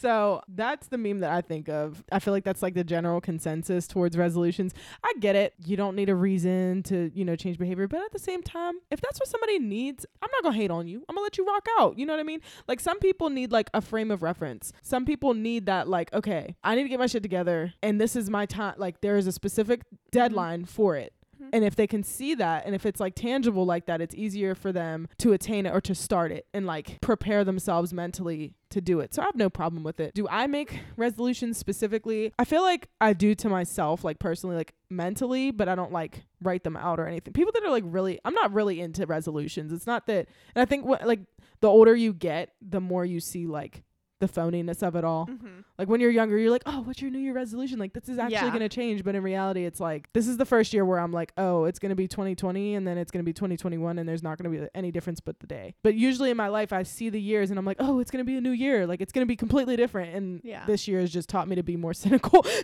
so 0.00 0.42
that's 0.48 0.88
the 0.88 0.98
meme 0.98 1.20
that 1.20 1.32
I 1.32 1.40
think 1.40 1.68
of. 1.68 2.04
I 2.12 2.18
feel 2.18 2.32
like 2.32 2.44
that's 2.44 2.62
like 2.62 2.74
the 2.74 2.84
general 2.84 3.20
consensus 3.20 3.86
towards 3.86 4.16
resolutions. 4.16 4.74
I 5.02 5.12
get 5.20 5.34
it. 5.34 5.54
You 5.64 5.76
don't 5.76 5.96
need 5.96 6.08
a 6.08 6.14
reason 6.14 6.82
to, 6.84 7.10
you 7.14 7.24
know, 7.24 7.36
change 7.36 7.58
behavior. 7.58 7.88
But 7.88 8.00
at 8.04 8.12
the 8.12 8.18
same 8.18 8.42
time, 8.42 8.74
if 8.90 9.00
that's 9.00 9.18
what 9.18 9.28
somebody 9.28 9.58
needs, 9.58 10.06
I'm 10.22 10.30
not 10.32 10.42
going 10.42 10.54
to 10.54 10.60
hate 10.60 10.70
on 10.70 10.86
you. 10.86 11.04
I'm 11.08 11.16
going 11.16 11.22
to 11.22 11.24
let 11.24 11.38
you 11.38 11.46
rock 11.46 11.66
out. 11.78 11.98
You 11.98 12.06
know 12.06 12.12
what 12.12 12.20
I 12.20 12.24
mean? 12.24 12.40
Like 12.68 12.80
some 12.80 12.98
people 12.98 13.30
need 13.30 13.50
like 13.50 13.70
a 13.74 13.80
frame 13.80 14.10
of 14.10 14.22
reference. 14.22 14.72
Some 14.82 15.04
people 15.04 15.34
need 15.34 15.66
that, 15.66 15.88
like, 15.88 16.12
okay, 16.12 16.54
I 16.62 16.74
need 16.74 16.84
to 16.84 16.88
get 16.88 16.98
my 16.98 17.06
shit 17.06 17.22
together. 17.22 17.74
And 17.82 18.00
this 18.00 18.14
is 18.14 18.30
my 18.30 18.46
time. 18.46 18.74
Like 18.78 19.00
there 19.00 19.16
is 19.16 19.26
a 19.26 19.32
specific 19.32 19.82
deadline 20.10 20.64
for 20.64 20.96
it. 20.96 21.12
Mhm. 21.40 21.48
And 21.52 21.64
if 21.64 21.76
they 21.76 21.86
can 21.86 22.02
see 22.02 22.34
that 22.34 22.66
and 22.66 22.74
if 22.74 22.84
it's 22.86 23.00
like 23.00 23.14
tangible 23.14 23.64
like 23.64 23.86
that, 23.86 24.00
it's 24.00 24.14
easier 24.14 24.54
for 24.54 24.72
them 24.72 25.08
to 25.18 25.32
attain 25.32 25.66
it 25.66 25.74
or 25.74 25.80
to 25.82 25.94
start 25.94 26.32
it 26.32 26.46
and 26.52 26.66
like 26.66 27.00
prepare 27.00 27.44
themselves 27.44 27.92
mentally 27.92 28.54
to 28.70 28.80
do 28.80 29.00
it. 29.00 29.14
So 29.14 29.22
I 29.22 29.24
have 29.26 29.36
no 29.36 29.48
problem 29.48 29.82
with 29.82 29.98
it. 30.00 30.14
Do 30.14 30.26
I 30.28 30.46
make 30.46 30.80
resolutions 30.96 31.56
specifically? 31.56 32.32
I 32.38 32.44
feel 32.44 32.62
like 32.62 32.88
I 33.00 33.12
do 33.12 33.34
to 33.36 33.48
myself, 33.48 34.04
like 34.04 34.18
personally, 34.18 34.56
like 34.56 34.74
mentally, 34.90 35.50
but 35.50 35.68
I 35.68 35.74
don't 35.74 35.92
like 35.92 36.24
write 36.42 36.64
them 36.64 36.76
out 36.76 37.00
or 37.00 37.06
anything. 37.06 37.32
People 37.32 37.52
that 37.54 37.62
are 37.64 37.70
like 37.70 37.84
really, 37.86 38.18
I'm 38.24 38.34
not 38.34 38.52
really 38.52 38.80
into 38.80 39.06
resolutions. 39.06 39.72
It's 39.72 39.86
not 39.86 40.06
that, 40.06 40.28
and 40.54 40.62
I 40.62 40.64
think 40.66 40.84
what 40.84 41.06
like 41.06 41.20
the 41.60 41.68
older 41.68 41.96
you 41.96 42.12
get, 42.12 42.52
the 42.60 42.80
more 42.80 43.04
you 43.04 43.20
see 43.20 43.46
like 43.46 43.82
the 44.20 44.26
phoniness 44.28 44.82
of 44.82 44.96
it 44.96 45.04
all. 45.04 45.26
Mhm. 45.26 45.62
Like 45.78 45.88
when 45.88 46.00
you're 46.00 46.10
younger, 46.10 46.36
you're 46.36 46.50
like, 46.50 46.64
oh, 46.66 46.80
what's 46.80 47.00
your 47.00 47.10
New 47.10 47.20
Year 47.20 47.32
resolution? 47.32 47.78
Like 47.78 47.92
this 47.92 48.08
is 48.08 48.18
actually 48.18 48.34
Yeah. 48.48 48.50
gonna 48.52 48.68
change. 48.68 49.04
But 49.04 49.14
in 49.14 49.22
reality, 49.22 49.64
it's 49.64 49.78
like 49.80 50.12
this 50.12 50.26
is 50.26 50.36
the 50.38 50.44
first 50.44 50.72
year 50.72 50.84
where 50.84 50.98
I'm 50.98 51.12
like, 51.12 51.32
oh, 51.38 51.64
it's 51.64 51.78
gonna 51.78 51.94
be 51.94 52.08
2020, 52.08 52.74
and 52.74 52.86
then 52.86 52.98
it's 52.98 53.10
gonna 53.12 53.22
be 53.22 53.32
2021, 53.32 53.98
and 53.98 54.08
there's 54.08 54.22
not 54.22 54.38
gonna 54.38 54.50
be 54.50 54.66
any 54.74 54.90
difference 54.90 55.20
but 55.20 55.38
the 55.40 55.46
day. 55.46 55.74
But 55.84 55.94
usually 55.94 56.30
in 56.30 56.36
my 56.36 56.48
life, 56.48 56.72
I 56.72 56.82
see 56.82 57.10
the 57.10 57.20
years, 57.20 57.50
and 57.50 57.58
I'm 57.58 57.64
like, 57.64 57.76
oh, 57.80 58.00
it's 58.00 58.10
gonna 58.10 58.24
be 58.24 58.36
a 58.36 58.40
new 58.40 58.50
year. 58.50 58.86
Like 58.86 59.00
it's 59.00 59.12
gonna 59.12 59.26
be 59.26 59.36
completely 59.36 59.76
different. 59.76 60.14
And 60.14 60.40
Yeah. 60.42 60.64
this 60.66 60.88
year 60.88 61.00
has 61.00 61.10
just 61.12 61.28
taught 61.28 61.46
me 61.48 61.54
to 61.56 61.62
be 61.62 61.76
more 61.76 61.94
cynical. 61.94 62.44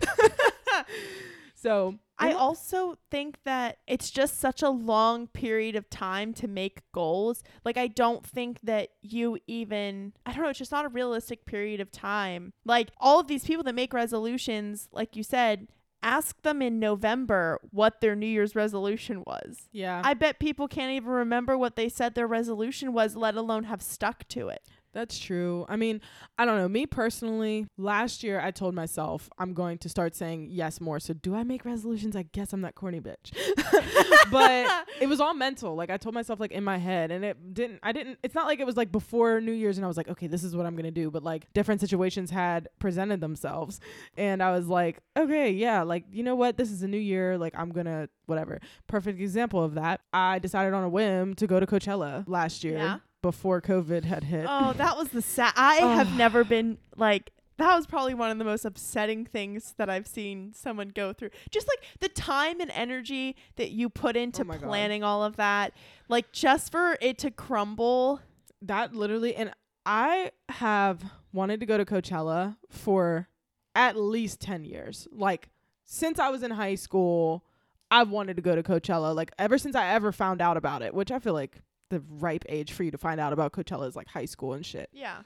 so 1.65 1.95
I 2.17 2.31
also 2.31 2.97
think 3.11 3.39
that 3.43 3.79
it's 3.87 4.09
just 4.09 4.39
such 4.39 4.61
a 4.61 4.69
long 4.69 5.27
period 5.27 5.75
of 5.75 5.89
time 5.89 6.33
to 6.35 6.47
make 6.47 6.83
goals. 6.93 7.43
Like, 7.65 7.75
I 7.75 7.87
don't 7.87 8.25
think 8.25 8.59
that 8.63 8.89
you 9.01 9.39
even, 9.47 10.13
I 10.25 10.31
don't 10.31 10.43
know, 10.43 10.49
it's 10.49 10.59
just 10.59 10.71
not 10.71 10.85
a 10.85 10.89
realistic 10.89 11.45
period 11.45 11.81
of 11.81 11.91
time. 11.91 12.53
Like, 12.65 12.91
all 12.99 13.19
of 13.19 13.27
these 13.27 13.43
people 13.43 13.63
that 13.63 13.75
make 13.75 13.93
resolutions, 13.93 14.87
like 14.91 15.15
you 15.15 15.23
said, 15.23 15.67
ask 16.03 16.41
them 16.43 16.61
in 16.61 16.79
November 16.79 17.59
what 17.71 17.99
their 17.99 18.15
New 18.15 18.27
Year's 18.27 18.55
resolution 18.55 19.23
was. 19.25 19.67
yeah, 19.71 20.01
I 20.05 20.13
bet 20.13 20.39
people 20.39 20.67
can't 20.67 20.91
even 20.91 21.09
remember 21.09 21.57
what 21.57 21.75
they 21.75 21.89
said 21.89 22.13
their 22.13 22.27
resolution 22.27 22.93
was, 22.93 23.15
let 23.15 23.35
alone 23.35 23.63
have 23.65 23.81
stuck 23.81 24.27
to 24.29 24.49
it. 24.49 24.61
That's 24.95 25.19
true. 25.19 25.65
I 25.67 25.75
mean, 25.75 25.99
I 26.37 26.45
don't 26.45 26.57
know. 26.57 26.69
Me 26.69 26.85
personally, 26.85 27.67
last 27.77 28.23
year 28.23 28.39
I 28.39 28.51
told 28.51 28.73
myself 28.73 29.29
I'm 29.37 29.53
going 29.53 29.77
to 29.79 29.89
start 29.89 30.15
saying 30.15 30.47
yes 30.49 30.79
more. 30.79 31.01
So 31.01 31.13
do 31.13 31.35
I 31.35 31.43
make 31.43 31.65
resolutions? 31.65 32.15
I 32.15 32.23
guess 32.23 32.53
I'm 32.53 32.61
that 32.61 32.75
corny 32.75 33.01
bitch. 33.01 33.33
but 34.31 34.85
it 35.01 35.07
was 35.07 35.19
all 35.19 35.33
mental. 35.33 35.75
Like 35.75 35.89
I 35.89 35.97
told 35.97 36.15
myself 36.15 36.39
like 36.39 36.53
in 36.53 36.63
my 36.63 36.77
head 36.77 37.11
and 37.11 37.25
it 37.25 37.53
didn't 37.53 37.79
I 37.83 37.91
didn't 37.91 38.19
it's 38.23 38.33
not 38.33 38.47
like 38.47 38.61
it 38.61 38.65
was 38.65 38.77
like 38.77 38.89
before 38.89 39.41
New 39.41 39.51
Year's 39.51 39.77
and 39.77 39.83
I 39.83 39.89
was 39.89 39.97
like, 39.97 40.07
okay, 40.07 40.27
this 40.27 40.45
is 40.45 40.55
what 40.55 40.65
I'm 40.65 40.75
going 40.75 40.85
to 40.85 40.91
do, 40.91 41.11
but 41.11 41.23
like 41.23 41.51
different 41.53 41.81
situations 41.81 42.31
had 42.31 42.69
presented 42.79 43.19
themselves 43.19 43.81
and 44.15 44.41
I 44.41 44.51
was 44.51 44.67
like, 44.67 45.01
okay, 45.17 45.51
yeah, 45.51 45.83
like 45.83 46.05
you 46.09 46.23
know 46.23 46.35
what? 46.35 46.55
This 46.55 46.71
is 46.71 46.83
a 46.83 46.87
new 46.87 46.97
year, 46.97 47.37
like 47.37 47.53
I'm 47.57 47.71
going 47.71 47.85
to 47.85 48.07
whatever. 48.27 48.61
Perfect 48.87 49.19
example 49.19 49.61
of 49.61 49.73
that. 49.75 49.99
I 50.13 50.39
decided 50.39 50.73
on 50.73 50.85
a 50.85 50.89
whim 50.89 51.33
to 51.35 51.47
go 51.47 51.59
to 51.59 51.65
Coachella 51.65 52.23
last 52.27 52.63
year 52.63 52.77
Yeah. 52.77 52.99
Before 53.25 53.59
COVID 53.59 54.03
had 54.03 54.23
hit. 54.25 54.45
Oh, 54.47 54.73
that 54.73 54.95
was 54.97 55.07
the 55.09 55.21
sad. 55.21 55.53
I 55.55 55.75
have 55.97 56.13
Oh. 56.13 56.15
never 56.15 56.43
been 56.43 56.77
like. 56.95 57.31
That 57.57 57.73
was 57.75 57.87
probably 57.87 58.13
one 58.13 58.29
of 58.31 58.37
the 58.37 58.43
most 58.43 58.65
upsetting 58.65 59.25
things 59.25 59.73
that 59.77 59.89
I've 59.89 60.07
seen 60.07 60.51
someone 60.53 60.89
go 60.89 61.13
through. 61.13 61.29
Just 61.49 61.67
like 61.69 61.79
the 62.01 62.09
time 62.09 62.59
and 62.59 62.69
energy 62.71 63.37
that 63.55 63.71
you 63.71 63.87
put 63.89 64.17
into 64.17 64.41
Oh 64.41 64.45
my 64.45 64.57
God. 64.57 64.67
planning 64.67 65.03
all 65.05 65.23
of 65.23 65.37
that, 65.37 65.71
like 66.09 66.33
just 66.33 66.69
for 66.71 66.97
it 67.01 67.17
to 67.19 67.31
crumble. 67.31 68.19
that 68.61 68.93
literally 68.93 69.33
and 69.35 69.53
I 69.85 70.31
have 70.49 71.01
wanted 71.31 71.61
to 71.61 71.65
go 71.65 71.77
to 71.77 71.85
Coachella 71.85 72.57
for 72.69 73.29
at 73.73 73.95
least 73.95 74.41
10 74.41 74.65
years. 74.65 75.07
Like 75.11 75.47
since 75.85 76.19
I 76.19 76.29
was 76.29 76.43
in 76.43 76.51
high 76.51 76.75
school, 76.75 77.45
I've 77.89 78.09
wanted 78.09 78.35
to 78.35 78.41
go 78.41 78.53
to 78.55 78.63
Coachella 78.63 79.15
like 79.15 79.31
ever 79.39 79.57
since 79.57 79.75
I 79.77 79.87
ever 79.93 80.11
found 80.11 80.41
out 80.41 80.57
about 80.57 80.81
it, 80.81 80.93
which 80.93 81.09
I 81.09 81.19
feel 81.19 81.33
like 81.33 81.61
the 81.95 82.03
ripe 82.19 82.45
age 82.49 82.71
for 82.73 82.83
you 82.83 82.91
to 82.91 82.97
find 82.97 83.19
out 83.19 83.33
about 83.33 83.51
Coachella 83.53 83.87
is 83.87 83.95
like 83.95 84.07
high 84.07 84.25
school 84.25 84.53
and 84.53 84.65
shit. 84.65 84.89
Yeah. 84.93 85.17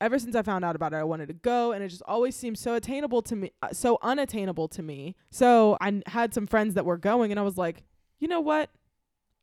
Ever 0.00 0.18
since 0.18 0.34
I 0.34 0.42
found 0.42 0.64
out 0.64 0.76
about 0.76 0.92
it, 0.94 0.96
I 0.96 1.04
wanted 1.04 1.28
to 1.28 1.34
go 1.34 1.72
and 1.72 1.84
it 1.84 1.88
just 1.88 2.02
always 2.06 2.34
seemed 2.34 2.58
so 2.58 2.74
attainable 2.74 3.20
to 3.22 3.36
me, 3.36 3.52
uh, 3.62 3.68
so 3.72 3.98
unattainable 4.02 4.66
to 4.68 4.82
me. 4.82 5.14
So 5.30 5.76
I 5.80 5.88
n- 5.88 6.02
had 6.06 6.32
some 6.32 6.46
friends 6.46 6.74
that 6.74 6.84
were 6.86 6.96
going 6.96 7.30
and 7.30 7.38
I 7.38 7.42
was 7.42 7.58
like, 7.58 7.84
"You 8.18 8.26
know 8.28 8.40
what? 8.40 8.70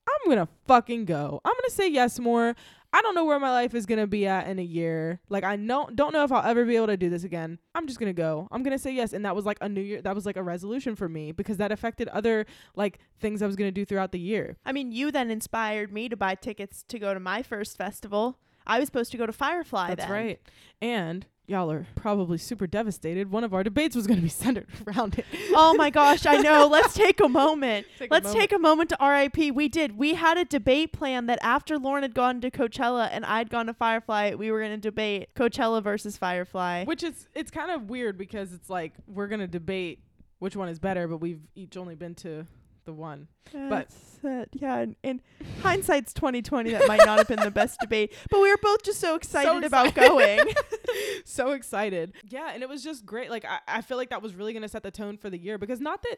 I'm 0.10 0.32
to 0.38 0.48
fucking 0.66 1.06
go. 1.06 1.42
I'm 1.46 1.54
to 1.66 1.72
say 1.72 1.90
yes 1.90 2.18
more. 2.20 2.56
I 2.94 3.02
don't 3.02 3.16
know 3.16 3.26
where 3.26 3.40
my 3.40 3.52
life 3.52 3.76
is 3.76 3.86
gonna 3.86 4.08
be 4.08 4.26
at 4.28 4.48
in 4.48 4.60
a 4.60 4.64
year. 4.64 5.20
Like 5.30 5.44
I 5.44 5.56
know 5.56 5.90
don't 5.94 6.14
know 6.14 6.24
if 6.24 6.32
I'll 6.32 6.46
ever 6.46 6.66
be 6.66 6.76
able 6.76 6.88
to 6.88 6.98
do 6.98 7.10
this 7.10 7.24
again. 7.24 7.60
I'm 7.76 7.86
just 7.88 8.00
gonna 8.00 8.14
go. 8.14 8.48
I'm 8.52 8.64
gonna 8.64 8.80
say 8.80 8.92
yes. 8.92 9.14
And 9.14 9.26
that 9.26 9.36
was 9.36 9.46
like 9.46 9.58
a 9.62 9.70
new 9.70 9.82
year 9.82 10.02
that 10.02 10.16
was 10.16 10.26
like 10.26 10.38
a 10.38 10.44
resolution 10.44 10.96
for 10.96 11.10
me 11.10 11.32
because 11.32 11.58
that 11.58 11.72
affected 11.72 12.08
other 12.10 12.46
like 12.76 13.00
things 13.20 13.42
I 13.42 13.48
was 13.48 13.56
gonna 13.56 13.72
do 13.72 13.86
throughout 13.86 14.12
the 14.12 14.20
year. 14.20 14.58
I 14.66 14.72
mean, 14.72 14.92
you 14.92 15.12
then 15.12 15.30
inspired 15.30 15.92
me 15.92 16.10
to 16.10 16.18
buy 16.18 16.36
tickets 16.36 16.84
to 16.88 16.98
go 17.00 17.14
to 17.14 17.20
my 17.20 17.44
first 17.44 17.78
festival. 17.78 18.40
I 18.66 18.80
was 18.80 18.88
supposed 18.88 19.12
to 19.12 19.18
go 19.18 19.26
to 19.26 19.34
Firefly 19.34 19.90
That's 19.90 20.04
then. 20.04 20.12
right. 20.12 20.42
And 20.82 21.26
y'all 21.48 21.72
are 21.72 21.88
probably 21.96 22.38
super 22.38 22.68
devastated. 22.68 23.32
One 23.32 23.44
of 23.44 23.54
our 23.54 23.64
debates 23.64 23.96
was 23.96 24.06
gonna 24.06 24.22
be 24.22 24.30
centered 24.46 24.68
around 24.86 25.18
it. 25.18 25.26
Oh 25.54 25.74
my 25.74 25.90
gosh, 25.90 26.26
I 26.26 26.38
know. 26.38 26.68
Let's 26.72 26.94
take 26.94 27.20
a 27.22 27.30
moment. 27.30 27.88
Take 27.98 28.12
Let's 28.12 28.26
moment. 28.26 28.42
take 28.42 28.52
a 28.52 28.60
moment 28.60 28.90
to 28.92 28.98
RIP. 29.02 29.56
We 29.56 29.70
did. 29.70 29.98
We 29.98 30.14
had 30.14 30.38
a 30.38 30.46
debate 30.46 30.94
plan 30.94 31.26
that 31.28 31.40
after 31.42 31.80
Lauren 31.80 32.04
had 32.04 32.14
gone 32.14 32.42
to 32.42 32.52
Coachella 32.52 33.10
and 33.12 33.26
I'd 33.26 33.50
gone 33.50 33.68
to 33.68 33.74
Firefly, 33.74 34.36
we 34.36 34.52
were 34.52 34.60
going 34.60 34.72
to 34.72 34.78
debate 34.78 35.30
Coachella 35.36 35.82
versus 35.82 36.18
Firefly. 36.18 36.84
Which 36.84 37.04
is 37.04 37.28
it's 37.34 37.50
kind 37.50 37.72
of 37.72 37.90
weird 37.90 38.18
because 38.18 38.54
it's 38.54 38.70
like 38.70 38.94
we're 39.08 39.28
gonna 39.28 39.48
debate 39.48 40.04
which 40.40 40.56
one 40.56 40.70
is 40.70 40.80
better, 40.80 41.08
but 41.08 41.18
we've 41.18 41.42
each 41.56 41.78
only 41.78 41.96
been 41.96 42.14
to 42.16 42.46
the 42.88 42.94
one. 42.94 43.28
but- 43.54 43.88
it. 44.24 44.50
yeah, 44.54 44.80
in, 44.80 44.96
in 45.04 45.22
hindsight's 45.62 46.12
2020, 46.14 46.72
that 46.72 46.88
might 46.88 47.06
not 47.06 47.20
have 47.20 47.28
been 47.28 47.40
the 47.40 47.52
best 47.52 47.80
debate, 47.82 48.12
but 48.32 48.42
we 48.42 48.50
were 48.50 48.58
both 48.62 48.82
just 48.84 49.00
so 49.00 49.16
excited 49.16 49.64
about 49.64 49.88
excited. 49.88 50.10
going. 50.10 50.40
so 51.26 51.52
excited. 51.52 52.14
Yeah, 52.28 52.50
and 52.54 52.64
it 52.64 52.70
was 52.70 52.84
just 52.84 53.06
great. 53.06 53.30
Like 53.30 53.46
I, 53.46 53.60
I 53.68 53.82
feel 53.82 53.96
like 53.98 54.10
that 54.10 54.22
was 54.24 54.34
really 54.34 54.54
gonna 54.54 54.68
set 54.68 54.82
the 54.84 54.92
tone 54.92 55.18
for 55.18 55.30
the 55.30 55.38
year 55.38 55.58
because 55.60 55.80
not 55.80 56.02
that 56.02 56.18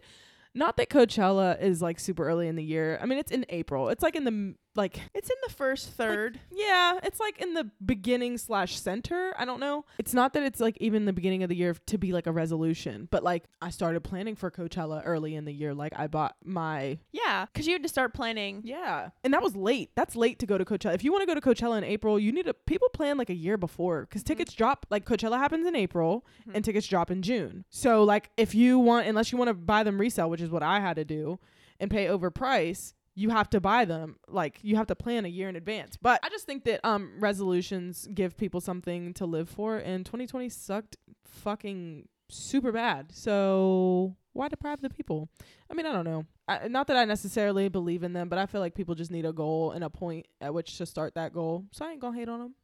not 0.56 0.78
that 0.78 0.90
Coachella 0.90 1.62
is 1.62 1.82
like 1.82 2.00
super 2.00 2.26
early 2.28 2.48
in 2.48 2.56
the 2.56 2.64
year. 2.64 2.98
I 3.02 3.06
mean, 3.06 3.20
it's 3.20 3.32
in 3.32 3.46
April. 3.50 3.90
It's 3.90 4.02
like 4.02 4.16
in 4.16 4.24
the 4.24 4.32
m- 4.32 4.56
like 4.76 5.00
it's 5.14 5.30
in 5.30 5.36
the 5.48 5.54
first 5.54 5.92
third. 5.92 6.40
yeah, 6.52 7.00
it's 7.04 7.20
like 7.20 7.40
in 7.42 7.54
the 7.54 7.70
beginning 7.86 8.38
slash 8.38 8.80
center. 8.80 9.34
I 9.38 9.46
don't 9.46 9.60
know. 9.60 9.86
It's 9.98 10.14
not 10.14 10.34
that 10.34 10.44
it's 10.44 10.60
like 10.60 10.78
even 10.80 11.06
the 11.06 11.14
beginning 11.14 11.44
of 11.44 11.50
the 11.50 11.56
year 11.56 11.76
to 11.88 11.98
be 11.98 12.12
like 12.12 12.28
a 12.28 12.32
resolution, 12.32 13.08
but 13.12 13.24
like 13.24 13.44
I 13.62 13.70
started 13.70 14.02
planning 14.02 14.36
for 14.36 14.52
Coachella 14.52 15.02
early 15.06 15.36
in 15.36 15.46
the 15.46 15.54
year. 15.54 15.74
Like 15.74 15.94
I 15.96 16.08
bought 16.08 16.36
my 16.44 17.00
yeah, 17.12 17.46
because 17.52 17.68
you 17.68 17.74
had 17.74 17.84
to 17.84 17.90
start 17.90 18.14
planning. 18.14 18.62
yeah, 18.64 19.10
and 19.24 19.34
that 19.34 19.42
was 19.42 19.56
late. 19.56 19.92
That's 19.96 20.16
late 20.16 20.40
to 20.40 20.46
go 20.46 20.58
to 20.58 20.66
Coachella. 20.66 20.94
If 20.94 21.04
you 21.04 21.12
want 21.12 21.28
to 21.28 21.28
go 21.28 21.40
to 21.40 21.42
Coachella 21.42 21.78
in 21.78 21.84
April, 21.84 22.20
you 22.20 22.32
need 22.32 22.46
to 22.46 22.54
people 22.54 22.90
plan 22.90 23.18
like 23.18 23.30
a 23.30 23.36
year 23.36 23.58
before 23.58 24.02
because 24.02 24.22
mm-hmm. 24.22 24.28
tickets 24.28 24.54
drop. 24.54 24.86
Like 24.90 25.06
Coachella 25.06 25.38
happens 25.38 25.66
in 25.66 25.76
April, 25.76 26.26
mm-hmm. 26.42 26.56
and 26.56 26.64
tickets 26.64 26.88
drop 26.88 27.12
in 27.12 27.22
June. 27.22 27.66
So 27.70 28.04
like 28.04 28.30
if 28.38 28.56
you 28.56 28.80
want, 28.80 29.08
unless 29.08 29.32
you 29.32 29.38
want 29.38 29.50
to 29.50 29.54
buy 29.54 29.84
them 29.84 30.00
resale, 30.00 30.30
which 30.30 30.42
is 30.42 30.50
what 30.50 30.64
I 30.64 30.80
had 30.80 30.96
to 30.96 31.06
do, 31.06 31.40
and 31.80 31.90
pay 31.90 32.08
over 32.08 32.30
price. 32.30 32.94
You 33.20 33.30
have 33.32 33.50
to 33.50 33.60
buy 33.60 33.84
them 33.84 34.16
like 34.30 34.60
you 34.62 34.78
have 34.78 34.88
to 34.88 34.96
plan 34.96 35.26
a 35.26 35.28
year 35.28 35.50
in 35.50 35.56
advance. 35.58 35.98
But 35.98 36.20
I 36.24 36.30
just 36.30 36.46
think 36.46 36.64
that 36.64 36.80
um 36.86 37.12
resolutions 37.20 38.08
give 38.14 38.38
people 38.38 38.62
something 38.62 39.14
to 39.16 39.26
live 39.26 39.50
for 39.50 39.78
and 39.78 40.06
2020 40.06 40.48
sucked 40.48 40.96
fucking 41.26 42.08
super 42.30 42.72
bad. 42.72 43.12
So 43.14 44.16
why 44.34 44.48
deprive 44.48 44.82
the 44.82 44.90
people? 44.90 45.30
I 45.70 45.74
mean, 45.74 45.86
I 45.86 45.92
don't 45.92 46.06
know. 46.06 46.26
I, 46.48 46.68
not 46.68 46.88
that 46.88 46.98
I 46.98 47.06
necessarily 47.06 47.68
believe 47.68 48.04
in 48.04 48.14
them, 48.14 48.30
but 48.30 48.40
I 48.40 48.46
feel 48.46 48.62
like 48.62 48.74
people 48.74 48.96
just 48.96 49.12
need 49.12 49.26
a 49.26 49.34
goal 49.34 49.72
and 49.72 49.84
a 49.84 49.90
point 49.90 50.28
at 50.40 50.54
which 50.54 50.78
to 50.78 50.86
start 50.86 51.16
that 51.16 51.34
goal. 51.34 51.66
So 51.72 51.86
I 51.86 51.92
ain't 51.92 52.00
gonna 52.00 52.18
hate 52.18 52.30
on 52.30 52.40
them. 52.40 52.56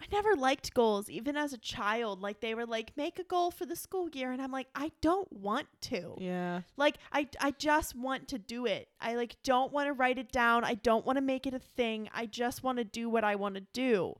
I 0.00 0.04
never 0.12 0.34
liked 0.36 0.74
goals, 0.74 1.08
even 1.08 1.36
as 1.36 1.52
a 1.52 1.58
child. 1.58 2.20
Like 2.20 2.40
they 2.40 2.54
were 2.54 2.66
like, 2.66 2.92
make 2.96 3.18
a 3.18 3.24
goal 3.24 3.50
for 3.50 3.64
the 3.64 3.76
school 3.76 4.08
year, 4.10 4.30
and 4.32 4.42
I'm 4.42 4.52
like, 4.52 4.68
I 4.74 4.92
don't 5.00 5.30
want 5.32 5.66
to. 5.82 6.14
Yeah. 6.18 6.62
Like 6.76 6.96
I, 7.12 7.28
I 7.40 7.52
just 7.52 7.96
want 7.96 8.28
to 8.28 8.38
do 8.38 8.66
it. 8.66 8.88
I 9.00 9.14
like 9.14 9.36
don't 9.42 9.72
want 9.72 9.86
to 9.88 9.92
write 9.92 10.18
it 10.18 10.30
down. 10.30 10.64
I 10.64 10.74
don't 10.74 11.06
want 11.06 11.16
to 11.16 11.22
make 11.22 11.46
it 11.46 11.54
a 11.54 11.58
thing. 11.58 12.08
I 12.14 12.26
just 12.26 12.62
want 12.62 12.78
to 12.78 12.84
do 12.84 13.08
what 13.08 13.24
I 13.24 13.36
want 13.36 13.54
to 13.54 13.62
do. 13.72 14.14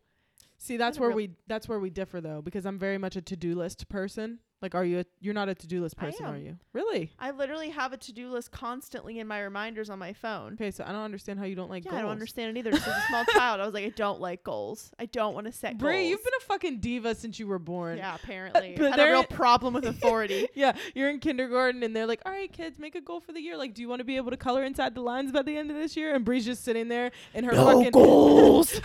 See, 0.59 0.77
that's 0.79 0.99
where 0.99 1.11
real- 1.11 1.17
we 1.17 1.31
that's 1.47 1.69
where 1.69 1.79
we 1.79 1.91
differ 1.91 2.21
though, 2.21 2.41
because 2.41 2.65
I'm 2.65 2.79
very 2.79 2.99
much 2.99 3.17
a 3.17 3.23
to 3.23 3.37
do 3.37 3.55
list 3.55 3.89
person. 3.89 4.39
Like, 4.63 4.75
are 4.75 4.85
you? 4.85 5.01
A, 5.01 5.05
you're 5.21 5.35
not 5.35 5.51
a 5.51 5.55
to 5.55 5.67
do 5.67 5.83
list 5.83 5.97
person, 5.99 6.25
are 6.25 6.37
you? 6.39 6.57
Really? 6.73 7.13
I 7.19 7.31
literally 7.31 7.69
have 7.71 7.93
a 7.93 7.99
to-do 7.99 8.31
list 8.31 8.51
constantly 8.53 9.19
in 9.19 9.27
my 9.27 9.41
reminders 9.41 9.91
on 9.91 9.99
my 9.99 10.15
phone. 10.15 10.55
Okay, 10.55 10.71
so 10.71 10.83
I 10.87 10.93
don't 10.93 11.03
understand 11.03 11.39
how 11.39 11.45
you 11.45 11.55
don't 11.55 11.69
like 11.69 11.85
Yeah, 11.85 11.91
goals. 11.91 11.99
I 11.99 12.03
don't 12.03 12.11
understand 12.13 12.57
it 12.57 12.61
either. 12.61 12.71
Just 12.71 12.89
as 12.89 12.97
a 12.97 13.07
small 13.09 13.25
child, 13.33 13.61
I 13.61 13.67
was 13.67 13.75
like, 13.75 13.85
I 13.85 13.91
don't 13.91 14.19
like 14.21 14.43
goals. 14.45 14.93
I 14.99 15.07
don't 15.07 15.35
want 15.35 15.47
to 15.47 15.53
set 15.53 15.73
goals. 15.77 15.81
Bree, 15.91 15.97
goals. 16.01 16.11
you've 16.11 16.25
been 16.25 16.33
a 16.41 16.45
fucking 16.45 16.81
diva 16.81 17.15
since 17.15 17.39
you 17.39 17.47
were 17.47 17.59
born. 17.59 17.99
yeah, 17.99 18.15
apparently. 18.23 18.75
but 18.79 18.93
Had 18.93 19.01
a 19.01 19.11
real 19.11 19.25
problem 19.25 19.75
with 19.75 19.85
authority. 19.95 20.49
Yeah, 20.55 20.73
you're 20.95 21.11
in 21.11 21.19
kindergarten 21.19 21.83
and 21.83 21.95
they're 21.95 22.07
like, 22.07 22.23
"All 22.25 22.33
right, 22.33 22.51
kids, 22.51 22.79
make 22.79 22.95
a 22.95 23.01
goal 23.03 23.21
for 23.21 23.33
the 23.33 23.41
year. 23.41 23.59
Like, 23.59 23.75
do 23.75 23.83
you 23.83 23.89
want 23.91 24.01
to 24.01 24.05
be 24.05 24.17
able 24.17 24.31
to 24.31 24.39
color 24.39 24.65
inside 24.65 24.95
the 24.95 25.03
lines 25.03 25.33
by 25.33 25.43
the 25.43 25.55
end 25.57 25.71
of 25.71 25.77
this 25.77 25.97
year?" 25.99 26.15
And 26.15 26.25
Bree's 26.25 26.47
just 26.47 26.65
sitting 26.65 26.89
there 26.89 27.11
in 27.35 27.45
her 27.45 27.53
fucking 27.53 27.91
goals. 27.91 28.81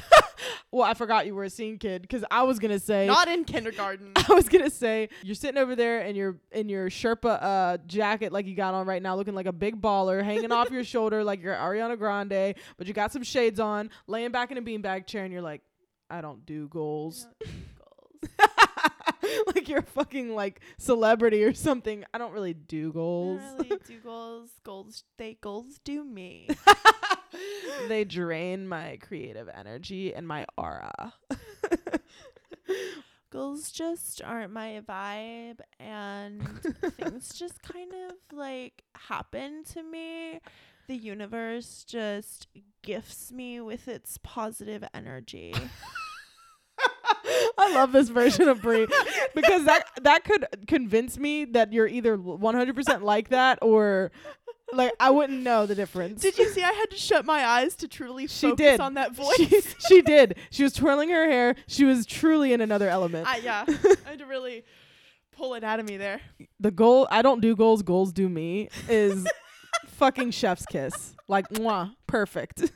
well, 0.72 0.84
I 0.84 0.94
forgot 0.96 1.26
you 1.26 1.34
were 1.36 1.46
a 1.46 1.50
scene 1.50 1.78
kid 1.78 2.02
because 2.02 2.26
I 2.30 2.44
was 2.44 2.60
gonna 2.60 2.80
say 2.80 3.08
Not 3.08 3.30
in 3.30 3.46
kindergarten. 3.46 4.12
I 4.16 4.34
was 4.34 4.50
gonna 4.50 4.70
say 4.70 5.08
you're 5.24 5.36
sitting 5.36 5.61
over 5.62 5.76
there 5.76 6.02
in 6.02 6.16
your 6.16 6.38
in 6.52 6.68
your 6.68 6.90
Sherpa 6.90 7.42
uh 7.42 7.78
jacket 7.88 8.34
like 8.34 8.46
you 8.46 8.56
got 8.56 8.74
on 8.74 8.86
right 8.86 9.02
now, 9.02 9.16
looking 9.16 9.36
like 9.36 9.46
a 9.46 9.54
big 9.54 9.82
baller, 9.82 10.24
hanging 10.24 10.52
off 10.52 10.70
your 10.72 10.84
shoulder 10.84 11.24
like 11.32 11.42
you're 11.42 11.56
Ariana 11.56 11.98
Grande, 11.98 12.56
but 12.78 12.88
you 12.88 12.94
got 12.94 13.12
some 13.12 13.24
shades 13.24 13.60
on, 13.60 13.90
laying 14.08 14.32
back 14.32 14.52
in 14.52 14.58
a 14.58 14.62
beanbag 14.62 15.06
chair, 15.08 15.24
and 15.24 15.32
you're 15.32 15.42
like, 15.42 15.62
I 16.10 16.22
don't 16.22 16.46
do 16.46 16.68
goals. 16.68 17.28
goals. 17.40 18.50
like 19.56 19.70
you're 19.70 19.80
a 19.80 19.84
fucking 19.84 20.36
like 20.36 20.62
celebrity 20.78 21.44
or 21.44 21.54
something. 21.54 22.04
I 22.14 22.18
don't 22.18 22.34
really 22.34 22.54
do 22.54 22.90
I 22.90 22.94
goals. 22.94 23.42
don't 23.42 23.70
really 23.70 23.82
do 23.88 24.00
goals. 24.00 24.50
Goals. 24.64 25.04
They 25.18 25.38
goals 25.42 25.80
do 25.84 26.04
me. 26.04 26.50
they 27.88 28.04
drain 28.04 28.68
my 28.68 28.98
creative 29.02 29.48
energy 29.50 30.14
and 30.14 30.28
my 30.28 30.46
aura. 30.58 31.14
Goals 33.32 33.72
just 33.72 34.22
aren't 34.22 34.52
my 34.52 34.82
vibe, 34.86 35.60
and 35.80 36.44
things 36.98 37.34
just 37.40 37.64
kind 37.64 37.94
of 37.94 38.38
like 38.38 38.84
happen 38.94 39.64
to 39.72 39.82
me. 39.84 40.42
The 40.88 40.98
universe 40.98 41.86
just 41.88 42.48
gifts 42.82 43.32
me 43.32 43.62
with 43.62 43.88
its 43.88 44.20
positive 44.22 44.84
energy. 44.94 45.54
I 47.58 47.74
love 47.74 47.94
this 47.94 48.10
version 48.10 48.50
of 48.50 48.62
Bree 48.62 48.88
because 49.34 49.64
that 49.66 49.86
that 50.02 50.24
could 50.26 50.46
convince 50.68 51.18
me 51.18 51.46
that 51.46 51.72
you're 51.72 51.88
either 51.88 52.18
100% 52.18 53.02
like 53.02 53.30
that 53.30 53.60
or 53.62 54.12
like 54.74 54.94
I 55.00 55.10
wouldn't 55.10 55.42
know 55.44 55.66
the 55.66 55.76
difference. 55.76 56.22
Did 56.22 56.38
you 56.38 56.50
see 56.50 56.64
I 56.64 56.72
had 56.72 56.90
to 56.92 56.98
shut 56.98 57.26
my 57.26 57.46
eyes 57.46 57.76
to 57.78 57.88
truly 57.88 58.28
She 58.28 58.50
focus 58.50 58.58
did. 58.66 58.80
on 58.80 58.94
that 58.96 59.14
voice? 59.14 59.36
She, 59.38 59.62
she 59.88 60.02
did. 60.02 60.38
She 60.50 60.64
was 60.64 60.74
twirling 60.74 61.10
her 61.10 61.30
hair. 61.30 61.56
She 61.68 61.84
was 61.86 62.06
truly 62.06 62.54
in 62.54 62.62
another 62.62 62.90
element. 62.90 63.28
I, 63.28 63.38
yeah, 63.38 63.66
I 64.06 64.10
had 64.10 64.20
to 64.20 64.26
really 64.26 64.64
pull 65.32 65.54
it 65.56 65.64
out 65.64 65.80
of 65.80 65.88
me 65.88 65.98
there. 65.98 66.22
the 66.60 66.72
goal 66.72 67.08
I 67.12 67.22
don't 67.22 67.42
do 67.42 67.56
goals, 67.56 67.82
goals 67.84 68.12
do 68.14 68.28
me 68.30 68.70
is 68.90 69.28
fucking 69.88 70.32
chef's 70.32 70.66
kiss. 70.66 71.16
Like 71.28 71.48
mwah, 71.50 71.96
perfect. 72.08 72.72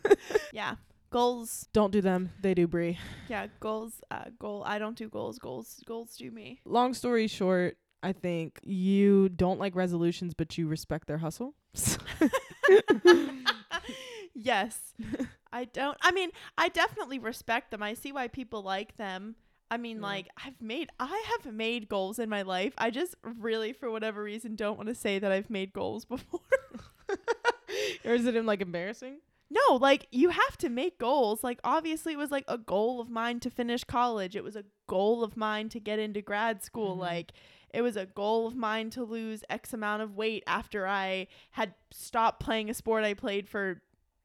Yeah, 0.54 0.76
goals. 1.10 1.68
don't 1.74 1.91
do 1.91 2.02
them. 2.02 2.32
They 2.41 2.54
do 2.54 2.68
Bree. 2.68 2.98
Yeah, 3.30 3.48
goals. 3.60 4.02
Uh, 4.10 4.26
goal. 4.39 4.64
I 4.66 4.80
don't 4.80 4.98
do 4.98 5.10
goals. 5.10 5.38
Goals. 5.39 5.82
Goals 5.86 6.16
do 6.16 6.32
me. 6.32 6.62
Long 6.66 6.93
story 6.93 7.28
short, 7.28 7.78
I 8.06 8.14
think 8.14 8.60
you 8.64 9.30
don't 9.30 9.60
like 9.60 9.76
resolutions 9.76 10.34
but 10.34 10.58
you 10.58 10.68
respect 10.68 11.08
their 11.08 11.18
hustle. 11.18 11.56
yes, 14.34 14.93
I 15.51 15.66
don't. 15.66 15.97
I 16.01 16.12
mean, 16.12 16.32
I 16.58 16.70
definitely 16.70 17.20
respect 17.20 17.72
them. 17.72 17.82
I 17.84 17.93
see 17.93 18.12
why 18.12 18.28
people 18.28 18.62
like 18.62 18.97
them. 18.97 19.36
I 19.72 19.78
mean, 19.78 19.97
Yeah. 19.97 20.03
like 20.03 20.28
I've 20.45 20.62
made, 20.62 20.89
I 20.99 21.24
have 21.43 21.51
made 21.51 21.89
goals 21.89 22.20
in 22.20 22.30
my 22.30 22.43
life. 22.43 22.74
I 22.78 22.91
just 22.91 23.16
really, 23.24 23.74
for 23.74 23.89
whatever 23.89 24.22
reason, 24.24 24.56
don't 24.56 24.78
want 24.78 24.89
to 24.89 24.95
say 24.95 25.18
that 25.20 25.32
I've 25.32 25.49
made 25.49 25.74
goals 25.74 26.06
before. 26.16 26.39
or 28.06 28.14
is 28.14 28.26
it 28.26 28.36
in 28.36 28.45
like 28.45 28.62
embarrassing? 28.62 29.18
No, 29.50 29.76
like 29.76 30.08
you 30.12 30.30
have 30.30 30.58
to 30.58 30.70
make 30.70 30.98
goals. 30.98 31.43
Like 31.43 31.60
obviously 31.64 32.14
it 32.14 32.18
was 32.18 32.32
like 32.32 32.46
a 32.48 32.58
goal 32.58 33.00
of 33.00 33.10
mine 33.10 33.39
to 33.41 33.50
finish 33.50 33.84
college. 33.84 34.36
It 34.36 34.43
was 34.43 34.56
a 34.56 34.64
goal 34.88 35.24
of 35.24 35.38
mine 35.38 35.70
to 35.70 35.80
get 35.80 36.00
into 36.00 36.22
grad 36.22 36.64
school. 36.64 36.96
Mhm. 36.96 37.00
Like 37.00 37.32
it 37.74 37.82
was 37.82 37.96
a 37.96 38.06
goal 38.06 38.48
of 38.48 38.56
mine 38.56 38.89
to 38.91 39.04
lose 39.04 39.43
X 39.50 39.74
amount 39.74 40.02
of 40.02 40.16
weight 40.16 40.43
after 40.48 40.88
I 40.88 41.28
had 41.52 41.74
stopped 41.91 42.39
playing 42.39 42.70
a 42.70 42.74
sport 42.74 43.04
I 43.04 43.14
played 43.14 43.48
for 43.48 43.82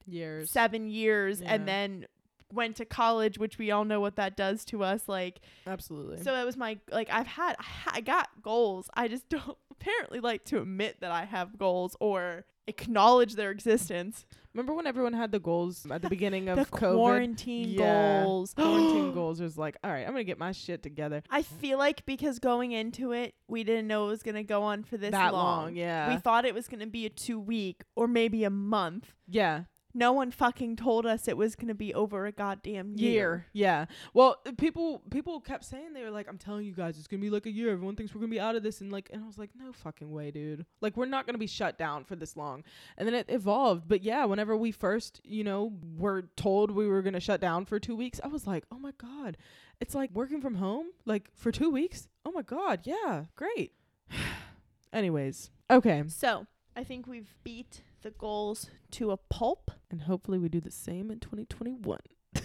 Years. 0.07 0.51
7 0.51 0.89
years 0.89 1.41
Yeah. 1.41 1.55
and 1.55 1.69
then 1.69 2.07
went 2.53 2.77
to 2.77 2.85
college, 2.85 3.39
which 3.39 3.59
we 3.59 3.71
all 3.71 3.85
know 3.85 4.01
what 4.01 4.17
that 4.17 4.37
does 4.37 4.65
to 4.65 4.83
us 4.83 5.07
like 5.09 5.41
Absolutely. 5.67 6.23
so 6.23 6.35
it 6.35 6.45
was 6.45 6.57
my 6.57 6.79
like 6.91 7.09
I've 7.13 7.27
had 7.29 7.57
I 7.87 8.01
got 8.01 8.29
goals. 8.43 8.89
I 8.95 9.07
just 9.07 9.29
don't 9.29 9.59
apparently 9.71 10.19
like 10.21 10.45
to 10.47 10.61
admit 10.63 11.01
that 11.01 11.13
I 11.13 11.27
have 11.27 11.59
goals 11.59 11.95
or 12.01 12.45
acknowledge 12.71 13.35
their 13.35 13.51
existence. 13.51 14.25
Remember 14.55 14.75
when 14.75 14.87
everyone 14.87 15.13
had 15.13 15.31
the 15.31 15.39
goals 15.39 15.87
at 15.91 16.03
the 16.03 16.09
beginning 16.09 16.49
of 16.49 16.57
the 16.59 16.65
COVID? 16.65 16.95
quarantine 16.97 17.69
Yeah. 17.69 18.25
goals. 18.25 18.53
Quarantine 18.57 19.13
goals 19.13 19.41
was 19.41 19.57
like, 19.57 19.77
all 19.85 19.91
right, 19.93 20.01
I'm 20.05 20.13
gonna 20.13 20.25
get 20.25 20.39
my 20.41 20.51
shit 20.53 20.83
together. 20.83 21.23
I 21.31 21.43
feel 21.43 21.79
like 21.79 22.05
because 22.05 22.41
going 22.41 22.73
into 22.73 23.13
it, 23.13 23.35
we 23.47 23.63
didn't 23.63 23.87
know 23.87 24.07
it 24.07 24.09
was 24.09 24.23
going 24.25 24.35
to 24.35 24.43
go 24.43 24.63
on 24.65 24.83
for 24.83 24.97
this 24.97 25.13
that 25.13 25.33
long. 25.33 25.65
long, 25.67 25.77
yeah, 25.77 26.13
We 26.13 26.19
thought 26.21 26.45
it 26.45 26.55
was 26.55 26.67
going 26.67 26.81
to 26.81 26.87
be 26.87 27.07
a 27.07 27.11
two 27.11 27.39
week 27.39 27.83
or 27.95 28.09
maybe 28.09 28.43
a 28.45 28.51
month. 28.51 29.13
yeah, 29.29 29.65
No 29.93 30.13
one 30.13 30.31
fucking 30.31 30.77
told 30.77 31.05
us 31.05 31.27
it 31.27 31.37
was 31.37 31.57
going 31.57 31.69
to 31.69 31.75
be 31.75 31.93
over 31.95 32.27
a 32.27 32.33
goddamn 32.33 32.95
year. 32.97 33.11
year, 33.11 33.47
yeah. 33.53 33.87
Well, 34.15 34.37
uh, 34.47 34.53
people 34.57 35.03
people 35.11 35.41
kept 35.41 35.65
saying 35.65 35.93
they 35.95 36.05
were 36.05 36.11
like, 36.11 36.29
I'm 36.29 36.39
telling 36.39 36.65
you 36.65 36.73
guys, 36.73 36.97
it's 36.97 37.09
gonna 37.09 37.21
be 37.21 37.31
like 37.31 37.47
a 37.47 37.51
year. 37.51 37.73
Everyone 37.73 37.97
thinks 37.97 38.15
we're 38.15 38.21
gonna 38.21 38.31
be 38.31 38.41
out 38.41 38.55
of 38.55 38.63
this, 38.63 38.81
and 38.81 38.93
like, 38.93 39.11
and 39.13 39.23
I 39.23 39.27
was 39.27 39.39
like, 39.39 39.51
no 39.57 39.73
fucking 39.73 40.11
way, 40.11 40.31
dude. 40.31 40.65
Like, 40.81 40.97
we're 40.97 41.07
not 41.07 41.27
gonna 41.27 41.39
be 41.39 41.47
shut 41.47 41.79
down 41.79 42.05
for 42.05 42.15
this 42.15 42.37
long. 42.37 42.63
And 42.97 43.07
then 43.07 43.15
it 43.15 43.27
evolved. 43.29 43.89
But 43.89 44.03
yeah, 44.03 44.25
whenever 44.27 44.57
we 44.57 44.71
first, 44.71 45.21
you 45.25 45.43
know, 45.43 45.73
were 45.99 46.23
told 46.37 46.71
we 46.71 46.87
were 46.87 47.03
gonna 47.03 47.21
shut 47.21 47.41
down 47.41 47.65
for 47.65 47.81
two 47.81 47.97
weeks, 47.97 48.21
I 48.23 48.29
was 48.29 48.47
like, 48.47 48.65
oh 48.71 48.79
my 48.79 48.93
god, 48.99 49.37
it's 49.81 49.95
like 49.95 50.11
working 50.13 50.41
from 50.41 50.57
home, 50.57 50.87
like 51.05 51.31
for 51.35 51.51
two 51.51 51.71
weeks. 51.71 52.09
Oh 52.25 52.33
my 52.33 52.43
god, 52.43 52.81
yeah, 52.85 53.25
great. 53.35 53.73
Anyways, 54.93 55.51
okay, 55.71 56.05
So 56.09 56.47
I 56.77 56.85
think 56.85 57.07
we've 57.07 57.35
beat 57.45 57.83
the 58.03 58.11
goals 58.11 58.71
to 58.93 59.11
a 59.11 59.17
pulp. 59.17 59.71
and 59.91 60.03
hopefully 60.03 60.39
we 60.39 60.49
do 60.49 60.61
the 60.61 60.71
same 60.71 61.11
in 61.11 61.21
2021. 61.21 61.99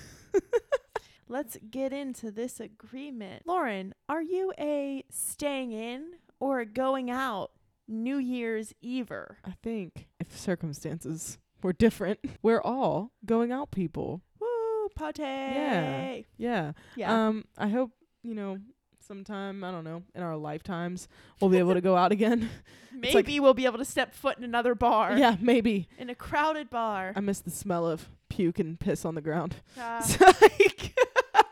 Let's 1.27 1.57
get 1.71 1.91
into 1.91 2.29
this 2.29 2.59
agreement. 2.59 3.43
Lauren, 3.47 3.93
are 4.07 4.21
you 4.21 4.53
a 4.59 5.03
staying 5.09 5.71
in 5.71 6.13
or 6.39 6.59
a 6.59 6.65
going 6.65 7.09
out 7.09 7.51
New 7.87 8.17
Year's 8.17 8.73
Ever? 8.85 9.37
I 9.43 9.53
think 9.63 10.07
if 10.19 10.37
circumstances 10.37 11.39
were 11.63 11.73
different, 11.73 12.19
we're 12.43 12.61
all 12.61 13.11
going 13.25 13.51
out 13.51 13.71
people. 13.71 14.21
Woo, 14.39 14.89
party. 14.95 15.23
Yeah. 15.23 16.17
Yeah. 16.37 16.71
Yeah. 16.95 17.27
Um 17.27 17.45
I 17.57 17.69
hope, 17.69 17.91
you 18.21 18.35
know, 18.35 18.57
sometime, 19.05 19.63
I 19.63 19.71
don't 19.71 19.83
know, 19.83 20.03
in 20.13 20.21
our 20.23 20.35
lifetimes 20.35 21.07
we'll 21.39 21.51
be 21.51 21.57
able 21.59 21.73
to 21.73 21.81
go 21.81 21.95
out 21.95 22.11
again. 22.11 22.49
Maybe 22.93 23.13
like- 23.13 23.27
we'll 23.41 23.53
be 23.53 23.65
able 23.65 23.77
to 23.79 23.85
step 23.85 24.13
foot 24.13 24.37
in 24.37 24.43
another 24.43 24.73
bar. 24.73 25.17
yeah, 25.17 25.35
maybe. 25.41 25.89
In 25.99 26.09
a 26.09 26.15
crowded 26.15 26.69
bar. 26.69 27.11
I 27.15 27.19
miss 27.19 27.39
the 27.41 27.51
smell 27.51 27.85
of 27.85 28.07
puke 28.29 28.57
and 28.57 28.79
piss 28.79 29.03
on 29.03 29.15
the 29.15 29.21
ground. 29.21 29.57
Uh, 29.77 30.01
like 30.41 30.97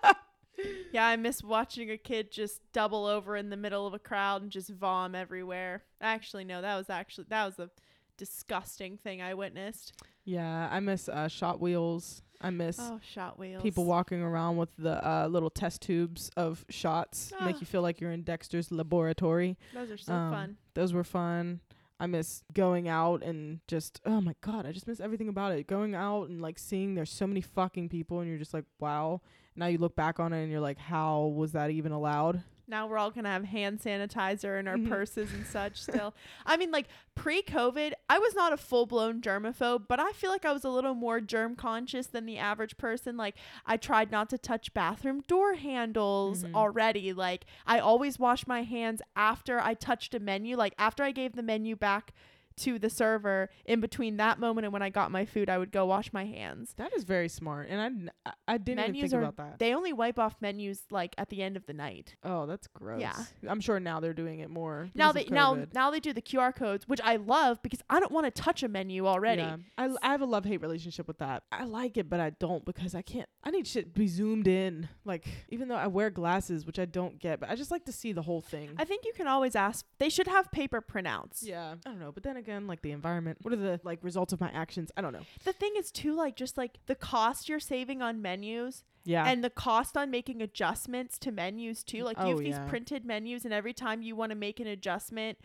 yeah, 0.93 1.05
I 1.05 1.15
miss 1.17 1.43
watching 1.43 1.91
a 1.91 1.97
kid 1.97 2.31
just 2.31 2.61
double 2.71 3.05
over 3.05 3.35
in 3.35 3.49
the 3.49 3.57
middle 3.57 3.85
of 3.85 3.93
a 3.93 3.99
crowd 3.99 4.41
and 4.41 4.51
just 4.51 4.69
vom 4.69 5.15
everywhere. 5.15 5.83
Actually, 5.99 6.45
no, 6.45 6.61
that 6.61 6.77
was 6.77 6.89
actually 6.89 7.25
that 7.29 7.45
was 7.45 7.59
a 7.59 7.69
disgusting 8.17 8.97
thing 8.97 9.21
I 9.21 9.33
witnessed. 9.33 9.93
Yeah, 10.23 10.69
I 10.71 10.79
miss 10.79 11.09
uh 11.09 11.27
shot 11.27 11.59
wheels. 11.59 12.21
I 12.43 12.49
miss 12.49 12.77
Oh, 12.79 12.99
shot 13.01 13.39
wheels. 13.39 13.61
people 13.63 13.85
walking 13.85 14.21
around 14.21 14.57
with 14.57 14.69
the 14.77 15.03
uh, 15.07 15.27
little 15.27 15.49
test 15.49 15.81
tubes 15.81 16.29
of 16.35 16.65
shots, 16.69 17.31
make 17.41 17.55
Ah. 17.55 17.59
you 17.61 17.65
feel 17.65 17.81
like 17.81 18.01
you're 18.01 18.11
in 18.11 18.23
Dexter's 18.23 18.71
laboratory. 18.71 19.57
Those 19.73 19.89
are 19.91 19.97
so 19.97 20.13
Um, 20.13 20.31
fun. 20.31 20.57
Those 20.73 20.91
were 20.93 21.03
fun. 21.05 21.61
I 21.99 22.07
miss 22.07 22.43
going 22.53 22.89
out 22.89 23.23
and 23.23 23.61
just 23.67 24.01
oh 24.05 24.19
my 24.19 24.35
god, 24.41 24.65
I 24.65 24.73
just 24.73 24.87
miss 24.87 24.99
everything 24.99 25.29
about 25.29 25.53
it. 25.53 25.67
Going 25.67 25.95
out 25.95 26.27
and 26.27 26.41
like 26.41 26.59
seeing 26.59 26.95
there's 26.95 27.11
so 27.11 27.25
many 27.25 27.39
fucking 27.39 27.87
people 27.89 28.19
and 28.19 28.27
you're 28.29 28.39
just 28.39 28.53
like, 28.53 28.65
wow. 28.79 29.21
Now 29.55 29.67
you 29.67 29.77
look 29.77 29.95
back 29.95 30.19
on 30.19 30.33
it 30.33 30.41
and 30.43 30.51
you're 30.51 30.59
like, 30.59 30.79
how 30.79 31.25
was 31.27 31.51
that 31.53 31.69
even 31.69 31.91
allowed? 31.93 32.43
Now 32.67 32.87
we're 32.87 32.97
all 32.97 33.11
gonna 33.11 33.29
have 33.29 33.45
hand 33.45 33.79
sanitizer 33.79 34.59
in 34.59 34.67
our 34.67 34.77
Mhm. 34.77 34.89
purses 34.89 35.33
and 35.33 35.45
such. 35.45 35.81
Still, 35.81 36.13
I 36.45 36.57
mean, 36.57 36.71
like 36.71 36.87
pre-COVID, 37.15 37.93
I 38.09 38.19
was 38.19 38.35
not 38.35 38.53
a 38.53 38.57
full-blown 38.57 39.21
germaphobe, 39.21 39.87
but 39.87 39.99
I 39.99 40.11
feel 40.13 40.29
like 40.29 40.45
I 40.45 40.51
was 40.53 40.63
a 40.63 40.69
little 40.69 40.93
more 40.95 41.19
germ 41.19 41.55
conscious 41.55 42.07
than 42.07 42.25
the 42.25 42.37
average 42.37 42.77
person. 42.77 43.17
Like 43.17 43.35
I 43.65 43.77
tried 43.77 44.11
not 44.11 44.29
to 44.31 44.37
touch 44.37 44.73
bathroom 44.73 45.21
door 45.27 45.53
handles 45.55 46.43
Mhm. 46.43 46.53
already. 46.55 47.13
Like 47.13 47.45
I 47.65 47.79
always 47.79 48.19
washed 48.19 48.47
my 48.47 48.63
hands 48.63 49.01
after 49.15 49.59
I 49.59 49.73
touched 49.73 50.13
a 50.15 50.19
menu. 50.19 50.55
Like 50.55 50.73
after 50.77 51.03
I 51.03 51.11
gave 51.11 51.33
the 51.33 51.43
menu 51.43 51.75
back 51.75 52.13
to 52.57 52.79
the 52.79 52.89
server, 52.89 53.49
in 53.65 53.79
between 53.79 54.17
that 54.17 54.39
moment 54.39 54.65
and 54.65 54.73
when 54.73 54.81
I 54.81 54.89
got 54.89 55.11
my 55.11 55.25
food, 55.25 55.49
I 55.49 55.57
would 55.57 55.71
go 55.71 55.85
wash 55.85 56.11
my 56.13 56.25
hands. 56.25 56.73
That 56.77 56.93
is 56.95 57.03
very 57.03 57.29
smart. 57.29 57.69
And 57.69 58.09
I 58.25 58.31
I 58.47 58.57
didn't 58.57 58.77
Menus 58.81 58.97
even 58.97 59.09
think 59.09 59.13
are 59.21 59.23
about 59.27 59.37
that. 59.37 59.59
they 59.59 59.73
only 59.73 59.93
wipe 59.93 60.19
off 60.19 60.35
menus 60.41 60.83
like 60.91 61.15
at 61.17 61.29
the 61.29 61.41
end 61.41 61.57
of 61.57 61.65
the 61.65 61.73
night. 61.73 62.15
oh, 62.23 62.45
that's 62.45 62.67
gross. 62.67 63.01
Yeah. 63.01 63.15
I'm 63.47 63.61
sure 63.61 63.79
now 63.79 63.99
they're 63.99 64.13
doing 64.13 64.39
it 64.39 64.49
more. 64.49 64.89
Now 64.95 65.11
they 65.11 65.25
now 65.25 65.65
now 65.73 65.91
they 65.91 65.99
do 65.99 66.13
the 66.13 66.21
QR 66.21 66.55
codes, 66.55 66.87
which 66.87 67.01
I 67.03 67.15
love 67.17 67.61
because 67.61 67.81
I 67.89 67.99
don't 67.99 68.11
want 68.11 68.25
to 68.25 68.31
touch 68.41 68.63
a 68.63 68.67
menu 68.67 69.07
already. 69.07 69.41
Yeah. 69.41 69.57
I, 69.77 69.89
I 70.01 70.11
have 70.11 70.21
a 70.21 70.25
love 70.25 70.45
hate 70.45 70.61
relationship 70.61 71.07
with 71.07 71.19
that. 71.19 71.43
I 71.51 71.63
like 71.65 71.97
it, 71.97 72.09
but 72.09 72.19
I 72.19 72.31
don't 72.31 72.63
because 72.65 72.95
I 72.95 73.01
can't. 73.01 73.27
I 73.43 73.51
need 73.51 73.67
shit 73.67 73.93
to 73.93 73.99
be 73.99 74.07
zoomed 74.07 74.47
in. 74.47 74.87
Like, 75.05 75.27
even 75.49 75.67
though 75.67 75.75
I 75.75 75.87
wear 75.87 76.09
glasses, 76.09 76.65
which 76.65 76.79
I 76.79 76.85
don't 76.85 77.19
get, 77.19 77.39
but 77.39 77.49
I 77.49 77.55
just 77.55 77.71
like 77.71 77.85
to 77.85 77.91
see 77.91 78.13
the 78.13 78.21
whole 78.21 78.41
thing. 78.41 78.71
I 78.77 78.85
think 78.85 79.03
you 79.05 79.11
can 79.13 79.27
always 79.27 79.55
ask. 79.55 79.85
They 79.99 80.09
should 80.09 80.27
have 80.27 80.51
paper 80.51 80.81
printouts. 80.81 81.39
yeah. 81.41 81.75
I 81.85 81.89
don't 81.89 81.99
know. 81.99 82.11
But 82.11 82.23
then 82.23 82.37
again, 82.43 82.67
like 82.67 82.81
the 82.81 82.91
environment, 82.91 83.37
what 83.41 83.53
are 83.53 83.57
the 83.57 83.79
like 83.83 83.99
results 84.03 84.33
of 84.33 84.39
my 84.41 84.49
actions? 84.51 84.91
I 84.97 85.01
don't 85.01 85.13
know. 85.13 85.25
The 85.43 85.53
thing 85.53 85.73
is 85.77 85.91
too, 85.91 86.13
like 86.15 86.35
just 86.35 86.57
like 86.57 86.79
the 86.85 86.95
cost 86.95 87.47
you're 87.49 87.59
saving 87.59 88.01
on 88.01 88.21
menus 88.21 88.83
Yeah. 89.05 89.25
and 89.27 89.43
the 89.43 89.49
cost 89.49 89.95
on 89.97 90.11
making 90.11 90.41
adjustments 90.41 91.17
to 91.19 91.31
menus 91.31 91.83
too. 91.83 92.03
Like 92.03 92.17
you 92.17 92.23
Oh, 92.25 92.29
have 92.29 92.39
these 92.39 92.55
yeah. 92.55 92.67
printed 92.67 93.05
menus, 93.05 93.45
and 93.45 93.53
every 93.53 93.73
time 93.73 94.01
you 94.01 94.15
want 94.15 94.29
to 94.31 94.35
make 94.35 94.59
an 94.59 94.67
adjustment, 94.67 95.37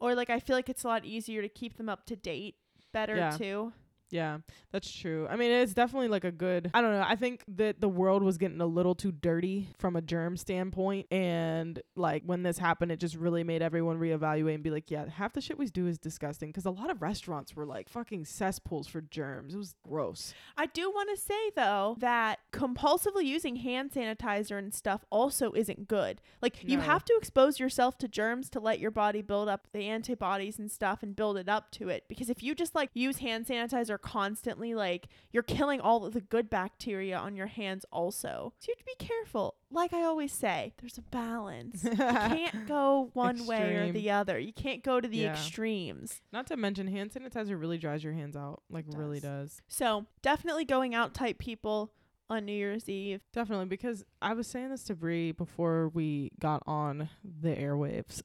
or 0.00 0.14
like 0.14 0.30
I 0.30 0.38
feel 0.40 0.56
like 0.56 0.68
it's 0.68 0.84
a 0.84 0.88
lot 0.88 1.04
easier 1.04 1.42
to 1.42 1.48
keep 1.48 1.76
them 1.76 1.88
up 1.88 2.06
to 2.06 2.16
date 2.16 2.56
better 2.92 3.16
Yeah. 3.16 3.30
too. 3.30 3.72
Yeah, 4.12 4.38
that's 4.72 4.92
true. 4.92 5.26
I 5.28 5.36
mean, 5.36 5.50
it's 5.50 5.72
definitely 5.72 6.08
like 6.08 6.24
a 6.24 6.30
good. 6.30 6.70
I 6.74 6.82
don't 6.82 6.92
know. 6.92 7.04
I 7.08 7.16
think 7.16 7.44
that 7.56 7.80
the 7.80 7.88
world 7.88 8.22
was 8.22 8.36
getting 8.36 8.60
a 8.60 8.66
little 8.66 8.94
too 8.94 9.10
dirty 9.10 9.68
from 9.78 9.96
a 9.96 10.02
germ 10.02 10.36
standpoint, 10.36 11.06
and 11.10 11.80
like 11.96 12.22
when 12.26 12.42
this 12.42 12.58
happened, 12.58 12.92
it 12.92 13.00
just 13.00 13.16
really 13.16 13.42
made 13.42 13.62
everyone 13.62 13.98
reevaluate 13.98 14.54
and 14.54 14.62
be 14.62 14.68
like, 14.68 14.90
yeah, 14.90 15.08
half 15.08 15.32
the 15.32 15.40
shit 15.40 15.56
we 15.56 15.64
do 15.64 15.86
is 15.86 15.98
disgusting. 15.98 16.50
Because 16.50 16.66
a 16.66 16.70
lot 16.70 16.90
of 16.90 17.00
restaurants 17.00 17.56
were 17.56 17.64
like 17.64 17.88
fucking 17.88 18.26
cesspools 18.26 18.86
for 18.86 19.00
germs. 19.00 19.54
It 19.54 19.56
was 19.56 19.74
gross. 19.82 20.34
I 20.58 20.66
do 20.66 20.90
want 20.90 21.08
to 21.08 21.16
say 21.16 21.50
though 21.56 21.96
that 22.00 22.40
compulsively 22.52 23.24
using 23.24 23.56
hand 23.56 23.92
sanitizer 23.92 24.58
and 24.58 24.74
stuff 24.74 25.06
also 25.08 25.52
isn't 25.52 25.88
good. 25.88 26.20
Like 26.42 26.62
you 26.62 26.80
have 26.80 27.02
to 27.06 27.14
expose 27.16 27.58
yourself 27.58 27.96
to 27.98 28.08
germs 28.08 28.50
to 28.50 28.60
let 28.60 28.78
your 28.78 28.90
body 28.90 29.22
build 29.22 29.48
up 29.48 29.68
the 29.72 29.88
antibodies 29.88 30.58
and 30.58 30.70
stuff 30.70 31.02
and 31.02 31.16
build 31.16 31.38
it 31.38 31.48
up 31.48 31.70
to 31.72 31.88
it. 31.88 32.04
Because 32.10 32.28
if 32.28 32.42
you 32.42 32.54
just 32.54 32.74
like 32.74 32.90
use 32.92 33.16
hand 33.18 33.46
sanitizer 33.46 34.01
constantly, 34.02 34.74
like 34.74 35.08
you're 35.32 35.42
killing 35.42 35.80
all 35.80 36.04
of 36.04 36.12
the 36.12 36.20
good 36.20 36.50
bacteria 36.50 37.16
on 37.16 37.36
your 37.36 37.46
hands 37.46 37.86
also. 37.92 38.52
So 38.58 38.66
you 38.68 38.74
have 38.76 38.78
to 38.78 38.84
be 38.98 39.04
careful. 39.06 39.54
Like 39.70 39.92
I 39.94 40.02
always 40.02 40.32
say, 40.32 40.74
there's 40.80 40.98
a 40.98 41.02
balance. 41.02 41.82
you 41.84 41.90
can't 41.96 42.66
go 42.68 43.10
one 43.14 43.46
way 43.46 43.76
or 43.76 43.92
the 43.92 44.10
other. 44.10 44.38
You 44.38 44.52
can't 44.52 44.82
go 44.84 45.00
to 45.00 45.08
the 45.08 45.16
Yeah. 45.18 45.32
extremes. 45.32 46.20
Not 46.32 46.46
to 46.48 46.56
mention, 46.56 46.86
hand 46.88 47.12
sanitizer 47.12 47.58
really 47.58 47.78
dries 47.78 48.04
your 48.04 48.12
hands 48.12 48.36
out. 48.36 48.62
Like 48.68 48.84
really 48.88 49.20
does. 49.20 49.54
does. 49.56 49.62
So 49.68 50.06
definitely 50.20 50.64
going 50.66 50.94
out 50.94 51.14
type 51.14 51.38
people 51.38 51.92
on 52.32 52.44
New 52.46 52.52
Year's 52.52 52.88
Eve. 52.88 53.22
Definitely, 53.32 53.66
because 53.66 54.04
I 54.20 54.34
was 54.34 54.46
saying 54.46 54.70
this 54.70 54.84
to 54.84 54.94
Bree 54.94 55.32
before 55.32 55.88
we 55.88 56.30
got 56.40 56.62
on 56.66 57.08
the 57.22 57.54
airwaves. 57.54 58.22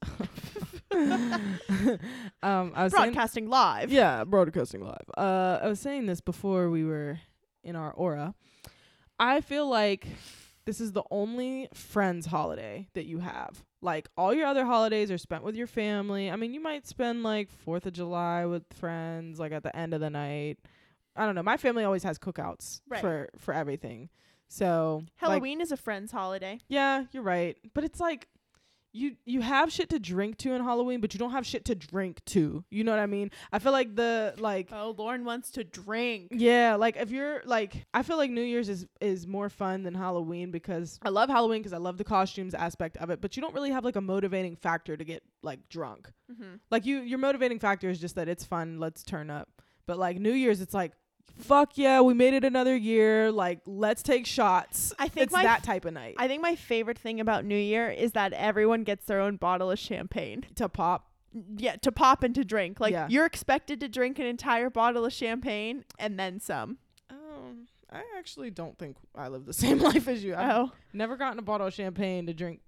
um, 2.42 2.72
I 2.74 2.84
was 2.84 2.92
saying, 2.92 3.12
Broadcasting 3.12 3.48
live. 3.48 3.92
yeah, 3.92 4.24
broadcasting 4.24 4.80
live. 4.82 5.04
Uh, 5.16 5.60
I 5.62 5.68
was 5.68 5.80
saying 5.80 6.06
this 6.06 6.20
before 6.20 6.70
we 6.70 6.84
were 6.84 7.20
in 7.62 7.76
our 7.76 7.92
aura. 7.92 8.34
I 9.20 9.40
feel 9.40 9.68
like 9.68 10.06
this 10.64 10.80
is 10.80 10.92
the 10.92 11.02
only 11.10 11.68
friends 11.74 12.26
holiday 12.26 12.88
that 12.94 13.04
you 13.06 13.18
have. 13.18 13.62
Like 13.80 14.08
all 14.16 14.34
your 14.34 14.46
other 14.46 14.64
holidays 14.64 15.10
are 15.10 15.18
spent 15.18 15.44
with 15.44 15.54
your 15.54 15.66
family. 15.66 16.30
I 16.30 16.36
mean, 16.36 16.52
you 16.52 16.60
might 16.60 16.86
spend 16.86 17.22
like 17.22 17.48
4th 17.66 17.86
of 17.86 17.92
July 17.92 18.44
with 18.46 18.64
friends 18.74 19.38
like 19.38 19.52
at 19.52 19.62
the 19.62 19.74
end 19.76 19.94
of 19.94 20.00
the 20.00 20.10
night. 20.10 20.58
I 21.18 21.26
don't 21.26 21.34
know. 21.34 21.42
My 21.42 21.56
family 21.56 21.84
always 21.84 22.04
has 22.04 22.18
cookouts 22.18 22.80
Right. 22.88 23.00
for 23.00 23.28
for 23.38 23.52
everything. 23.52 24.08
So, 24.50 25.02
like, 25.02 25.10
Halloween 25.16 25.60
is 25.60 25.72
a 25.72 25.76
friend's 25.76 26.12
holiday. 26.12 26.58
yeah, 26.68 27.04
you're 27.12 27.22
right. 27.22 27.56
But 27.74 27.84
it's 27.84 28.00
like 28.00 28.28
you 28.94 29.16
you 29.26 29.42
have 29.42 29.70
shit 29.70 29.90
to 29.90 29.98
drink 29.98 30.38
to 30.38 30.54
in 30.54 30.64
Halloween, 30.64 31.02
but 31.02 31.12
you 31.12 31.18
don't 31.18 31.32
have 31.32 31.44
shit 31.46 31.66
to 31.66 31.74
drink 31.74 32.24
to. 32.24 32.64
You 32.70 32.84
know 32.84 32.90
what 32.90 33.00
I 33.00 33.06
mean? 33.06 33.30
I 33.52 33.58
feel 33.58 33.72
like 33.72 33.94
the 33.94 34.34
like 34.38 34.70
Oh, 34.72 34.94
Lauren 34.96 35.26
wants 35.26 35.50
to 35.52 35.64
drink. 35.64 36.28
yeah, 36.30 36.74
like 36.76 36.96
if 36.96 37.10
you're 37.10 37.42
like 37.44 37.84
I 37.92 38.02
feel 38.02 38.16
like 38.16 38.30
New 38.30 38.40
Year's 38.42 38.70
is 38.70 38.86
is 39.02 39.26
more 39.26 39.50
fun 39.50 39.82
than 39.82 39.92
Halloween 39.94 40.50
because 40.50 40.98
I 41.02 41.10
love 41.10 41.28
Halloween 41.28 41.60
because 41.60 41.74
I 41.74 41.78
love 41.78 41.98
the 41.98 42.04
costumes 42.04 42.54
aspect 42.54 42.96
of 42.96 43.10
it, 43.10 43.20
but 43.20 43.36
you 43.36 43.42
don't 43.42 43.54
really 43.54 43.70
have 43.72 43.84
like 43.84 43.96
a 43.96 44.00
motivating 44.00 44.56
factor 44.56 44.96
to 44.96 45.04
get 45.04 45.22
like 45.42 45.68
drunk. 45.68 46.10
Mm-hmm. 46.32 46.54
Like 46.70 46.86
you 46.86 47.00
your 47.00 47.18
motivating 47.18 47.58
factor 47.58 47.90
is 47.90 48.00
just 48.00 48.14
that 48.14 48.26
it's 48.28 48.44
fun, 48.46 48.78
let's 48.80 49.02
turn 49.04 49.28
up. 49.28 49.50
But 49.86 49.98
like 49.98 50.18
New 50.18 50.32
Year's 50.32 50.62
it's 50.62 50.72
like 50.74 50.92
fuck 51.38 51.76
yeah, 51.76 52.00
we 52.00 52.14
made 52.14 52.34
it 52.34 52.44
another 52.44 52.76
year, 52.76 53.30
like 53.30 53.60
let's 53.66 54.02
take 54.02 54.26
shots. 54.26 54.92
I 54.98 55.08
think 55.08 55.24
it's 55.24 55.32
my 55.32 55.42
that 55.42 55.62
type 55.62 55.84
of 55.84 55.92
night. 55.94 56.14
I 56.18 56.28
think 56.28 56.42
my 56.42 56.56
favorite 56.56 56.98
thing 56.98 57.20
about 57.20 57.44
New 57.44 57.56
Year 57.56 57.90
is 57.90 58.12
that 58.12 58.32
everyone 58.32 58.84
gets 58.84 59.04
their 59.06 59.20
own 59.20 59.36
bottle 59.36 59.70
of 59.70 59.78
champagne. 59.78 60.44
to 60.56 60.68
pop 60.68 61.10
Yeah, 61.56 61.76
to 61.76 61.92
pop 61.92 62.22
and 62.22 62.34
to 62.34 62.44
drink. 62.44 62.80
Like 62.80 62.92
Yeah. 62.92 63.06
you're 63.08 63.26
expected 63.26 63.80
to 63.80 63.88
drink 63.88 64.18
an 64.18 64.26
entire 64.26 64.70
bottle 64.70 65.04
of 65.04 65.12
champagne 65.12 65.84
and 65.98 66.18
then 66.18 66.40
some. 66.40 66.78
Um, 67.10 67.66
I 67.92 68.02
actually 68.18 68.50
don't 68.50 68.76
think 68.78 68.96
I 69.14 69.28
live 69.28 69.44
the 69.46 69.52
same 69.64 69.78
life 69.78 70.08
as 70.08 70.24
you. 70.24 70.34
I've 70.34 70.50
Oh, 70.50 70.72
never 70.92 71.16
gotten 71.16 71.38
a 71.38 71.42
bottle 71.42 71.66
of 71.66 71.74
champagne 71.74 72.26
to 72.26 72.34
drink 72.34 72.60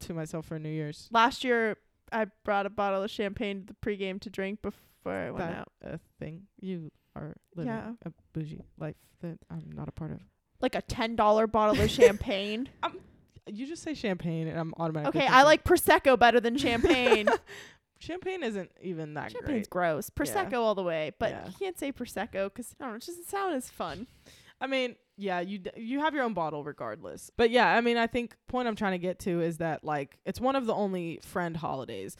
to 0.00 0.14
myself 0.14 0.46
for 0.46 0.58
New 0.58 0.68
Year's. 0.70 1.08
last 1.12 1.44
year 1.44 1.76
I 2.12 2.26
brought 2.44 2.66
a 2.66 2.70
bottle 2.70 3.02
of 3.02 3.10
champagne 3.10 3.60
to 3.60 3.66
the 3.66 3.74
pregame 3.74 4.20
to 4.20 4.30
drink 4.30 4.60
before 4.62 5.12
I 5.12 5.30
went 5.30 5.38
that 5.38 5.58
out. 5.58 5.68
a 5.82 5.98
thing 6.20 6.42
you 6.60 6.90
are 7.16 7.34
living 7.54 7.72
Yeah. 7.72 7.92
a 8.04 8.12
bougie 8.32 8.62
life 8.78 8.96
that 9.22 9.38
I'm 9.50 9.70
not 9.74 9.88
a 9.88 9.92
part 9.92 10.10
of. 10.12 10.20
Like 10.60 10.74
a 10.74 10.82
ten 10.82 11.16
dollar 11.16 11.46
bottle 11.46 11.80
of 11.82 11.90
champagne. 11.90 12.68
Um, 12.82 12.98
You 13.46 13.66
just 13.66 13.82
say 13.82 13.92
champagne 13.94 14.48
and 14.48 14.58
I'm 14.58 14.72
automatically. 14.78 15.20
Okay, 15.20 15.28
I 15.28 15.42
like 15.42 15.64
prosecco 15.64 16.18
better 16.18 16.40
than 16.40 16.56
champagne. 16.56 17.28
champagne. 17.98 18.42
Isn't 18.42 18.70
even 18.80 19.14
that 19.14 19.32
Champagne's 19.32 19.68
great. 19.68 19.70
gross. 19.70 20.10
Prosecco 20.10 20.54
all 20.54 20.74
the 20.74 20.82
way, 20.82 21.12
but 21.18 21.30
Yeah. 21.30 21.46
you 21.48 21.52
can't 21.58 21.78
say 21.78 21.92
prosecco 21.92 22.44
because 22.44 22.74
I 22.80 22.84
don't 22.84 22.92
know. 22.92 22.96
It 22.96 23.06
doesn't 23.06 23.28
sound 23.28 23.54
as 23.54 23.68
fun. 23.70 24.06
I 24.60 24.66
mean, 24.66 24.96
yeah, 25.16 25.40
you 25.40 25.58
d- 25.58 25.70
you 25.76 26.00
have 26.00 26.14
your 26.14 26.24
own 26.24 26.32
bottle 26.34 26.64
regardless. 26.64 27.30
But 27.36 27.50
yeah, 27.50 27.68
I 27.68 27.80
mean, 27.82 27.96
I 27.98 28.06
think 28.06 28.34
point 28.48 28.66
I'm 28.66 28.76
trying 28.76 28.92
to 28.92 28.98
get 28.98 29.18
to 29.20 29.40
is 29.42 29.58
that 29.58 29.84
like 29.84 30.18
it's 30.24 30.40
one 30.40 30.56
of 30.56 30.66
the 30.66 30.74
only 30.74 31.20
friend 31.22 31.56
holidays. 31.56 32.16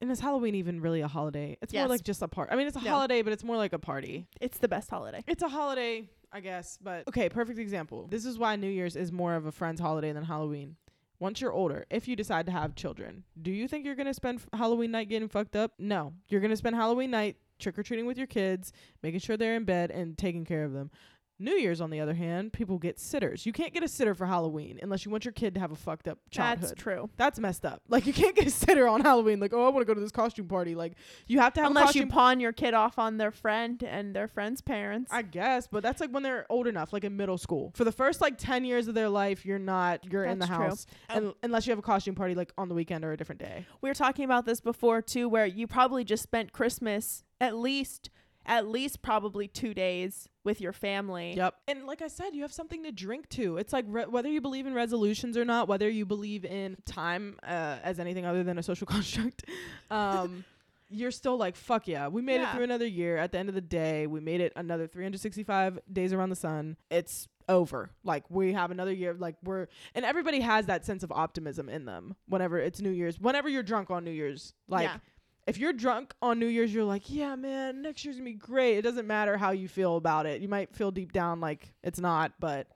And 0.00 0.10
is 0.10 0.20
Halloween 0.20 0.54
even 0.54 0.80
really 0.80 1.00
a 1.00 1.08
holiday? 1.08 1.56
It's 1.62 1.72
more 1.72 1.86
like 1.88 2.02
just 2.04 2.20
a 2.22 2.28
part. 2.28 2.50
I 2.52 2.56
mean, 2.56 2.66
it's 2.66 2.76
a 2.76 2.82
No. 2.82 2.90
holiday, 2.90 3.22
but 3.22 3.32
it's 3.32 3.44
more 3.44 3.56
like 3.56 3.72
a 3.72 3.78
party. 3.78 4.26
It's 4.40 4.58
the 4.58 4.68
best 4.68 4.90
holiday. 4.90 5.24
It's 5.26 5.42
a 5.42 5.48
holiday, 5.48 6.08
I 6.30 6.40
guess, 6.40 6.78
but 6.82 7.08
okay, 7.08 7.28
perfect 7.30 7.58
example. 7.58 8.06
This 8.08 8.26
is 8.26 8.38
why 8.38 8.56
New 8.56 8.68
Year's 8.70 8.94
is 8.94 9.10
more 9.10 9.34
of 9.36 9.46
a 9.46 9.52
friend's 9.52 9.80
holiday 9.80 10.12
than 10.12 10.24
Halloween. 10.24 10.76
Once 11.18 11.40
you're 11.40 11.52
older, 11.52 11.86
if 11.88 12.06
you 12.06 12.14
decide 12.14 12.44
to 12.44 12.52
have 12.52 12.74
children, 12.74 13.24
do 13.40 13.50
you 13.50 13.66
think 13.66 13.86
you're 13.86 13.94
going 13.94 14.06
to 14.06 14.12
spend 14.12 14.38
f- 14.38 14.58
Halloween 14.58 14.90
night 14.90 15.08
getting 15.08 15.28
fucked 15.30 15.56
up? 15.56 15.72
No. 15.78 16.12
You're 16.28 16.42
going 16.42 16.50
to 16.50 16.56
spend 16.58 16.76
Halloween 16.76 17.10
night 17.10 17.36
trick 17.58 17.78
or 17.78 17.82
treating 17.82 18.04
with 18.04 18.18
your 18.18 18.26
kids, 18.26 18.70
making 19.02 19.20
sure 19.20 19.38
they're 19.38 19.56
in 19.56 19.64
bed 19.64 19.90
and 19.90 20.18
taking 20.18 20.44
care 20.44 20.62
of 20.64 20.74
them. 20.74 20.90
New 21.38 21.54
Year's, 21.54 21.80
on 21.80 21.90
the 21.90 22.00
other 22.00 22.14
hand, 22.14 22.52
people 22.52 22.78
get 22.78 22.98
sitters. 22.98 23.44
You 23.44 23.52
can't 23.52 23.74
get 23.74 23.82
a 23.82 23.88
sitter 23.88 24.14
for 24.14 24.26
Halloween 24.26 24.78
unless 24.82 25.04
you 25.04 25.10
want 25.10 25.24
your 25.24 25.32
kid 25.32 25.54
to 25.54 25.60
have 25.60 25.70
a 25.70 25.76
fucked 25.76 26.08
up 26.08 26.18
childhood. 26.30 26.70
That's 26.70 26.82
true. 26.82 27.10
That's 27.16 27.38
messed 27.38 27.66
up. 27.66 27.82
Like 27.88 28.06
you 28.06 28.12
can't 28.12 28.34
get 28.34 28.46
a 28.46 28.50
sitter 28.50 28.88
on 28.88 29.02
Halloween. 29.02 29.38
Like, 29.38 29.52
oh, 29.52 29.66
I 29.66 29.68
want 29.68 29.80
to 29.80 29.84
go 29.84 29.94
to 29.94 30.00
this 30.00 30.10
costume 30.10 30.48
party. 30.48 30.74
Like, 30.74 30.94
you 31.26 31.38
have 31.40 31.52
to 31.54 31.60
have 31.60 31.68
a 31.68 31.70
Unless 31.70 31.94
you 31.94 32.06
pawn 32.06 32.40
your 32.40 32.52
kid 32.52 32.74
off 32.74 32.98
on 32.98 33.16
their 33.18 33.30
friend 33.30 33.82
and 33.82 34.14
their 34.14 34.28
friend's 34.28 34.60
parents. 34.60 35.10
I 35.12 35.22
guess, 35.22 35.66
but 35.66 35.82
that's 35.82 36.00
like 36.00 36.10
when 36.10 36.22
they're 36.22 36.46
old 36.48 36.66
enough, 36.66 36.92
like 36.92 37.04
in 37.04 37.16
middle 37.16 37.38
school. 37.38 37.72
For 37.74 37.84
the 37.84 37.92
first 37.92 38.20
like 38.20 38.38
ten 38.38 38.64
years 38.64 38.88
of 38.88 38.94
their 38.94 39.08
life, 39.08 39.44
you're 39.44 39.58
not 39.58 40.10
you're 40.10 40.24
in 40.24 40.38
the 40.38 40.46
That's 40.46 40.58
house, 40.58 40.86
and 41.08 41.26
oh. 41.26 41.36
unless 41.42 41.66
you 41.66 41.70
have 41.70 41.78
a 41.78 41.82
costume 41.82 42.14
party 42.14 42.34
like 42.34 42.52
on 42.56 42.68
the 42.68 42.74
weekend 42.74 43.04
or 43.04 43.12
a 43.12 43.16
different 43.16 43.40
day. 43.40 43.66
we 43.80 43.90
were 43.90 43.94
talking 43.94 44.24
about 44.24 44.46
this 44.46 44.60
before 44.60 45.02
too, 45.02 45.28
where 45.28 45.46
you 45.46 45.66
probably 45.66 46.04
just 46.04 46.22
spent 46.22 46.52
Christmas 46.52 47.24
at 47.40 47.56
least, 47.56 48.10
at 48.46 48.68
least 48.68 49.02
probably 49.02 49.48
two 49.48 49.74
days 49.74 50.28
with 50.44 50.60
your 50.60 50.72
family. 50.72 51.34
Yep. 51.36 51.54
And 51.66 51.84
like 51.84 52.00
I 52.00 52.08
said, 52.08 52.34
you 52.34 52.42
have 52.42 52.52
something 52.52 52.84
to 52.84 52.92
drink 52.92 53.28
to. 53.30 53.58
It's 53.58 53.72
like 53.72 53.84
re- 53.88 54.06
whether 54.06 54.28
you 54.28 54.40
believe 54.40 54.66
in 54.66 54.74
resolutions 54.74 55.36
or 55.36 55.44
not, 55.44 55.66
whether 55.68 55.88
you 55.88 56.06
believe 56.06 56.44
in 56.44 56.76
time 56.86 57.36
uh, 57.42 57.78
as 57.82 57.98
anything 57.98 58.24
other 58.24 58.44
than 58.44 58.56
a 58.58 58.62
social 58.62 58.86
construct. 58.86 59.44
Um, 59.90 60.44
you're 60.88 61.10
still 61.10 61.36
like, 61.36 61.56
fuck 61.56 61.88
yeah, 61.88 62.06
we 62.06 62.22
made 62.22 62.40
it 62.40 62.48
through 62.52 62.62
another 62.62 62.86
year. 62.86 63.16
At 63.16 63.32
the 63.32 63.38
end 63.38 63.48
of 63.48 63.56
the 63.56 63.60
day, 63.60 64.06
we 64.06 64.20
made 64.20 64.40
it 64.40 64.52
another 64.54 64.86
365 64.86 65.80
days 65.92 66.12
around 66.12 66.30
the 66.30 66.36
sun. 66.36 66.76
It's 66.90 67.26
over. 67.48 67.90
Like 68.04 68.30
we 68.30 68.52
have 68.52 68.70
another 68.70 68.92
year. 68.92 69.14
Like 69.14 69.34
we're 69.42 69.66
and 69.94 70.04
everybody 70.04 70.40
has 70.40 70.66
that 70.66 70.84
sense 70.84 71.02
of 71.02 71.10
optimism 71.10 71.68
in 71.68 71.84
them. 71.84 72.14
Whenever 72.28 72.58
it's 72.58 72.80
New 72.80 72.90
Year's, 72.90 73.18
whenever 73.18 73.48
you're 73.48 73.64
drunk 73.64 73.90
on 73.90 74.04
New 74.04 74.12
Year's, 74.12 74.54
like. 74.68 74.84
Yeah. 74.84 74.98
If 75.46 75.58
you're 75.58 75.72
drunk 75.72 76.12
on 76.20 76.40
New 76.40 76.46
Year's, 76.46 76.74
you're 76.74 76.84
like, 76.84 77.08
yeah, 77.08 77.36
man, 77.36 77.80
next 77.80 78.04
year's 78.04 78.16
gonna 78.16 78.24
be 78.24 78.34
great. 78.34 78.78
It 78.78 78.82
doesn't 78.82 79.06
matter 79.06 79.36
how 79.36 79.52
you 79.52 79.68
feel 79.68 79.96
about 79.96 80.26
it. 80.26 80.40
You 80.40 80.48
might 80.48 80.74
feel 80.74 80.90
deep 80.90 81.12
down 81.12 81.40
like 81.40 81.72
it's 81.84 82.00
not, 82.00 82.32
but 82.40 82.66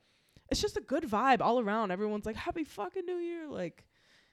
it's 0.50 0.60
just 0.60 0.76
a 0.76 0.80
good 0.80 1.04
vibe 1.04 1.40
all 1.40 1.58
around. 1.58 1.90
Everyone's 1.90 2.26
like, 2.26 2.36
happy 2.36 2.64
fucking 2.64 3.06
New 3.06 3.18
Year. 3.18 3.48
Like, 3.48 3.84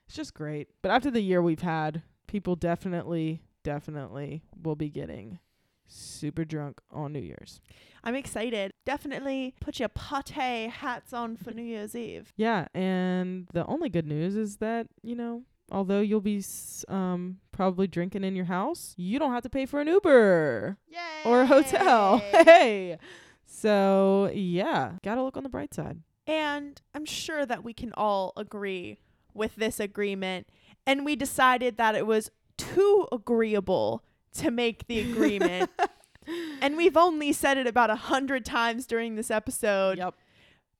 it's 0.05 0.15
just 0.15 0.33
great. 0.33 0.67
But 0.81 0.91
after 0.91 1.09
the 1.09 1.21
year 1.21 1.41
we've 1.41 1.61
had, 1.61 2.03
people 2.27 2.55
definitely, 2.55 3.41
definitely 3.63 4.43
will 4.63 4.75
be 4.75 4.89
getting 4.89 5.39
super 5.88 6.45
drunk 6.45 6.79
on 6.91 7.13
New 7.13 7.21
Year's. 7.21 7.59
I'm 8.03 8.15
excited. 8.15 8.71
Definitely 8.85 9.55
put 9.59 9.79
your 9.79 9.89
pate 9.89 10.69
hats 10.69 11.11
on 11.13 11.38
for 11.38 11.51
New 11.51 11.63
Year's 11.63 11.95
Eve. 11.95 12.33
Yeah, 12.35 12.67
and 12.73 13.47
the 13.53 13.65
only 13.65 13.89
good 13.89 14.05
news 14.05 14.35
is 14.35 14.57
that, 14.57 14.88
you 15.01 15.15
know, 15.15 15.43
although 15.72 15.99
you'll 16.01 16.22
be 16.22 16.38
s- 16.38 16.86
um 16.88 17.38
probably 17.51 17.88
drinking 17.88 18.24
in 18.24 18.36
your 18.36 18.45
house, 18.45 18.93
you 18.97 19.20
don't 19.20 19.32
have 19.34 19.43
to 19.43 19.49
pay 19.49 19.65
for 19.65 19.80
an 19.82 19.88
Uber 19.88 20.78
Yay! 20.88 20.97
or 21.26 21.41
a 21.41 21.45
hotel. 21.47 22.20
Hey. 22.32 22.97
So, 23.45 24.30
yeah, 24.34 24.93
got 25.03 25.15
to 25.15 25.24
look 25.24 25.38
on 25.38 25.43
the 25.43 25.49
bright 25.49 25.74
side. 25.74 26.01
And 26.28 26.80
I'm 26.93 27.05
sure 27.05 27.45
that 27.45 27.63
we 27.63 27.74
can 27.74 27.93
all 27.95 28.34
agree 28.36 28.99
with 29.34 29.55
this 29.55 29.80
agreement. 29.80 30.47
And 30.86 31.05
we 31.05 31.15
decided 31.15 31.78
that 31.78 31.95
it 31.95 32.05
was 32.05 32.30
too 32.57 33.07
agreeable 33.11 34.03
to 34.36 34.51
make 34.51 34.86
the 34.88 34.99
agreement. 34.99 35.72
and 36.61 36.76
we've 36.78 36.97
only 36.97 37.32
said 37.34 37.57
it 37.57 37.65
about 37.68 37.89
a 37.89 37.95
hundred 37.95 38.43
times 38.45 38.86
during 38.86 39.15
this 39.15 39.32
episode. 39.32 39.97
Yep. 39.97 40.13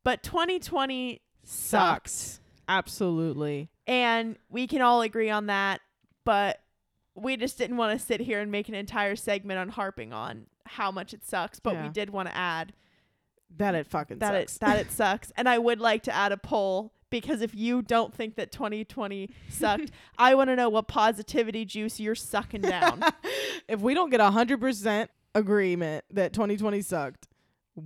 But 0.04 0.22
2020 0.24 1.22
Sucks. 1.44 2.12
sucks. 2.12 2.40
Absolutely. 2.68 3.70
And 3.88 4.36
we 4.50 4.68
can 4.68 4.82
all 4.82 5.02
agree 5.02 5.30
on 5.30 5.48
that. 5.48 5.82
But 6.26 6.60
we 7.16 7.38
just 7.38 7.58
didn't 7.58 7.78
want 7.78 7.98
to 8.00 8.06
sit 8.06 8.20
here 8.20 8.40
and 8.42 8.52
make 8.52 8.70
an 8.70 8.76
entire 8.76 9.16
segment 9.16 9.60
on 9.60 9.70
harping 9.70 10.14
on 10.14 10.46
how 10.66 10.92
much 10.92 11.14
it 11.14 11.26
sucks, 11.26 11.60
but 11.60 11.82
we 11.82 11.90
did 11.90 12.10
want 12.10 12.28
to 12.28 12.36
add 12.36 12.74
That 13.56 13.74
it 13.74 13.88
fucking 13.88 14.20
that 14.20 14.34
sucks. 14.34 14.56
it 14.56 14.60
that 14.60 14.78
it 14.80 14.92
sucks. 14.92 15.32
And 15.38 15.48
I 15.50 15.58
would 15.58 15.80
like 15.80 16.04
to 16.04 16.14
add 16.14 16.32
a 16.34 16.38
poll 16.38 16.92
because 17.10 17.42
if 17.42 17.56
you 17.56 17.82
don't 17.82 18.14
think 18.14 18.36
that 18.36 18.52
2020 18.52 19.30
sucked, 19.50 19.92
I 20.18 20.36
want 20.36 20.50
to 20.50 20.56
know 20.58 20.68
what 20.70 20.88
positivity 20.90 21.64
juice 21.64 22.00
you're 22.02 22.16
sucking 22.16 22.62
down. 22.62 23.02
if 23.70 23.80
we 23.80 23.94
don't 23.94 24.10
get 24.10 24.20
a 24.20 24.30
hundred 24.32 24.60
percent 24.60 25.10
agreement 25.34 26.04
that 26.12 26.34
2020 26.34 26.82
sucked, 26.82 27.28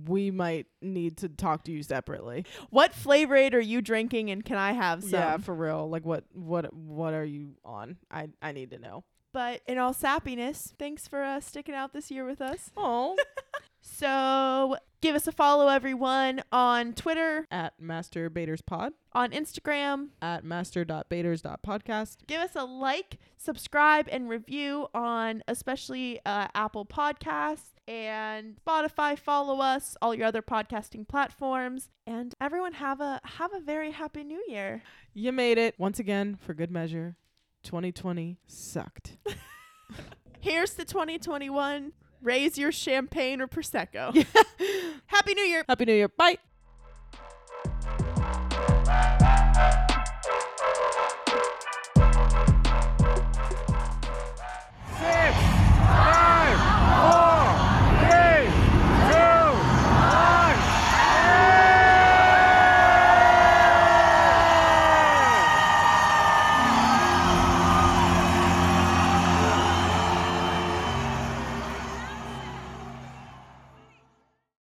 we 0.06 0.30
might 0.30 0.66
need 0.80 1.18
to 1.18 1.28
talk 1.28 1.64
to 1.64 1.72
you 1.72 1.82
separately. 1.82 2.44
what 2.70 2.94
flavor 2.94 3.36
aid 3.36 3.54
are 3.54 3.60
you 3.60 3.82
drinking 3.82 4.30
and 4.30 4.44
can 4.44 4.56
I 4.56 4.72
have 4.72 5.02
some? 5.02 5.12
Yeah, 5.12 5.36
for 5.36 5.54
real. 5.54 5.88
Like 5.88 6.04
what 6.04 6.24
what 6.32 6.72
what 6.74 7.14
are 7.14 7.24
you 7.24 7.56
on? 7.64 7.98
I 8.10 8.28
I 8.40 8.52
need 8.52 8.70
to 8.70 8.78
know. 8.78 9.04
But 9.32 9.62
in 9.66 9.78
all 9.78 9.94
sappiness, 9.94 10.74
thanks 10.78 11.08
for 11.08 11.22
uh, 11.22 11.40
sticking 11.40 11.74
out 11.74 11.92
this 11.92 12.10
year 12.10 12.24
with 12.24 12.40
us. 12.40 12.70
Oh. 12.76 13.16
So 13.84 14.76
give 15.02 15.14
us 15.16 15.26
a 15.26 15.32
follow, 15.32 15.68
everyone, 15.68 16.42
on 16.50 16.94
Twitter, 16.94 17.46
at 17.50 17.78
Master 17.78 18.30
Baiters 18.30 18.62
Pod 18.62 18.94
on 19.12 19.32
Instagram. 19.32 20.08
at 20.22 20.44
master.baiters.podcast. 20.44 22.26
Give 22.26 22.40
us 22.40 22.56
a 22.56 22.64
like, 22.64 23.18
subscribe, 23.36 24.08
and 24.10 24.30
review 24.30 24.86
on 24.94 25.42
especially 25.46 26.20
uh, 26.24 26.48
Apple 26.54 26.86
Podcasts 26.86 27.74
and 27.86 28.56
Spotify. 28.64 29.18
Follow 29.18 29.60
us, 29.60 29.96
all 30.00 30.14
your 30.14 30.26
other 30.26 30.40
podcasting 30.40 31.06
platforms, 31.06 31.90
and 32.06 32.34
everyone 32.40 32.74
have 32.74 33.00
a 33.00 33.20
have 33.24 33.52
a 33.52 33.60
very 33.60 33.90
happy 33.90 34.24
New 34.24 34.42
Year. 34.48 34.82
You 35.12 35.32
made 35.32 35.58
it 35.58 35.74
once 35.78 35.98
again 35.98 36.38
for 36.40 36.54
good 36.54 36.70
measure. 36.70 37.16
2020 37.64 38.38
sucked. 38.46 39.18
Here's 40.40 40.74
to 40.74 40.84
2021. 40.84 41.92
Raise 42.22 42.56
your 42.56 42.72
champagne 42.72 43.40
or 43.40 43.48
prosecco. 43.48 44.14
Happy 45.06 45.34
New 45.34 45.42
Year. 45.42 45.64
Happy 45.68 45.84
New 45.84 45.94
Year. 45.94 46.08
Bye. 46.08 46.38